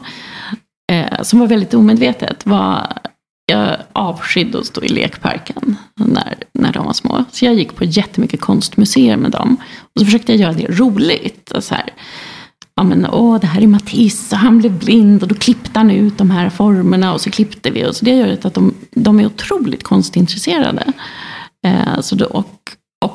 Eh, 0.92 1.22
som 1.22 1.38
var 1.38 1.46
väldigt 1.46 1.74
omedvetet. 1.74 2.46
var 2.46 2.98
jag 3.46 3.76
avskydde 3.92 4.58
att 4.58 4.66
stå 4.66 4.82
i 4.82 4.88
lekparken 4.88 5.76
när, 5.94 6.34
när 6.52 6.72
de 6.72 6.86
var 6.86 6.92
små. 6.92 7.24
Så 7.32 7.44
jag 7.44 7.54
gick 7.54 7.76
på 7.76 7.84
jättemycket 7.84 8.40
konstmuseer 8.40 9.16
med 9.16 9.30
dem. 9.30 9.56
Och 9.80 10.00
så 10.00 10.04
försökte 10.04 10.32
jag 10.32 10.40
göra 10.40 10.52
det 10.52 10.78
roligt. 10.78 11.50
Och 11.50 11.64
så 11.64 11.74
här, 11.74 11.92
ja 12.74 12.82
men 12.82 13.06
åh, 13.06 13.40
det 13.40 13.46
här 13.46 13.62
är 13.62 13.66
Matisse 13.66 14.36
och 14.36 14.40
han 14.40 14.58
blev 14.58 14.78
blind 14.78 15.22
och 15.22 15.28
då 15.28 15.34
klippte 15.34 15.78
han 15.78 15.90
ut 15.90 16.18
de 16.18 16.30
här 16.30 16.50
formerna 16.50 17.14
och 17.14 17.20
så 17.20 17.30
klippte 17.30 17.70
vi. 17.70 17.86
Och 17.86 17.96
så 17.96 18.04
det 18.04 18.10
gör 18.10 18.38
att 18.44 18.54
de, 18.54 18.74
de 18.90 19.20
är 19.20 19.26
otroligt 19.26 19.82
konstintresserade. 19.82 20.92
Eh, 21.66 22.00
så 22.00 22.14
då, 22.14 22.24
och 22.24 22.61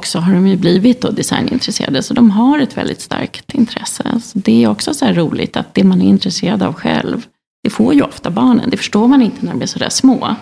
också 0.07 0.19
har 0.19 0.33
de 0.33 0.47
ju 0.47 0.57
blivit 0.57 1.01
då 1.01 1.11
designintresserade. 1.11 2.03
Så 2.03 2.13
de 2.13 2.31
har 2.31 2.59
ett 2.59 2.77
väldigt 2.77 3.01
starkt 3.01 3.53
intresse. 3.53 4.03
Så 4.23 4.39
det 4.39 4.63
är 4.63 4.69
också 4.69 4.93
så 4.93 5.05
här 5.05 5.13
roligt 5.13 5.57
att 5.57 5.73
det 5.73 5.83
man 5.83 6.01
är 6.01 6.05
intresserad 6.05 6.63
av 6.63 6.73
själv, 6.73 7.25
det 7.63 7.69
får 7.69 7.93
ju 7.93 8.01
ofta 8.01 8.29
barnen. 8.29 8.69
Det 8.69 8.77
förstår 8.77 9.07
man 9.07 9.21
inte 9.21 9.45
när 9.45 9.51
de 9.51 9.61
är 9.61 9.65
sådär 9.65 9.89
små. 9.89 10.35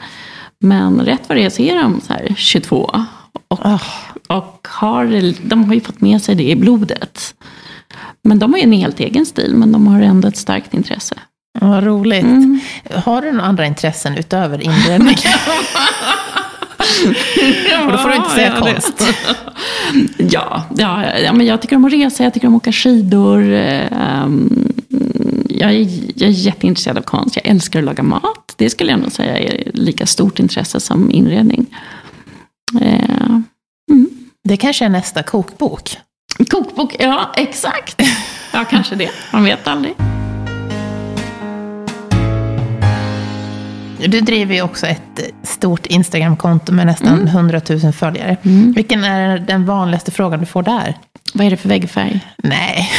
Men 0.59 1.01
rätt 1.01 1.21
vad 1.27 1.37
det 1.37 1.45
är 1.45 1.49
så 1.49 1.61
är 1.61 1.75
de 1.75 2.01
så 2.01 2.13
här 2.13 2.35
22. 2.37 2.91
Och, 3.47 3.65
oh. 3.65 3.83
och 4.27 4.67
har, 4.69 5.33
de 5.47 5.63
har 5.63 5.73
ju 5.73 5.81
fått 5.81 6.01
med 6.01 6.21
sig 6.21 6.35
det 6.35 6.49
i 6.49 6.55
blodet. 6.55 7.35
Men 8.23 8.39
de 8.39 8.53
har 8.53 8.57
ju 8.57 8.63
en 8.63 8.71
helt 8.71 8.99
egen 8.99 9.25
stil, 9.25 9.55
men 9.55 9.71
de 9.71 9.87
har 9.87 10.01
ändå 10.01 10.27
ett 10.27 10.37
starkt 10.37 10.73
intresse. 10.73 11.15
Vad 11.59 11.83
roligt. 11.83 12.23
Mm. 12.23 12.59
Har 12.93 13.21
du 13.21 13.31
några 13.31 13.45
andra 13.45 13.65
intressen 13.65 14.17
utöver 14.17 14.63
inredning? 14.63 15.17
Och 17.85 17.91
då 17.91 17.97
får 17.97 18.09
du 18.09 18.15
inte 18.15 18.29
säga 18.29 18.53
ja, 18.55 18.61
konst. 18.61 19.03
ja, 20.17 20.63
ja, 20.77 21.19
ja, 21.19 21.33
men 21.33 21.45
jag 21.45 21.61
tycker 21.61 21.75
om 21.75 21.85
att 21.85 21.93
resa, 21.93 22.23
jag 22.23 22.33
tycker 22.33 22.47
om 22.47 22.55
att 22.55 22.61
åka 22.61 22.71
skidor. 22.71 23.41
Um, 23.41 24.73
jag, 25.49 25.71
är, 25.71 25.87
jag 26.15 26.29
är 26.29 26.33
jätteintresserad 26.33 26.97
av 26.97 27.01
konst. 27.01 27.35
Jag 27.35 27.45
älskar 27.45 27.79
att 27.79 27.85
laga 27.85 28.03
mat. 28.03 28.53
Det 28.55 28.69
skulle 28.69 28.91
jag 28.91 28.99
nog 28.99 29.11
säga 29.11 29.37
är 29.37 29.71
lika 29.73 30.05
stort 30.05 30.39
intresse 30.39 30.79
som 30.79 31.11
inredning. 31.11 31.65
Uh, 32.81 33.39
mm. 33.91 34.09
Det 34.43 34.57
kanske 34.57 34.85
är 34.85 34.89
nästa 34.89 35.23
kokbok. 35.23 35.97
Kokbok, 36.49 36.95
ja 36.99 37.33
exakt. 37.37 38.01
Ja, 38.53 38.65
kanske 38.69 38.95
det. 38.95 39.09
Man 39.31 39.43
vet 39.43 39.67
aldrig. 39.67 40.14
Du 44.07 44.21
driver 44.21 44.55
ju 44.55 44.61
också 44.61 44.87
ett 44.87 45.33
stort 45.43 45.85
Instagramkonto 45.85 46.73
med 46.73 46.85
nästan 46.85 47.13
mm. 47.13 47.27
100 47.27 47.61
000 47.69 47.93
följare. 47.93 48.37
Mm. 48.43 48.73
Vilken 48.73 49.03
är 49.03 49.39
den 49.39 49.65
vanligaste 49.65 50.11
frågan 50.11 50.39
du 50.39 50.45
får 50.45 50.63
där? 50.63 50.97
Vad 51.33 51.47
är 51.47 51.51
det 51.51 51.57
för 51.57 51.69
väggfärg? 51.69 52.19
Nej. 52.37 52.91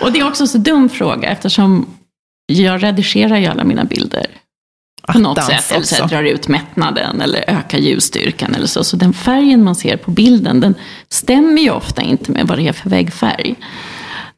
och 0.00 0.12
det 0.12 0.18
är 0.18 0.28
också 0.28 0.44
en 0.44 0.48
så 0.48 0.58
dum 0.58 0.88
fråga 0.88 1.28
eftersom 1.28 1.86
jag 2.46 2.82
redigerar 2.82 3.36
ju 3.36 3.46
alla 3.46 3.64
mina 3.64 3.84
bilder. 3.84 4.26
På 5.06 5.18
något 5.18 5.44
sätt. 5.44 5.72
Eller 5.72 5.84
så 5.84 6.06
drar 6.06 6.22
ut 6.22 6.48
mättnaden 6.48 7.20
eller 7.20 7.44
ökar 7.50 7.78
ljusstyrkan 7.78 8.54
eller 8.54 8.66
så. 8.66 8.84
Så 8.84 8.96
den 8.96 9.12
färgen 9.12 9.64
man 9.64 9.74
ser 9.74 9.96
på 9.96 10.10
bilden, 10.10 10.60
den 10.60 10.74
stämmer 11.08 11.62
ju 11.62 11.70
ofta 11.70 12.02
inte 12.02 12.32
med 12.32 12.46
vad 12.46 12.58
det 12.58 12.68
är 12.68 12.72
för 12.72 12.90
väggfärg. 12.90 13.54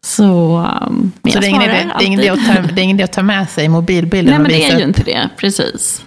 Så, 0.01 0.57
um, 0.87 1.13
så 1.33 1.41
det, 1.41 1.47
är 1.47 1.49
ingen 1.49 1.63
idé, 1.63 1.91
det, 1.99 2.05
är 2.05 2.07
ingen 2.07 2.21
idé 2.21 2.29
att 2.29 2.47
ta, 2.47 2.53
det 2.53 2.81
är 2.81 2.85
ingen 2.85 2.97
idé 2.97 3.05
att 3.05 3.13
ta 3.13 3.23
med 3.23 3.51
sig 3.51 3.69
mobilbilden 3.69 4.31
Nej, 4.31 4.39
men 4.39 4.51
det 4.51 4.69
är 4.69 4.75
upp. 4.75 4.81
ju 4.81 4.85
inte 4.85 5.03
det. 5.03 5.29
Precis. 5.37 6.05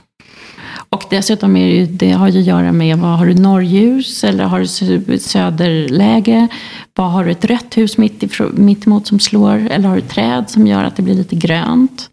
Och 0.90 1.04
dessutom 1.10 1.56
är 1.56 1.68
det, 1.68 1.76
ju, 1.76 1.86
det 1.86 2.12
har 2.12 2.28
ju 2.28 2.40
att 2.40 2.46
göra 2.46 2.72
med, 2.72 2.98
vad 2.98 3.18
har 3.18 3.26
du 3.26 3.34
norrljus 3.34 4.24
eller 4.24 4.44
har 4.44 4.60
du 4.60 5.20
söderläge? 5.20 6.48
Vad 6.96 7.12
har 7.12 7.26
du 7.26 7.32
ett 7.32 7.46
rött 7.46 7.78
hus 7.78 7.98
mitt, 7.98 8.40
mitt 8.54 8.88
emot 8.88 9.08
som 9.08 9.20
slår? 9.20 9.68
Eller 9.72 9.90
har 9.90 9.96
du 9.96 10.02
träd 10.02 10.50
som 10.50 10.68
gör 10.68 10.84
att 10.84 10.96
det 10.96 11.02
blir 11.02 11.16
lite 11.16 11.36
grönt? 11.36 12.10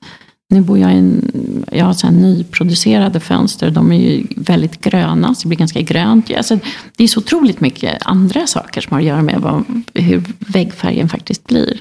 Nu 0.50 0.60
bor 0.60 0.78
jag 0.78 0.92
i 0.92 0.96
en, 0.98 1.64
jag 1.72 1.84
har 1.84 1.92
så 1.92 2.06
här 2.06 2.14
nyproducerade 2.14 3.20
fönster. 3.20 3.70
De 3.70 3.92
är 3.92 3.98
ju 3.98 4.26
väldigt 4.36 4.80
gröna, 4.80 5.34
så 5.34 5.42
det 5.42 5.48
blir 5.48 5.58
ganska 5.58 5.80
grönt. 5.80 6.30
Alltså, 6.36 6.58
det 6.96 7.04
är 7.04 7.08
så 7.08 7.20
otroligt 7.20 7.60
mycket 7.60 7.98
andra 8.00 8.46
saker 8.46 8.80
som 8.80 8.92
har 8.92 9.00
att 9.00 9.06
göra 9.06 9.22
med 9.22 9.40
vad, 9.40 9.64
hur 9.94 10.24
väggfärgen 10.38 11.08
faktiskt 11.08 11.46
blir. 11.46 11.80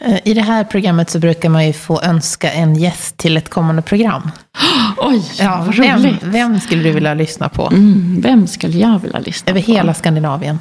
Eh, 0.00 0.18
I 0.24 0.34
det 0.34 0.42
här 0.42 0.64
programmet 0.64 1.10
så 1.10 1.18
brukar 1.18 1.48
man 1.48 1.66
ju 1.66 1.72
få 1.72 2.02
önska 2.02 2.52
en 2.52 2.74
gäst 2.74 3.16
till 3.16 3.36
ett 3.36 3.48
kommande 3.48 3.82
program. 3.82 4.30
Oj, 4.96 5.22
ja, 5.38 5.64
vad 5.66 5.76
vem, 5.76 6.16
vem 6.22 6.60
skulle 6.60 6.82
du 6.82 6.92
vilja 6.92 7.14
lyssna 7.14 7.48
på? 7.48 7.68
Mm, 7.72 8.20
vem 8.20 8.46
skulle 8.46 8.78
jag 8.78 8.98
vilja 8.98 9.18
lyssna 9.18 9.50
Över 9.50 9.62
på? 9.62 9.70
Över 9.70 9.76
hela 9.76 9.94
Skandinavien? 9.94 10.58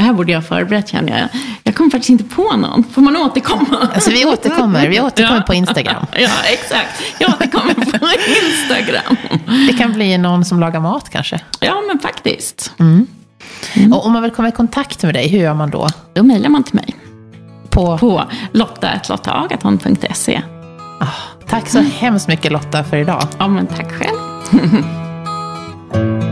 Det 0.00 0.04
här 0.04 0.12
borde 0.12 0.32
jag 0.32 0.38
ha 0.40 0.46
förberett 0.46 0.88
känner 0.88 1.18
jag. 1.18 1.28
Jag 1.62 1.74
kommer 1.74 1.90
faktiskt 1.90 2.10
inte 2.10 2.24
på 2.24 2.56
någon. 2.56 2.84
Får 2.84 3.02
man 3.02 3.16
återkomma? 3.16 3.88
Alltså 3.94 4.10
vi 4.10 4.24
återkommer. 4.24 4.88
Vi 4.88 5.00
återkommer 5.00 5.40
ja. 5.40 5.46
på 5.46 5.54
Instagram. 5.54 6.06
Ja, 6.18 6.30
exakt. 6.52 7.02
Jag 7.18 7.30
återkommer 7.30 7.74
på 7.74 8.06
Instagram. 8.46 9.16
Det 9.68 9.72
kan 9.78 9.92
bli 9.92 10.18
någon 10.18 10.44
som 10.44 10.60
lagar 10.60 10.80
mat 10.80 11.10
kanske? 11.10 11.40
Ja, 11.60 11.82
men 11.88 11.98
faktiskt. 11.98 12.72
Mm. 12.78 13.06
Mm. 13.74 13.92
Och 13.92 14.06
om 14.06 14.12
man 14.12 14.22
vill 14.22 14.30
komma 14.30 14.48
i 14.48 14.52
kontakt 14.52 15.02
med 15.02 15.14
dig, 15.14 15.28
hur 15.28 15.38
gör 15.38 15.54
man 15.54 15.70
då? 15.70 15.88
Då 16.12 16.22
mejlar 16.22 16.48
man 16.48 16.64
till 16.64 16.74
mig. 16.74 16.94
På? 17.70 17.98
På 17.98 18.24
lotta.lottaagaton.se. 18.52 20.42
Oh, 21.00 21.08
tack 21.48 21.68
så 21.68 21.78
mm. 21.78 21.90
hemskt 21.90 22.28
mycket 22.28 22.52
Lotta 22.52 22.84
för 22.84 22.96
idag. 22.96 23.22
Ja, 23.38 23.48
men 23.48 23.66
tack 23.66 23.92
själv. 23.92 24.16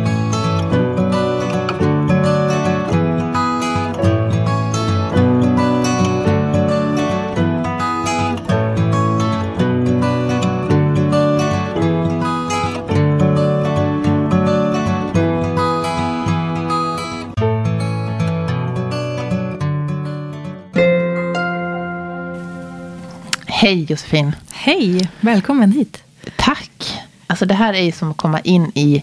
Hej 23.61 23.87
Josefin. 23.91 24.35
Hej, 24.53 25.11
välkommen 25.21 25.73
hit. 25.73 26.03
Tack. 26.37 26.99
Alltså 27.27 27.47
det 27.47 27.55
här 27.55 27.75
är 27.75 27.83
ju 27.83 27.93
som 27.93 28.11
att 28.11 28.17
komma 28.17 28.41
in 28.41 28.73
i 28.75 29.03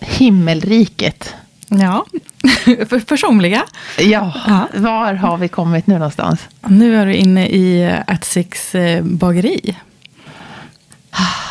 himmelriket. 0.00 1.34
Ja, 1.68 2.04
somliga. 3.20 3.62
Ja, 3.98 4.32
Ja. 4.46 4.68
var 4.74 5.14
har 5.14 5.36
vi 5.36 5.48
kommit 5.48 5.86
nu 5.86 5.94
någonstans? 5.94 6.40
Nu 6.66 6.96
är 6.96 7.06
du 7.06 7.14
inne 7.14 7.46
i 7.48 7.96
At 8.06 8.24
Six 8.24 8.74
eh, 8.74 9.02
bageri. 9.04 9.76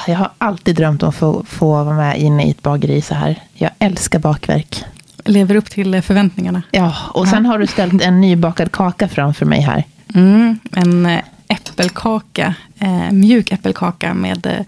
Jag 0.08 0.16
har 0.18 0.32
alltid 0.38 0.76
drömt 0.76 1.04
om 1.04 1.10
att 1.10 1.16
få, 1.16 1.44
få 1.48 1.84
vara 1.84 1.96
med 1.96 2.20
inne 2.20 2.44
i 2.48 2.50
ett 2.52 2.62
bageri 2.62 3.02
så 3.02 3.16
här. 3.16 3.42
Jag 3.54 3.72
älskar 3.80 4.20
bakverk. 4.20 4.84
Lever 5.26 5.56
upp 5.56 5.70
till 5.70 6.02
förväntningarna. 6.02 6.62
Ja, 6.72 6.96
och 7.14 7.28
sen 7.28 7.46
har 7.46 7.60
du 7.60 7.68
ställt 7.68 8.02
en 8.02 8.22
nybakad 8.22 8.72
kaka 8.72 9.08
framför 9.08 9.46
mig 9.46 9.62
här. 9.62 9.84
Mm, 10.16 10.60
en 10.76 11.06
eh, 11.06 11.20
äppelkaka, 11.54 12.56
eh, 12.80 13.12
mjuk 13.12 13.52
äppelkaka 13.52 14.14
med 14.14 14.46
eh, 14.46 14.66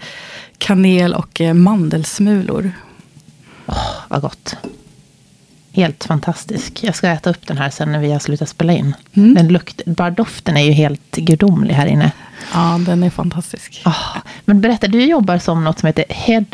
kanel 0.57 1.13
och 1.13 1.41
eh, 1.41 1.53
mandelsmulor. 1.53 2.71
Vad 4.07 4.21
gott. 4.21 4.55
Helt 5.71 6.03
fantastisk. 6.03 6.83
Jag 6.83 6.95
ska 6.95 7.07
äta 7.07 7.29
upp 7.29 7.47
den 7.47 7.57
här 7.57 7.69
sen 7.69 7.91
när 7.91 7.99
vi 7.99 8.11
har 8.11 8.19
slutat 8.19 8.49
spela 8.49 8.73
in. 8.73 8.95
Mm. 9.13 9.33
Den 9.33 9.47
lukt, 9.47 9.81
bara 9.86 10.11
doften 10.11 10.57
är 10.57 10.63
ju 10.63 10.71
helt 10.71 11.15
gudomlig 11.15 11.73
här 11.73 11.86
inne. 11.86 12.11
Ja, 12.53 12.79
den 12.86 13.03
är 13.03 13.09
fantastisk. 13.09 13.81
Ah, 13.86 14.21
men 14.45 14.61
berätta, 14.61 14.88
du 14.88 15.05
jobbar 15.05 15.38
som 15.38 15.63
något 15.63 15.79
som 15.79 15.88
heter 15.88 16.05
Head 16.09 16.45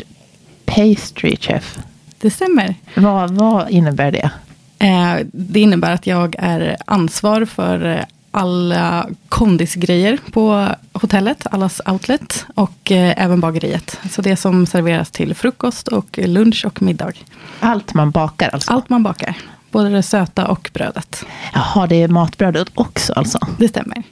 Pastry 0.64 1.36
Chef. 1.36 1.78
Det 2.18 2.30
stämmer. 2.30 2.74
Vad, 2.94 3.30
vad 3.30 3.70
innebär 3.70 4.12
det? 4.12 4.30
Eh, 4.78 5.26
det 5.32 5.60
innebär 5.60 5.92
att 5.92 6.06
jag 6.06 6.36
är 6.38 6.76
ansvar 6.86 7.44
för 7.44 7.86
eh, 7.86 8.04
alla 8.34 9.06
kondisgrejer 9.28 10.18
på 10.32 10.68
hotellet, 10.92 11.46
allas 11.50 11.80
outlet 11.86 12.46
och 12.54 12.92
eh, 12.92 13.24
även 13.24 13.40
bageriet. 13.40 14.00
Så 14.10 14.22
det 14.22 14.36
som 14.36 14.66
serveras 14.66 15.10
till 15.10 15.34
frukost 15.34 15.88
och 15.88 16.18
lunch 16.22 16.64
och 16.66 16.82
middag. 16.82 17.12
Allt 17.60 17.94
man 17.94 18.10
bakar 18.10 18.48
alltså? 18.48 18.72
Allt 18.72 18.88
man 18.88 19.02
bakar, 19.02 19.36
både 19.70 19.88
det 19.90 20.02
söta 20.02 20.46
och 20.46 20.70
brödet. 20.74 21.24
Jaha, 21.54 21.86
det 21.86 21.96
är 22.02 22.08
matbrödet 22.08 22.68
också 22.74 23.12
alltså? 23.12 23.38
Det 23.58 23.68
stämmer. 23.68 24.02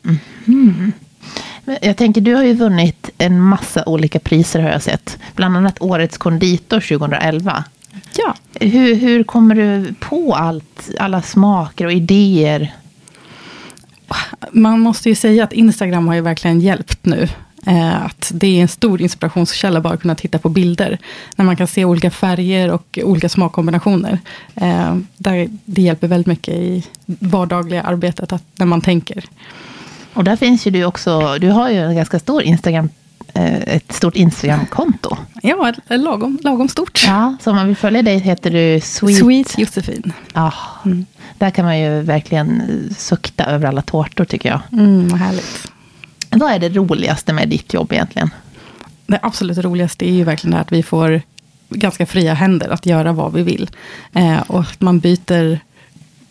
Men 1.65 1.79
Jag 1.83 1.97
tänker, 1.97 2.21
du 2.21 2.35
har 2.35 2.43
ju 2.43 2.55
vunnit 2.55 3.11
en 3.19 3.41
massa 3.41 3.83
olika 3.87 4.19
priser 4.19 4.61
har 4.61 4.71
jag 4.71 4.83
sett. 4.83 5.19
Bland 5.35 5.57
annat 5.57 5.77
Årets 5.81 6.19
konditor 6.19 6.81
2011. 6.81 7.65
Ja, 8.17 8.35
Hur, 8.55 8.95
hur 8.95 9.23
kommer 9.25 9.55
du 9.55 9.95
på 10.01 10.35
allt, 10.35 10.91
alla 10.99 11.23
smaker 11.23 11.87
och 11.87 11.93
idéer? 11.93 12.73
Man 14.53 14.81
måste 14.81 15.09
ju 15.09 15.15
säga 15.15 15.45
att 15.45 15.53
Instagram 15.53 16.09
har 16.09 16.15
ju 16.15 16.21
verkligen 16.21 16.61
hjälpt 16.61 17.07
nu. 17.07 17.29
Eh, 17.67 18.05
att 18.05 18.31
det 18.35 18.47
är 18.59 18.63
en 18.63 18.69
stor 18.69 19.03
inspirationskälla 19.03 19.81
bara 19.81 19.95
att 19.95 20.01
kunna 20.01 20.15
titta 20.15 20.39
på 20.39 20.49
bilder. 20.49 20.99
När 21.37 21.45
man 21.45 21.57
kan 21.57 21.67
se 21.67 21.85
olika 21.85 22.11
färger 22.11 22.71
och 22.71 22.99
olika 23.03 23.29
smakkombinationer. 23.29 24.19
Eh, 24.55 24.97
där 25.17 25.49
det 25.65 25.83
hjälper 25.83 26.09
väldigt 26.09 26.27
mycket 26.27 26.55
i 26.55 26.87
vardagliga 27.07 27.83
arbetet, 27.83 28.33
att, 28.33 28.45
när 28.57 28.67
man 28.67 28.81
tänker. 28.81 29.25
Och 30.15 30.25
där 30.25 30.37
finns 30.37 30.67
ju 30.67 30.71
du 30.71 30.85
också, 30.85 31.37
du 31.41 31.49
har 31.49 31.71
ju 31.71 31.79
en 31.79 31.97
ganska 31.97 32.19
stor 32.19 32.43
Instagram, 32.43 32.89
eh, 33.35 33.75
ett 33.77 33.93
stort 33.93 34.17
Instagramkonto. 34.17 35.17
Ja, 35.43 35.73
lagom, 35.89 36.39
lagom 36.43 36.69
stort. 36.69 37.03
Ja, 37.07 37.37
så 37.41 37.51
om 37.51 37.57
man 37.57 37.67
vill 37.67 37.77
följa 37.77 38.03
dig 38.03 38.19
heter 38.19 38.51
du 38.51 38.81
Sweet. 38.81 39.19
Sweet 39.19 39.59
Josefin. 39.59 40.13
Ja, 40.35 40.53
där 41.39 41.51
kan 41.51 41.65
man 41.65 41.81
ju 41.81 42.01
verkligen 42.01 42.63
sukta 42.99 43.45
över 43.45 43.69
alla 43.69 43.83
tårtor 43.83 44.25
tycker 44.25 44.49
jag. 44.49 44.61
Mm, 44.73 45.09
vad 45.09 45.19
härligt. 45.19 45.71
Vad 46.31 46.53
är 46.53 46.59
det 46.59 46.69
roligaste 46.69 47.33
med 47.33 47.49
ditt 47.49 47.75
jobb 47.75 47.93
egentligen? 47.93 48.31
Det 49.07 49.19
absolut 49.23 49.59
roligaste 49.59 50.09
är 50.09 50.13
ju 50.13 50.25
verkligen 50.25 50.55
det 50.55 50.61
att 50.61 50.73
vi 50.73 50.83
får 50.83 51.23
ganska 51.69 52.07
fria 52.07 52.35
händer 52.35 52.69
att 52.69 52.87
göra 52.87 53.13
vad 53.13 53.33
vi 53.33 53.43
vill. 53.43 53.71
Eh, 54.13 54.41
och 54.41 54.61
att 54.61 54.81
man 54.81 54.99
byter 54.99 55.59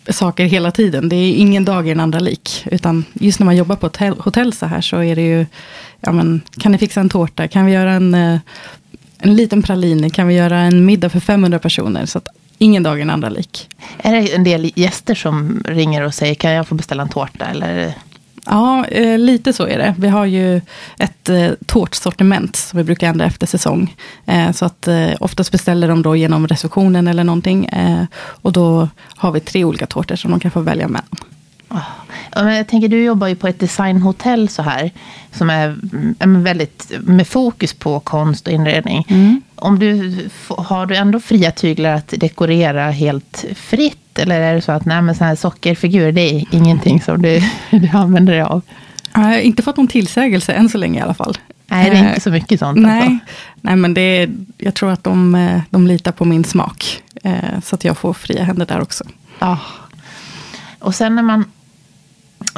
saker 0.09 0.45
hela 0.45 0.71
tiden. 0.71 1.09
Det 1.09 1.15
är 1.15 1.33
ingen 1.33 1.65
dag 1.65 1.87
i 1.87 1.89
den 1.89 1.99
andra 1.99 2.19
lik. 2.19 2.65
Utan 2.71 3.05
just 3.13 3.39
när 3.39 3.45
man 3.45 3.55
jobbar 3.55 3.75
på 3.75 3.87
ett 3.87 3.97
hotell, 3.97 4.19
hotell 4.19 4.53
så 4.53 4.65
här 4.65 4.81
så 4.81 5.03
är 5.03 5.15
det 5.15 5.21
ju, 5.21 5.45
ja 5.99 6.11
men, 6.11 6.41
kan 6.57 6.71
ni 6.71 6.77
fixa 6.77 6.99
en 6.99 7.09
tårta? 7.09 7.47
Kan 7.47 7.65
vi 7.65 7.71
göra 7.71 7.91
en, 7.91 8.13
eh, 8.13 8.39
en 9.19 9.35
liten 9.35 9.63
pralin? 9.63 10.09
Kan 10.09 10.27
vi 10.27 10.33
göra 10.33 10.59
en 10.59 10.85
middag 10.85 11.09
för 11.09 11.19
500 11.19 11.59
personer? 11.59 12.05
Så 12.05 12.17
att 12.17 12.27
ingen 12.57 12.83
dag 12.83 12.97
i 12.97 12.99
den 12.99 13.09
andra 13.09 13.29
lik. 13.29 13.69
Är 13.97 14.11
det 14.11 14.35
en 14.35 14.43
del 14.43 14.71
gäster 14.75 15.15
som 15.15 15.63
ringer 15.65 16.03
och 16.03 16.13
säger 16.13 16.35
kan 16.35 16.51
jag 16.51 16.67
få 16.67 16.75
beställa 16.75 17.03
en 17.03 17.09
tårta? 17.09 17.45
Eller? 17.45 17.93
Ja, 18.45 18.85
eh, 18.85 19.17
lite 19.17 19.53
så 19.53 19.67
är 19.67 19.77
det. 19.77 19.95
Vi 19.97 20.07
har 20.07 20.25
ju 20.25 20.61
ett 20.99 21.29
eh, 21.29 21.49
tårtsortiment 21.65 22.55
som 22.55 22.77
vi 22.77 22.83
brukar 22.83 23.07
ändra 23.07 23.25
efter 23.25 23.47
säsong. 23.47 23.95
Eh, 24.25 24.51
så 24.51 24.65
att 24.65 24.87
eh, 24.87 25.11
oftast 25.19 25.51
beställer 25.51 25.87
de 25.87 26.01
då 26.01 26.15
genom 26.15 26.47
receptionen 26.47 27.07
eller 27.07 27.23
någonting. 27.23 27.69
Och 28.17 28.51
då 28.51 28.89
har 29.15 29.31
vi 29.31 29.39
tre 29.39 29.63
olika 29.63 29.85
tårtor 29.85 30.15
som 30.15 30.31
de 30.31 30.39
kan 30.39 30.51
få 30.51 30.61
välja 30.61 30.87
mellan. 30.87 31.05
Jag 32.35 32.67
tänker, 32.67 32.87
du 32.87 33.03
jobbar 33.03 33.27
ju 33.27 33.35
på 33.35 33.47
ett 33.47 33.59
designhotell 33.59 34.49
så 34.49 34.61
här. 34.61 34.91
Som 35.31 35.49
är 35.49 35.75
mm, 36.19 36.43
väldigt 36.43 36.91
med 36.99 37.27
fokus 37.27 37.73
på 37.73 37.99
konst 37.99 38.47
och 38.47 38.53
inredning. 38.53 39.05
Om 39.55 39.79
du, 39.79 40.17
har 40.47 40.85
du 40.85 40.95
ändå 40.95 41.19
fria 41.19 41.51
tyglar 41.51 41.93
att 41.93 42.13
dekorera 42.17 42.91
helt 42.91 43.45
fritt? 43.55 44.19
Eller 44.19 44.41
är 44.41 44.55
det 44.55 44.61
så 44.61 44.71
att 44.71 44.85
nej, 44.85 45.01
men 45.01 45.15
så 45.15 45.23
här 45.23 45.35
sockerfigurer, 45.35 46.11
det 46.11 46.21
är 46.21 46.45
ingenting 46.51 47.01
som 47.01 47.21
du, 47.21 47.41
du 47.69 47.89
använder 47.93 48.33
dig 48.33 48.41
av? 48.41 48.61
Jag 49.13 49.21
har 49.21 49.37
inte 49.37 49.61
fått 49.63 49.77
någon 49.77 49.87
tillsägelse 49.87 50.53
än 50.53 50.69
så 50.69 50.77
länge 50.77 50.99
i 50.99 51.01
alla 51.01 51.13
fall. 51.13 51.37
Nej, 51.67 51.89
det 51.89 51.97
är 51.97 52.03
Eh, 52.03 52.09
inte 52.09 52.21
så 52.21 52.31
mycket 52.31 52.59
sånt. 52.59 52.79
Nej, 52.79 53.01
Alltså. 53.01 53.17
nej 53.61 53.75
men 53.75 53.93
det 53.93 54.01
är, 54.01 54.29
jag 54.57 54.73
tror 54.73 54.91
att 54.91 55.03
de, 55.03 55.35
eh, 55.35 55.61
de 55.69 55.87
litar 55.87 56.11
på 56.11 56.25
min 56.25 56.43
smak. 56.43 57.01
Eh, 57.23 57.59
så 57.63 57.75
att 57.75 57.83
jag 57.83 57.97
får 57.97 58.13
fria 58.13 58.43
händer 58.43 58.65
där 58.65 58.81
också. 58.81 59.03
Ja. 59.39 59.57
Och 60.79 60.95
sen 60.95 61.15
när 61.15 61.23
man, 61.23 61.39
eh, 61.39 61.45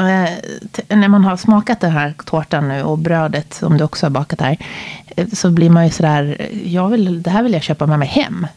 Eh, 0.08 0.98
när 0.98 1.08
man 1.08 1.24
har 1.24 1.38
smakat 1.38 1.80
den 1.80 1.92
här 1.92 2.14
tårtan 2.26 2.68
nu 2.68 2.84
och 2.84 2.98
brödet 2.98 3.54
som 3.54 3.78
du 3.78 3.84
också 3.84 4.06
har 4.06 4.12
bakat 4.12 4.42
här. 4.42 4.58
Eh, 5.16 5.28
så 5.34 5.52
blir 5.52 5.70
man 5.70 5.86
ju 5.86 5.92
sådär, 5.92 6.50
jag 6.66 6.90
vill, 6.90 7.24
det 7.24 7.30
här 7.30 7.44
vill 7.44 7.54
jag 7.54 7.64
köpa 7.64 7.86
med 7.86 8.00
mig 8.00 8.08
hem. 8.08 8.48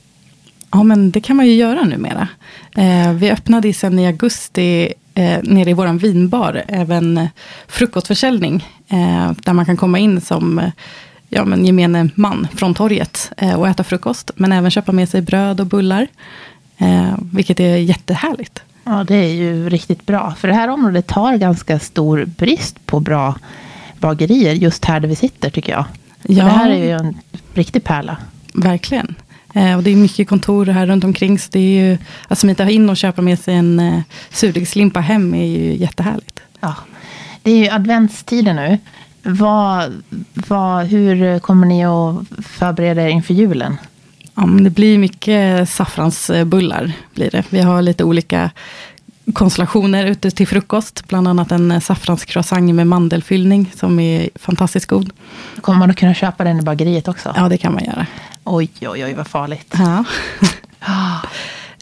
Ja, 0.73 0.83
men 0.83 1.11
det 1.11 1.21
kan 1.21 1.37
man 1.37 1.47
ju 1.47 1.53
göra 1.53 1.85
numera. 1.85 2.29
Eh, 2.77 3.13
vi 3.13 3.31
öppnade 3.31 3.73
sen 3.73 3.99
i 3.99 4.07
augusti 4.07 4.95
eh, 5.15 5.39
nere 5.43 5.71
i 5.71 5.75
vår 5.75 5.99
vinbar 5.99 6.65
även 6.69 7.29
frukostförsäljning. 7.69 8.69
Eh, 8.89 9.33
där 9.45 9.53
man 9.53 9.67
kan 9.67 9.77
komma 9.77 9.99
in 9.99 10.21
som 10.21 10.71
ja, 11.29 11.45
men 11.45 11.67
gemene 11.67 12.09
man 12.15 12.49
från 12.55 12.75
torget 12.75 13.33
eh, 13.37 13.55
och 13.55 13.69
äta 13.69 13.85
frukost. 13.85 14.31
Men 14.35 14.53
även 14.53 14.71
köpa 14.71 14.93
med 14.93 15.09
sig 15.09 15.23
bröd 15.23 15.61
och 15.61 15.67
bullar. 15.67 16.07
Eh, 16.79 17.15
vilket 17.33 17.61
är 17.61 17.77
jättehärligt. 17.77 18.63
Ja, 18.85 19.05
det 19.05 19.17
är 19.17 19.35
ju 19.35 19.69
riktigt 19.69 20.07
bra. 20.07 20.35
För 20.39 20.49
det 20.49 20.55
här 20.55 20.69
området 20.69 21.11
har 21.11 21.37
ganska 21.37 21.79
stor 21.79 22.25
brist 22.25 22.87
på 22.87 23.01
bra 23.01 23.35
bagerier 23.99 24.55
just 24.55 24.85
här 24.85 25.01
där 25.01 25.09
vi 25.09 25.17
sitter 25.17 25.51
tycker 25.51 25.73
jag. 25.73 25.85
Ja. 26.23 26.45
Det 26.45 26.51
här 26.51 26.71
är 26.71 26.85
ju 26.85 26.91
en 26.91 27.19
riktig 27.55 27.85
pärla. 27.85 28.17
Verkligen. 28.55 29.15
Eh, 29.55 29.77
och 29.77 29.83
det 29.83 29.91
är 29.91 29.97
mycket 29.97 30.29
kontor 30.29 30.67
här 30.67 30.87
runt 30.87 31.05
omkring. 31.05 31.39
Så 31.39 31.49
det 31.53 31.59
är 31.59 31.85
ju, 31.85 31.99
att 32.29 32.39
smita 32.39 32.71
in 32.71 32.91
och 32.91 32.97
köpa 32.97 33.23
med 33.23 33.39
sig 33.39 33.55
en 33.55 33.81
eh, 33.81 34.01
surdegslimpa 34.31 35.01
hem 35.01 35.35
är 35.35 35.47
ju 35.47 35.77
jättehärligt. 35.77 36.41
Ja. 36.61 36.75
Det 37.43 37.51
är 37.51 37.57
ju 37.57 37.69
adventstider 37.69 38.55
nu. 38.55 38.79
Vad, 39.23 40.03
vad, 40.35 40.87
hur 40.87 41.39
kommer 41.39 41.67
ni 41.67 41.85
att 41.85 42.47
förbereda 42.47 43.03
er 43.03 43.09
inför 43.09 43.35
julen? 43.35 43.77
Ja, 44.35 44.47
men 44.47 44.65
det 44.65 44.71
blir 44.71 44.99
mycket 44.99 45.69
saffransbullar. 45.69 46.93
Blir 47.15 47.31
det. 47.31 47.45
Vi 47.51 47.61
har 47.61 47.83
lite 47.83 48.05
olika 48.05 48.51
konstellationer 49.33 50.07
ute 50.07 50.31
till 50.31 50.49
frukost. 50.49 51.09
Bland 51.09 51.29
annat 51.29 51.53
en 51.53 51.81
saffranscroissant 51.81 52.75
med 52.75 52.87
mandelfyllning 52.87 53.73
som 53.77 54.01
är 54.01 54.31
fantastiskt 54.35 54.87
god. 54.87 55.11
Kommer 55.61 55.79
man 55.79 55.91
att 55.91 55.97
kunna 55.97 56.15
köpa 56.15 56.45
den 56.45 56.59
i 56.59 56.63
bageriet 56.63 57.09
också? 57.09 57.33
Ja, 57.37 57.49
det 57.49 57.59
kan 57.59 57.73
man 57.73 57.85
göra. 57.85 58.07
Oj, 58.45 58.71
oj, 58.81 59.05
oj, 59.05 59.15
vad 59.15 59.27
farligt. 59.27 59.75
Ja. 59.79 60.05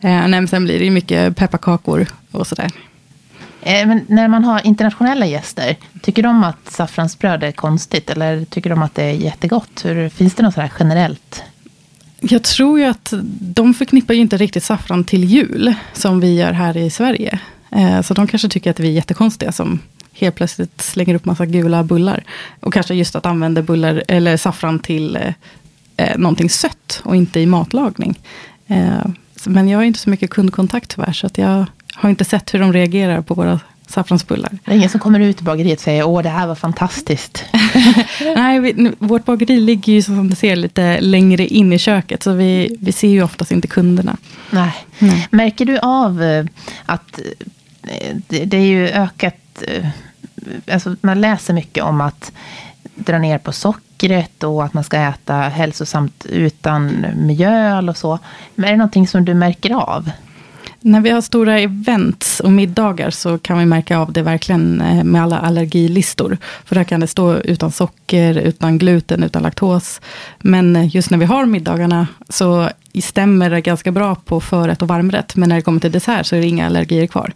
eh, 0.03 0.29
nej, 0.29 0.49
sen 0.49 0.65
blir 0.65 0.79
det 0.79 0.91
mycket 0.91 1.37
pepparkakor 1.37 2.07
och 2.31 2.47
sådär. 2.47 2.71
Eh, 3.63 3.87
Men 3.87 4.05
när 4.09 4.29
man 4.29 4.45
har 4.45 4.67
internationella 4.67 5.27
gäster, 5.27 5.77
tycker 6.03 6.23
de 6.23 6.45
att 6.45 6.71
saffransbröd 6.71 7.43
är 7.43 7.53
konstigt? 7.53 8.11
Eller 8.11 8.45
tycker 8.45 8.71
de 8.71 8.83
att 8.83 8.95
det 8.95 9.05
är 9.05 9.13
jättegott? 9.13 9.85
Hur, 9.85 10.09
finns 10.09 10.35
det 10.35 10.43
något 10.43 10.55
sådär 10.55 10.73
generellt? 10.79 11.43
Jag 12.25 12.43
tror 12.43 12.79
ju 12.81 12.85
att 12.85 13.13
de 13.41 13.75
förknippar 13.75 14.15
ju 14.15 14.21
inte 14.21 14.37
riktigt 14.37 14.65
saffran 14.65 15.05
till 15.05 15.25
jul, 15.25 15.75
som 15.93 16.21
vi 16.21 16.35
gör 16.35 16.53
här 16.53 16.77
i 16.77 16.91
Sverige. 16.91 17.39
Eh, 17.71 18.03
så 18.03 18.15
de 18.15 18.27
kanske 18.27 18.49
tycker 18.49 18.71
att 18.71 18.81
vi 18.81 18.89
är 18.89 18.93
jättekonstiga, 18.93 19.53
som 19.53 19.79
helt 20.13 20.35
plötsligt 20.35 20.81
slänger 20.81 21.15
upp 21.15 21.25
massa 21.25 21.47
gula 21.47 21.83
bullar. 21.83 22.25
Och 22.61 22.73
kanske 22.73 22.95
just 22.95 23.17
att 23.17 23.27
använda 23.27 23.63
bullar, 23.63 24.03
eller 24.09 24.37
saffran 24.37 24.79
till 24.79 25.17
eh, 25.17 25.33
eh 25.97 26.19
någonting 26.19 26.51
sött, 26.51 27.03
och 27.05 27.17
inte 27.17 27.41
i 27.41 27.47
matlagning. 27.47 28.19
Eh, 28.67 29.07
men 29.45 29.69
jag 29.69 29.79
har 29.79 29.85
inte 29.85 29.99
så 29.99 30.11
mycket 30.11 30.31
kundkontakt 30.31 30.91
tyvärr, 30.91 31.13
så 31.13 31.27
att 31.27 31.39
jag 31.39 31.67
har 31.95 32.11
inte 32.11 32.25
sett 32.25 32.55
hur 32.55 32.59
de 32.59 32.73
reagerar 32.73 33.21
på 33.21 33.35
våra 33.35 33.61
saffransbullar. 33.87 34.51
Det 34.65 34.71
är 34.71 34.77
ingen 34.77 34.89
som 34.91 35.01
kommer 35.01 35.21
ut 35.21 35.41
i 35.41 35.45
bageriet 35.45 35.79
och 35.79 35.83
säger 35.83 36.05
åh 36.07 36.23
det 36.23 36.29
här 36.29 36.47
var 36.47 36.55
fantastiskt. 36.55 37.45
Nej, 38.37 38.61
vi, 38.61 38.93
vårt 38.99 39.25
bageri 39.25 39.61
ligger 39.61 39.93
ju 39.93 40.03
som 40.03 40.31
du 40.31 40.37
ser 40.37 40.57
lite 40.57 41.01
längre 41.01 41.47
in 41.47 41.73
i 41.73 41.79
köket. 41.79 42.23
Så 42.23 42.33
vi, 42.33 42.77
vi 42.81 42.93
ser 42.93 43.09
ju 43.09 43.23
oftast 43.23 43.53
inte 43.53 43.69
kunderna. 43.69 44.17
Nej. 44.51 44.73
Nej. 44.99 45.29
Märker 45.31 45.65
du 45.65 45.79
av 45.79 46.23
eh, 46.23 46.45
att 46.87 47.19
eh, 47.83 48.17
det, 48.29 48.45
det 48.45 48.57
är 48.57 48.67
ju 48.67 48.89
ökat... 48.89 49.63
eh, 49.69 49.87
Alltså 50.73 50.97
man 51.01 51.21
läser 51.21 51.55
mycket 51.55 51.85
om 51.85 52.01
att 52.01 52.33
dra 52.95 53.19
ner 53.19 53.39
på 53.39 53.53
sockret 53.53 54.43
och 54.43 54.65
att 54.65 54.75
man 54.75 54.85
ska 54.85 54.97
äta 54.97 55.35
hälsosamt 55.35 56.27
utan 56.29 57.07
mjöl 57.17 57.89
och 57.89 57.97
så. 57.97 58.19
Men 58.55 58.65
är 58.69 58.71
det 58.73 58.77
någonting 58.79 59.07
som 59.09 59.25
du 59.25 59.35
märker 59.35 59.75
av? 59.75 60.11
När 60.85 61.01
vi 61.01 61.11
har 61.11 61.21
stora 61.21 61.59
events 61.59 62.41
och 62.41 62.53
middagar 62.53 63.11
så 63.11 63.39
kan 63.39 63.59
vi 63.59 63.67
märka 63.67 63.99
av 63.99 64.13
det 64.13 64.23
verkligen 64.23 64.81
eh, 64.81 65.05
med 65.05 65.23
alla 65.23 65.39
allergilistor. 65.39 66.39
För 66.65 66.75
där 66.75 66.85
kan 66.85 67.01
det 67.01 67.07
stå 67.07 67.35
utan 67.37 67.73
socker, 67.73 68.35
utan 68.39 68.79
gluten, 68.79 69.23
utan 69.23 69.43
laktos. 69.43 70.01
Men 70.39 70.77
eh, 70.77 70.97
just 70.97 71.11
när 71.11 71.19
vi 71.19 71.25
har 71.25 71.47
middagarna 71.47 72.07
så 72.29 72.71
stämmer 73.03 73.51
det 73.51 73.61
ganska 73.61 73.93
bra 73.93 74.15
på 74.15 74.41
förrätt 74.41 74.83
och 74.83 74.89
varmrätt. 74.89 75.37
Men 75.37 75.49
när 75.49 75.57
det 75.57 75.63
kommer 75.63 75.81
till 75.81 75.93
dessert 75.93 76.27
så 76.27 76.37
är 76.37 76.41
det 76.41 76.47
inga 76.47 76.67
allergier 76.67 77.07
kvar. 77.07 77.33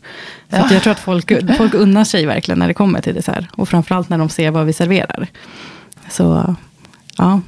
Så 0.51 0.57
att 0.57 0.71
jag 0.71 0.83
tror 0.83 0.91
att 0.91 1.01
folk, 1.01 1.33
folk 1.57 1.75
unnar 1.75 2.05
sig 2.05 2.27
verkligen 2.27 2.59
när 2.59 2.69
det 2.69 2.75
kommer 2.75 3.01
till 3.01 3.15
dessert. 3.15 3.45
Och 3.53 3.69
framförallt 3.69 4.09
när 4.09 4.19
de 4.19 4.29
ser 4.29 4.51
vad 4.51 4.67
vi 4.67 4.73
serverar. 4.73 5.27
Så 6.11 6.57
ja, 7.17 7.41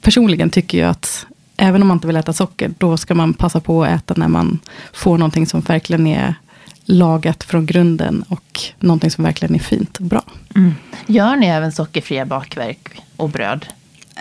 personligen 0.00 0.50
tycker 0.50 0.78
jag 0.78 0.90
att 0.90 1.26
även 1.56 1.82
om 1.82 1.88
man 1.88 1.96
inte 1.96 2.06
vill 2.06 2.16
äta 2.16 2.32
socker, 2.32 2.74
då 2.78 2.96
ska 2.96 3.14
man 3.14 3.34
passa 3.34 3.60
på 3.60 3.84
att 3.84 3.90
äta 3.90 4.14
när 4.16 4.28
man 4.28 4.58
får 4.92 5.18
någonting 5.18 5.46
som 5.46 5.60
verkligen 5.60 6.06
är 6.06 6.34
lagat 6.84 7.44
från 7.44 7.66
grunden 7.66 8.24
och 8.28 8.60
någonting 8.80 9.10
som 9.10 9.24
verkligen 9.24 9.54
är 9.54 9.58
fint 9.58 9.96
och 9.96 10.04
bra. 10.04 10.22
Gör 11.06 11.36
ni 11.36 11.46
även 11.46 11.72
sockerfria 11.72 12.26
bakverk 12.26 12.88
och 13.16 13.30
bröd? 13.30 13.66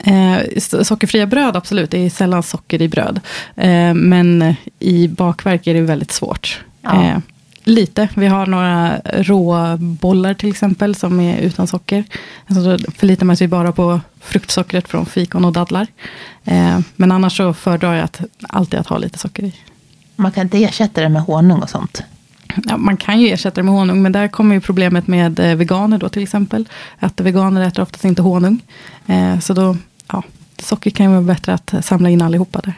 Eh, 0.03 0.37
so- 0.55 0.83
sockerfria 0.83 1.25
bröd, 1.25 1.55
absolut. 1.55 1.91
Det 1.91 1.97
är 2.05 2.09
sällan 2.09 2.43
socker 2.43 2.81
i 2.81 2.87
bröd. 2.87 3.19
Eh, 3.55 3.93
men 3.93 4.55
i 4.79 5.07
bakverk 5.07 5.67
är 5.67 5.73
det 5.73 5.81
väldigt 5.81 6.11
svårt. 6.11 6.63
Ja. 6.81 7.03
Eh, 7.03 7.17
lite. 7.65 8.09
Vi 8.15 8.27
har 8.27 8.45
några 8.45 8.97
råbollar 9.03 10.33
till 10.33 10.49
exempel, 10.49 10.95
som 10.95 11.19
är 11.19 11.37
utan 11.37 11.67
socker. 11.67 12.03
Alltså, 12.47 12.77
då 12.77 12.91
förlitar 12.91 13.25
man 13.25 13.37
sig 13.37 13.47
bara 13.47 13.71
på 13.71 13.99
fruktsockret 14.19 14.87
från 14.87 15.05
fikon 15.05 15.45
och 15.45 15.53
dadlar. 15.53 15.87
Eh, 16.43 16.79
men 16.95 17.11
annars 17.11 17.37
så 17.37 17.53
föredrar 17.53 17.93
jag 17.93 18.03
att, 18.03 18.21
alltid 18.49 18.79
att 18.79 18.87
ha 18.87 18.97
lite 18.97 19.19
socker 19.19 19.43
i. 19.43 19.55
Man 20.15 20.31
kan 20.31 20.43
inte 20.43 20.63
ersätta 20.63 21.01
det 21.01 21.09
med 21.09 21.21
honung 21.21 21.61
och 21.61 21.69
sånt. 21.69 22.03
Ja, 22.63 22.77
man 22.77 22.97
kan 22.97 23.21
ju 23.21 23.29
ersätta 23.29 23.55
det 23.55 23.63
med 23.63 23.73
honung, 23.73 24.01
men 24.01 24.11
där 24.11 24.27
kommer 24.27 24.55
ju 24.55 24.61
problemet 24.61 25.07
med 25.07 25.39
eh, 25.39 25.55
veganer 25.55 25.97
då 25.97 26.09
till 26.09 26.23
exempel. 26.23 26.69
Att 26.99 27.21
veganer 27.21 27.67
äter 27.67 27.83
oftast 27.83 28.05
inte 28.05 28.21
honung. 28.21 28.59
Eh, 29.07 29.39
så 29.39 29.53
då, 29.53 29.77
ja, 30.11 30.23
socker 30.57 30.89
kan 30.89 31.05
ju 31.05 31.11
vara 31.11 31.21
bättre 31.21 31.53
att 31.53 31.75
samla 31.81 32.09
in 32.09 32.21
allihopa 32.21 32.61
där. 32.63 32.73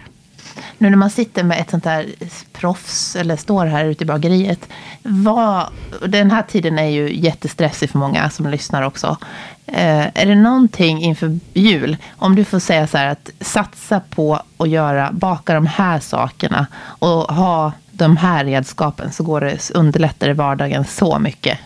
Nu 0.77 0.89
när 0.89 0.97
man 0.97 1.09
sitter 1.09 1.43
med 1.43 1.61
ett 1.61 1.69
sånt 1.69 1.85
här 1.85 2.05
proffs 2.53 3.15
eller 3.15 3.35
står 3.35 3.65
här 3.65 3.85
ute 3.85 4.03
i 4.03 4.07
bageriet. 4.07 4.69
Vad, 5.03 5.65
den 6.07 6.31
här 6.31 6.41
tiden 6.41 6.79
är 6.79 6.89
ju 6.89 7.19
jättestressig 7.19 7.89
för 7.89 7.99
många 7.99 8.29
som 8.29 8.49
lyssnar 8.49 8.81
också. 8.81 9.17
Eh, 9.65 10.07
är 10.13 10.25
det 10.25 10.35
någonting 10.35 11.01
inför 11.01 11.39
jul, 11.53 11.97
om 12.17 12.35
du 12.35 12.45
får 12.45 12.59
säga 12.59 12.87
så 12.87 12.97
här 12.97 13.07
att 13.07 13.29
satsa 13.39 13.99
på 13.99 14.41
att 14.57 14.69
göra, 14.69 15.11
baka 15.11 15.53
de 15.53 15.65
här 15.65 15.99
sakerna 15.99 16.67
och 16.99 17.35
ha 17.35 17.71
de 17.91 18.17
här 18.17 18.45
redskapen 18.45 19.11
så 19.11 19.23
går 19.23 19.41
det, 19.41 19.71
underlättar 19.73 20.27
det 20.27 20.33
vardagen 20.33 20.85
så 20.85 21.19
mycket. 21.19 21.59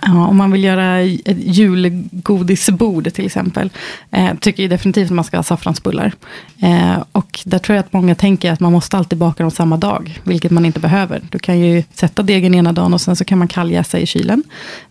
Ja, 0.00 0.26
om 0.26 0.36
man 0.36 0.52
vill 0.52 0.64
göra 0.64 1.00
ett 1.00 1.36
julgodisbord 1.38 3.12
till 3.14 3.26
exempel, 3.26 3.70
eh, 4.10 4.34
tycker 4.40 4.62
jag 4.62 4.70
definitivt 4.70 5.06
att 5.06 5.14
man 5.14 5.24
ska 5.24 5.36
ha 5.36 5.42
saffransbullar. 5.42 6.12
Eh, 6.58 6.96
och 7.12 7.40
där 7.44 7.58
tror 7.58 7.76
jag 7.76 7.84
att 7.84 7.92
många 7.92 8.14
tänker 8.14 8.52
att 8.52 8.60
man 8.60 8.72
måste 8.72 8.96
alltid 8.96 9.18
baka 9.18 9.42
dem 9.42 9.50
samma 9.50 9.76
dag, 9.76 10.20
vilket 10.24 10.50
man 10.50 10.64
inte 10.64 10.80
behöver. 10.80 11.22
Du 11.30 11.38
kan 11.38 11.58
ju 11.58 11.82
sätta 11.92 12.22
degen 12.22 12.54
ena 12.54 12.72
dagen 12.72 12.94
och 12.94 13.00
sen 13.00 13.16
så 13.16 13.24
kan 13.24 13.38
man 13.38 13.48
kalljäsa 13.48 13.98
i 13.98 14.06
kylen. 14.06 14.42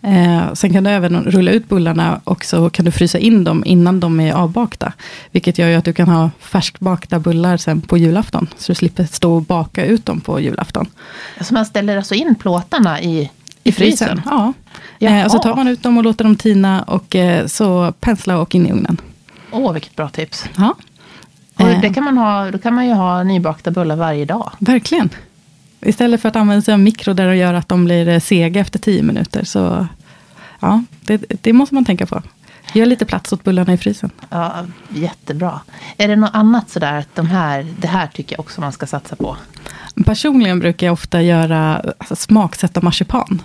Eh, 0.01 0.53
sen 0.53 0.73
kan 0.73 0.83
du 0.83 0.89
även 0.89 1.23
rulla 1.23 1.51
ut 1.51 1.69
bullarna 1.69 2.21
och 2.23 2.45
så 2.45 2.69
kan 2.69 2.85
du 2.85 2.91
frysa 2.91 3.17
in 3.17 3.43
dem 3.43 3.63
innan 3.65 3.99
de 3.99 4.19
är 4.19 4.33
avbakta. 4.33 4.93
Vilket 5.31 5.57
gör 5.57 5.67
ju 5.67 5.75
att 5.75 5.85
du 5.85 5.93
kan 5.93 6.07
ha 6.07 6.31
färskbakta 6.39 7.19
bullar 7.19 7.57
sen 7.57 7.81
på 7.81 7.97
julafton, 7.97 8.47
så 8.57 8.71
du 8.71 8.75
slipper 8.75 9.05
stå 9.05 9.35
och 9.35 9.41
baka 9.41 9.85
ut 9.85 10.05
dem 10.05 10.21
på 10.21 10.39
julafton. 10.39 10.87
Så 11.41 11.53
man 11.53 11.65
ställer 11.65 11.97
alltså 11.97 12.15
in 12.15 12.35
plåtarna 12.35 13.01
i, 13.01 13.31
i 13.65 13.71
frysen? 13.71 14.21
Ja. 14.25 14.53
Jaha. 14.99 15.19
Eh, 15.19 15.25
och 15.25 15.31
så 15.31 15.39
tar 15.39 15.55
man 15.55 15.67
ut 15.67 15.83
dem 15.83 15.97
och 15.97 16.03
låter 16.03 16.23
dem 16.23 16.35
tina 16.35 16.81
och 16.83 17.15
eh, 17.15 17.47
så 17.47 17.93
pensla 17.99 18.37
och 18.37 18.55
in 18.55 18.67
i 18.67 18.71
ugnen. 18.71 18.97
Åh, 19.51 19.73
vilket 19.73 19.95
bra 19.95 20.09
tips. 20.09 20.45
Ja. 20.57 20.75
Och 21.55 21.61
Eh, 21.61 21.81
det 21.81 21.93
kan 21.93 22.03
man 22.03 22.17
ha, 22.17 22.51
då 22.51 22.57
kan 22.57 22.73
man 22.73 22.87
ju 22.87 22.93
ha 22.93 23.23
nybakta 23.23 23.71
bullar 23.71 23.95
varje 23.95 24.25
dag. 24.25 24.51
Verkligen. 24.59 25.09
Istället 25.81 26.21
för 26.21 26.29
att 26.29 26.35
använda 26.35 26.61
sig 26.61 26.73
av 26.73 26.79
mikro 26.79 27.13
där 27.13 27.27
och 27.27 27.35
göra 27.35 27.57
att 27.57 27.69
de 27.69 27.85
blir 27.85 28.19
sega 28.19 28.61
efter 28.61 28.79
tio 28.79 29.03
minuter. 29.03 29.43
Så 29.43 29.87
ja, 30.59 30.83
det, 31.01 31.23
det 31.41 31.53
måste 31.53 31.75
man 31.75 31.85
tänka 31.85 32.05
på. 32.05 32.21
Gör 32.75 32.85
lite 32.85 33.05
plats 33.05 33.33
åt 33.33 33.43
bullarna 33.43 33.73
i 33.73 33.77
frysen. 33.77 34.09
Ja, 34.29 34.65
jättebra. 34.89 35.59
Är 35.97 36.07
det 36.07 36.15
något 36.15 36.35
annat 36.35 36.69
sådär 36.69 36.99
att 36.99 37.15
de 37.15 37.27
här, 37.27 37.67
det 37.79 37.87
här 37.87 38.07
tycker 38.07 38.33
jag 38.33 38.39
också 38.39 38.61
man 38.61 38.71
ska 38.71 38.87
satsa 38.87 39.15
på? 39.15 39.37
Personligen 40.05 40.59
brukar 40.59 40.87
jag 40.87 40.93
ofta 40.93 41.21
göra, 41.21 41.75
alltså, 41.97 42.15
smaksätta 42.15 42.81
marsipan. 42.81 43.41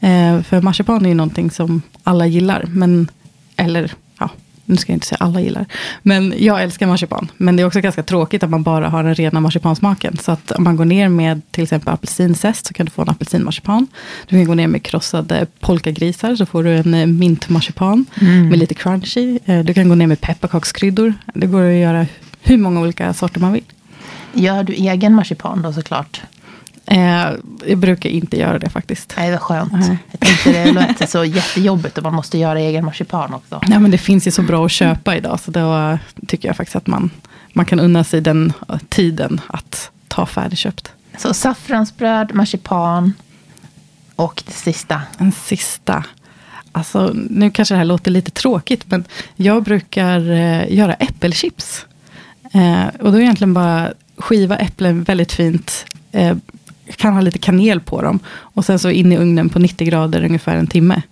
Eh, 0.00 0.42
för 0.42 0.60
marsipan 0.60 1.04
är 1.04 1.08
ju 1.08 1.14
någonting 1.14 1.50
som 1.50 1.82
alla 2.02 2.26
gillar. 2.26 2.64
Men, 2.68 3.10
eller, 3.56 3.92
ja, 4.18 4.30
nu 4.64 4.76
ska 4.76 4.92
jag 4.92 4.96
inte 4.96 5.06
säga 5.06 5.18
alla 5.20 5.40
gillar. 5.40 5.66
Men 6.02 6.34
jag 6.38 6.62
älskar 6.62 6.86
marsipan. 6.86 7.30
Men 7.36 7.56
det 7.56 7.62
är 7.62 7.66
också 7.66 7.80
ganska 7.80 8.02
tråkigt 8.02 8.42
att 8.42 8.50
man 8.50 8.62
bara 8.62 8.88
har 8.88 9.04
den 9.04 9.14
rena 9.14 9.40
marsipansmaken. 9.40 10.16
Så 10.22 10.32
att 10.32 10.50
om 10.50 10.64
man 10.64 10.76
går 10.76 10.84
ner 10.84 11.08
med 11.08 11.40
till 11.50 11.64
exempel 11.64 11.94
apelsinzest 11.94 12.66
så 12.66 12.74
kan 12.74 12.86
du 12.86 12.92
få 12.92 13.02
en 13.02 13.08
apelsinmarsipan. 13.08 13.86
Du 14.28 14.36
kan 14.36 14.44
gå 14.44 14.54
ner 14.54 14.66
med 14.66 14.82
krossade 14.82 15.46
polkagrisar 15.60 16.36
så 16.36 16.46
får 16.46 16.64
du 16.64 16.76
en 16.76 16.94
eh, 16.94 17.06
mintmarsipan. 17.06 18.06
Med 18.50 18.58
lite 18.58 18.74
crunchy. 18.74 19.38
Eh, 19.44 19.64
du 19.64 19.74
kan 19.74 19.88
gå 19.88 19.94
ner 19.94 20.06
med 20.06 20.20
pepparkakskryddor. 20.20 21.14
Det 21.34 21.46
går 21.46 21.62
att 21.62 21.74
göra 21.74 22.06
hur 22.42 22.58
många 22.58 22.80
olika 22.80 23.14
sorter 23.14 23.40
man 23.40 23.52
vill. 23.52 23.64
Gör 24.32 24.64
du 24.64 24.72
egen 24.72 25.14
marsipan 25.14 25.62
då 25.62 25.72
såklart? 25.72 26.22
Eh, 26.86 27.30
jag 27.66 27.78
brukar 27.78 28.10
inte 28.10 28.36
göra 28.36 28.58
det 28.58 28.68
faktiskt. 28.68 29.14
Nej, 29.16 29.30
vad 29.30 29.40
skönt. 29.40 29.72
Nej. 29.72 29.98
Jag 30.10 30.20
tänkte 30.20 30.52
det 30.52 30.72
låter 30.72 31.06
så 31.06 31.24
jättejobbigt 31.24 31.98
och 31.98 32.04
man 32.04 32.14
måste 32.14 32.38
göra 32.38 32.60
egen 32.60 32.84
marsipan 32.84 33.34
också. 33.34 33.60
Ja, 33.68 33.78
men 33.78 33.90
det 33.90 33.98
finns 33.98 34.26
ju 34.26 34.30
så 34.30 34.42
bra 34.42 34.64
att 34.64 34.72
köpa 34.72 35.16
idag, 35.16 35.40
så 35.40 35.50
då 35.50 35.98
tycker 36.26 36.48
jag 36.48 36.56
faktiskt 36.56 36.76
att 36.76 36.86
man, 36.86 37.10
man 37.52 37.66
kan 37.66 37.80
unna 37.80 38.04
sig 38.04 38.20
den 38.20 38.52
eh, 38.68 38.78
tiden 38.88 39.40
att 39.46 39.90
ta 40.08 40.26
färdigköpt. 40.26 40.92
Så 41.18 41.34
saffransbröd, 41.34 42.34
marsipan 42.34 43.12
och 44.16 44.42
det 44.46 44.52
sista. 44.52 45.02
En 45.18 45.32
sista. 45.32 46.04
Alltså, 46.72 47.10
nu 47.14 47.50
kanske 47.50 47.74
det 47.74 47.78
här 47.78 47.84
låter 47.84 48.10
lite 48.10 48.30
tråkigt, 48.30 48.84
men 48.90 49.04
jag 49.36 49.62
brukar 49.62 50.30
eh, 50.30 50.72
göra 50.72 50.94
äppelchips. 50.94 51.86
Eh, 52.52 52.86
och 53.00 53.12
då 53.12 53.18
är 53.18 53.22
egentligen 53.22 53.54
bara 53.54 53.92
skiva 54.16 54.56
äpplen 54.56 55.02
väldigt 55.02 55.32
fint. 55.32 55.86
Eh, 56.12 56.36
kan 56.96 57.14
ha 57.14 57.20
lite 57.20 57.38
kanel 57.38 57.80
på 57.80 58.02
dem. 58.02 58.18
Och 58.28 58.64
sen 58.64 58.78
så 58.78 58.90
in 58.90 59.12
i 59.12 59.16
ugnen 59.16 59.48
på 59.48 59.58
90 59.58 59.86
grader 59.88 60.24
ungefär 60.24 60.56
en 60.56 60.66
timme. 60.66 61.02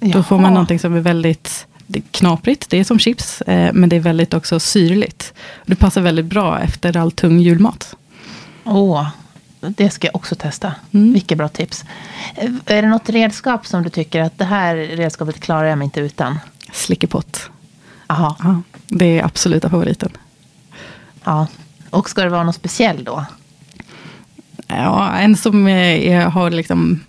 Då 0.00 0.22
får 0.22 0.36
Jaha. 0.36 0.42
man 0.42 0.52
någonting 0.54 0.78
som 0.78 0.94
är 0.94 1.00
väldigt 1.00 1.66
det 1.86 1.98
är 1.98 2.02
knaprigt, 2.10 2.70
det 2.70 2.78
är 2.78 2.84
som 2.84 2.98
chips, 2.98 3.40
eh, 3.42 3.72
men 3.72 3.88
det 3.88 3.96
är 3.96 4.00
väldigt 4.00 4.34
också 4.34 4.60
syrligt. 4.60 5.34
Det 5.66 5.74
passar 5.76 6.00
väldigt 6.00 6.24
bra 6.26 6.60
efter 6.60 6.96
all 6.96 7.12
tung 7.12 7.38
julmat. 7.40 7.94
Åh, 8.64 9.08
det 9.60 9.90
ska 9.90 10.06
jag 10.06 10.16
också 10.16 10.34
testa. 10.34 10.74
Mm. 10.92 11.12
Vilket 11.12 11.38
bra 11.38 11.48
tips. 11.48 11.84
Eh, 12.36 12.50
Är 12.66 12.82
det 12.82 12.88
något 12.88 13.08
redskap 13.08 13.66
som 13.66 13.82
du 13.82 13.90
tycker 13.90 14.20
att 14.20 14.38
det 14.38 14.44
här 14.44 14.76
redskapet 14.76 15.40
klarar 15.40 15.64
jag 15.64 15.78
mig 15.78 15.84
inte 15.84 16.00
utan? 16.00 16.38
Slickepott. 16.72 17.50
Aha, 18.06 18.36
Ja, 18.42 18.62
det 18.88 19.18
är 19.18 19.24
absoluta 19.24 19.70
favoriten. 19.70 20.10
ja. 21.24 21.46
Och 21.90 22.10
ska 22.10 22.22
det 22.22 22.28
vara 22.28 22.44
något 22.44 22.54
speciell 22.54 23.04
då? 23.04 23.24
Ja, 24.76 25.12
en 25.12 25.36
som 25.36 25.68
är, 25.68 26.20
har 26.24 26.50
liksom 26.50 27.00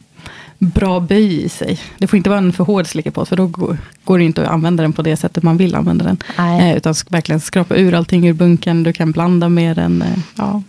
bra 0.58 1.00
böj 1.00 1.44
i 1.44 1.50
sig. 1.50 1.80
Det 1.98 2.08
får 2.08 2.18
inte 2.18 2.30
vara 2.30 2.40
en 2.40 2.54
för 2.54 2.64
hård 2.64 2.88
slickepott, 2.88 3.30
för 3.30 3.36
då 3.36 3.48
går, 3.48 3.78
går 4.04 4.18
det 4.18 4.24
inte 4.24 4.42
att 4.42 4.48
använda 4.54 4.84
den 4.84 4.94
på 4.94 5.02
det 5.02 5.18
sättet 5.18 5.44
man 5.44 5.58
vill 5.58 5.76
använda 5.76 6.06
den. 6.06 6.18
Eh, 6.38 6.78
utan 6.78 6.96
verkligen 7.10 7.40
skrapa 7.40 7.76
ur 7.76 7.94
allting 7.94 8.28
ur 8.28 8.34
bunken. 8.34 8.84
Du 8.84 8.94
kan 8.94 9.12
blanda 9.12 9.50
med 9.50 9.76
den. 9.76 10.02
Eh, 10.02 10.08
ja. 10.36 10.62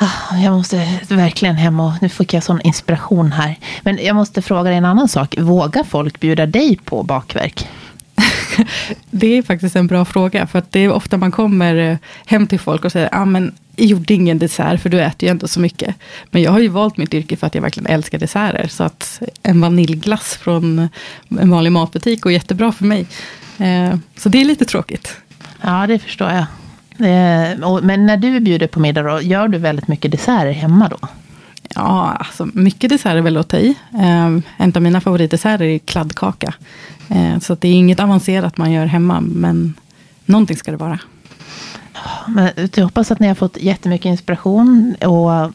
Ah, 0.00 0.36
Jag 0.42 0.52
måste 0.52 0.98
verkligen 1.08 1.56
hem 1.56 1.80
och 1.80 1.92
nu 2.00 2.08
fick 2.08 2.34
jag 2.34 2.42
sån 2.42 2.60
inspiration 2.60 3.32
här. 3.32 3.58
Men 3.82 3.98
jag 4.04 4.16
måste 4.16 4.42
fråga 4.42 4.62
dig 4.62 4.78
en 4.78 4.84
annan 4.84 5.08
sak. 5.08 5.34
Vågar 5.38 5.84
folk 5.84 6.20
bjuda 6.20 6.46
dig 6.46 6.78
på 6.84 7.02
bakverk? 7.02 7.68
Det 9.10 9.38
är 9.38 9.42
faktiskt 9.42 9.76
en 9.76 9.86
bra 9.86 10.04
fråga. 10.04 10.46
För 10.46 10.58
att 10.58 10.72
det 10.72 10.80
är 10.80 10.92
ofta 10.92 11.16
man 11.16 11.30
kommer 11.30 11.74
eh, 11.76 11.96
hem 12.26 12.46
till 12.46 12.60
folk 12.60 12.84
och 12.84 12.92
säger, 12.92 13.08
ah, 13.12 13.24
men 13.24 13.52
gjorde 13.84 14.14
ingen 14.14 14.38
dessert, 14.38 14.80
för 14.80 14.88
du 14.88 15.00
äter 15.00 15.26
ju 15.26 15.30
ändå 15.30 15.48
så 15.48 15.60
mycket. 15.60 15.94
Men 16.30 16.42
jag 16.42 16.50
har 16.50 16.58
ju 16.58 16.68
valt 16.68 16.96
mitt 16.96 17.14
yrke 17.14 17.36
för 17.36 17.46
att 17.46 17.54
jag 17.54 17.62
verkligen 17.62 17.86
älskar 17.86 18.18
desserter. 18.18 18.68
Så 18.68 18.84
att 18.84 19.22
en 19.42 19.60
vaniljglass 19.60 20.34
från 20.34 20.88
en 21.28 21.50
vanlig 21.50 21.72
matbutik 21.72 22.20
går 22.20 22.32
jättebra 22.32 22.72
för 22.72 22.84
mig. 22.84 23.06
Eh, 23.58 23.96
så 24.16 24.28
det 24.28 24.40
är 24.40 24.44
lite 24.44 24.64
tråkigt. 24.64 25.16
Ja, 25.60 25.86
det 25.86 25.98
förstår 25.98 26.30
jag. 26.30 26.46
Men 27.82 28.06
när 28.06 28.16
du 28.16 28.40
bjuder 28.40 28.66
på 28.66 28.80
middag 28.80 29.02
då, 29.02 29.22
gör 29.22 29.48
du 29.48 29.58
väldigt 29.58 29.88
mycket 29.88 30.10
desserter 30.10 30.52
hemma 30.52 30.88
då? 30.88 31.08
Ja, 31.74 32.16
alltså 32.18 32.48
mycket 32.52 32.90
dessert 32.90 33.14
är 33.14 33.20
väl 33.20 33.36
att 33.36 33.48
ta 33.48 33.56
i. 33.56 33.74
Eh, 33.94 34.38
en 34.56 34.72
av 34.74 34.82
mina 34.82 35.00
favoritdesserter 35.00 35.64
är 35.64 35.78
kladdkaka. 35.78 36.54
Eh, 37.08 37.38
så 37.38 37.54
det 37.54 37.68
är 37.68 37.72
inget 37.72 38.00
avancerat 38.00 38.56
man 38.56 38.72
gör 38.72 38.86
hemma, 38.86 39.20
men 39.20 39.74
någonting 40.24 40.56
ska 40.56 40.70
det 40.70 40.76
vara. 40.76 40.98
Men 42.28 42.50
jag 42.74 42.84
hoppas 42.84 43.10
att 43.10 43.20
ni 43.20 43.28
har 43.28 43.34
fått 43.34 43.56
jättemycket 43.56 44.06
inspiration. 44.06 44.94
Och 44.94 45.52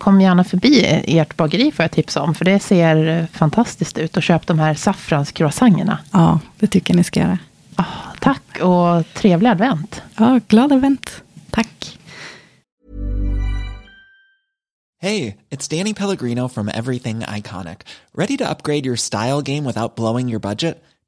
kom 0.00 0.20
gärna 0.20 0.44
förbi 0.44 0.84
ert 1.06 1.36
bageri 1.36 1.72
får 1.72 1.82
jag 1.82 1.90
tipsa 1.90 2.22
om. 2.22 2.34
För 2.34 2.44
det 2.44 2.60
ser 2.60 3.26
fantastiskt 3.32 3.98
ut. 3.98 4.16
Och 4.16 4.22
köp 4.22 4.46
de 4.46 4.58
här 4.58 4.74
saffranscroissangerna. 4.74 5.98
Ja, 6.12 6.40
det 6.58 6.66
tycker 6.66 6.94
jag 6.94 6.96
ni 6.96 7.04
ska 7.04 7.20
göra. 7.20 7.38
Oh, 7.78 8.14
tack 8.20 8.58
och 8.62 9.14
trevlig 9.14 9.50
advent. 9.50 10.02
Ja, 10.16 10.40
glad 10.48 10.72
advent. 10.72 11.22
Tack. 11.50 11.98
Hej, 15.02 15.36
it's 15.50 15.68
Danny 15.78 15.94
Pellegrino 15.94 16.48
from 16.48 16.68
Everything 16.68 17.20
Iconic. 17.20 17.76
Ready 18.14 18.36
to 18.36 18.44
upgrade 18.50 18.86
your 18.86 18.96
style 18.96 19.42
game 19.42 19.64
without 19.64 19.96
blowing 19.96 20.28
your 20.28 20.40
budget? 20.40 20.82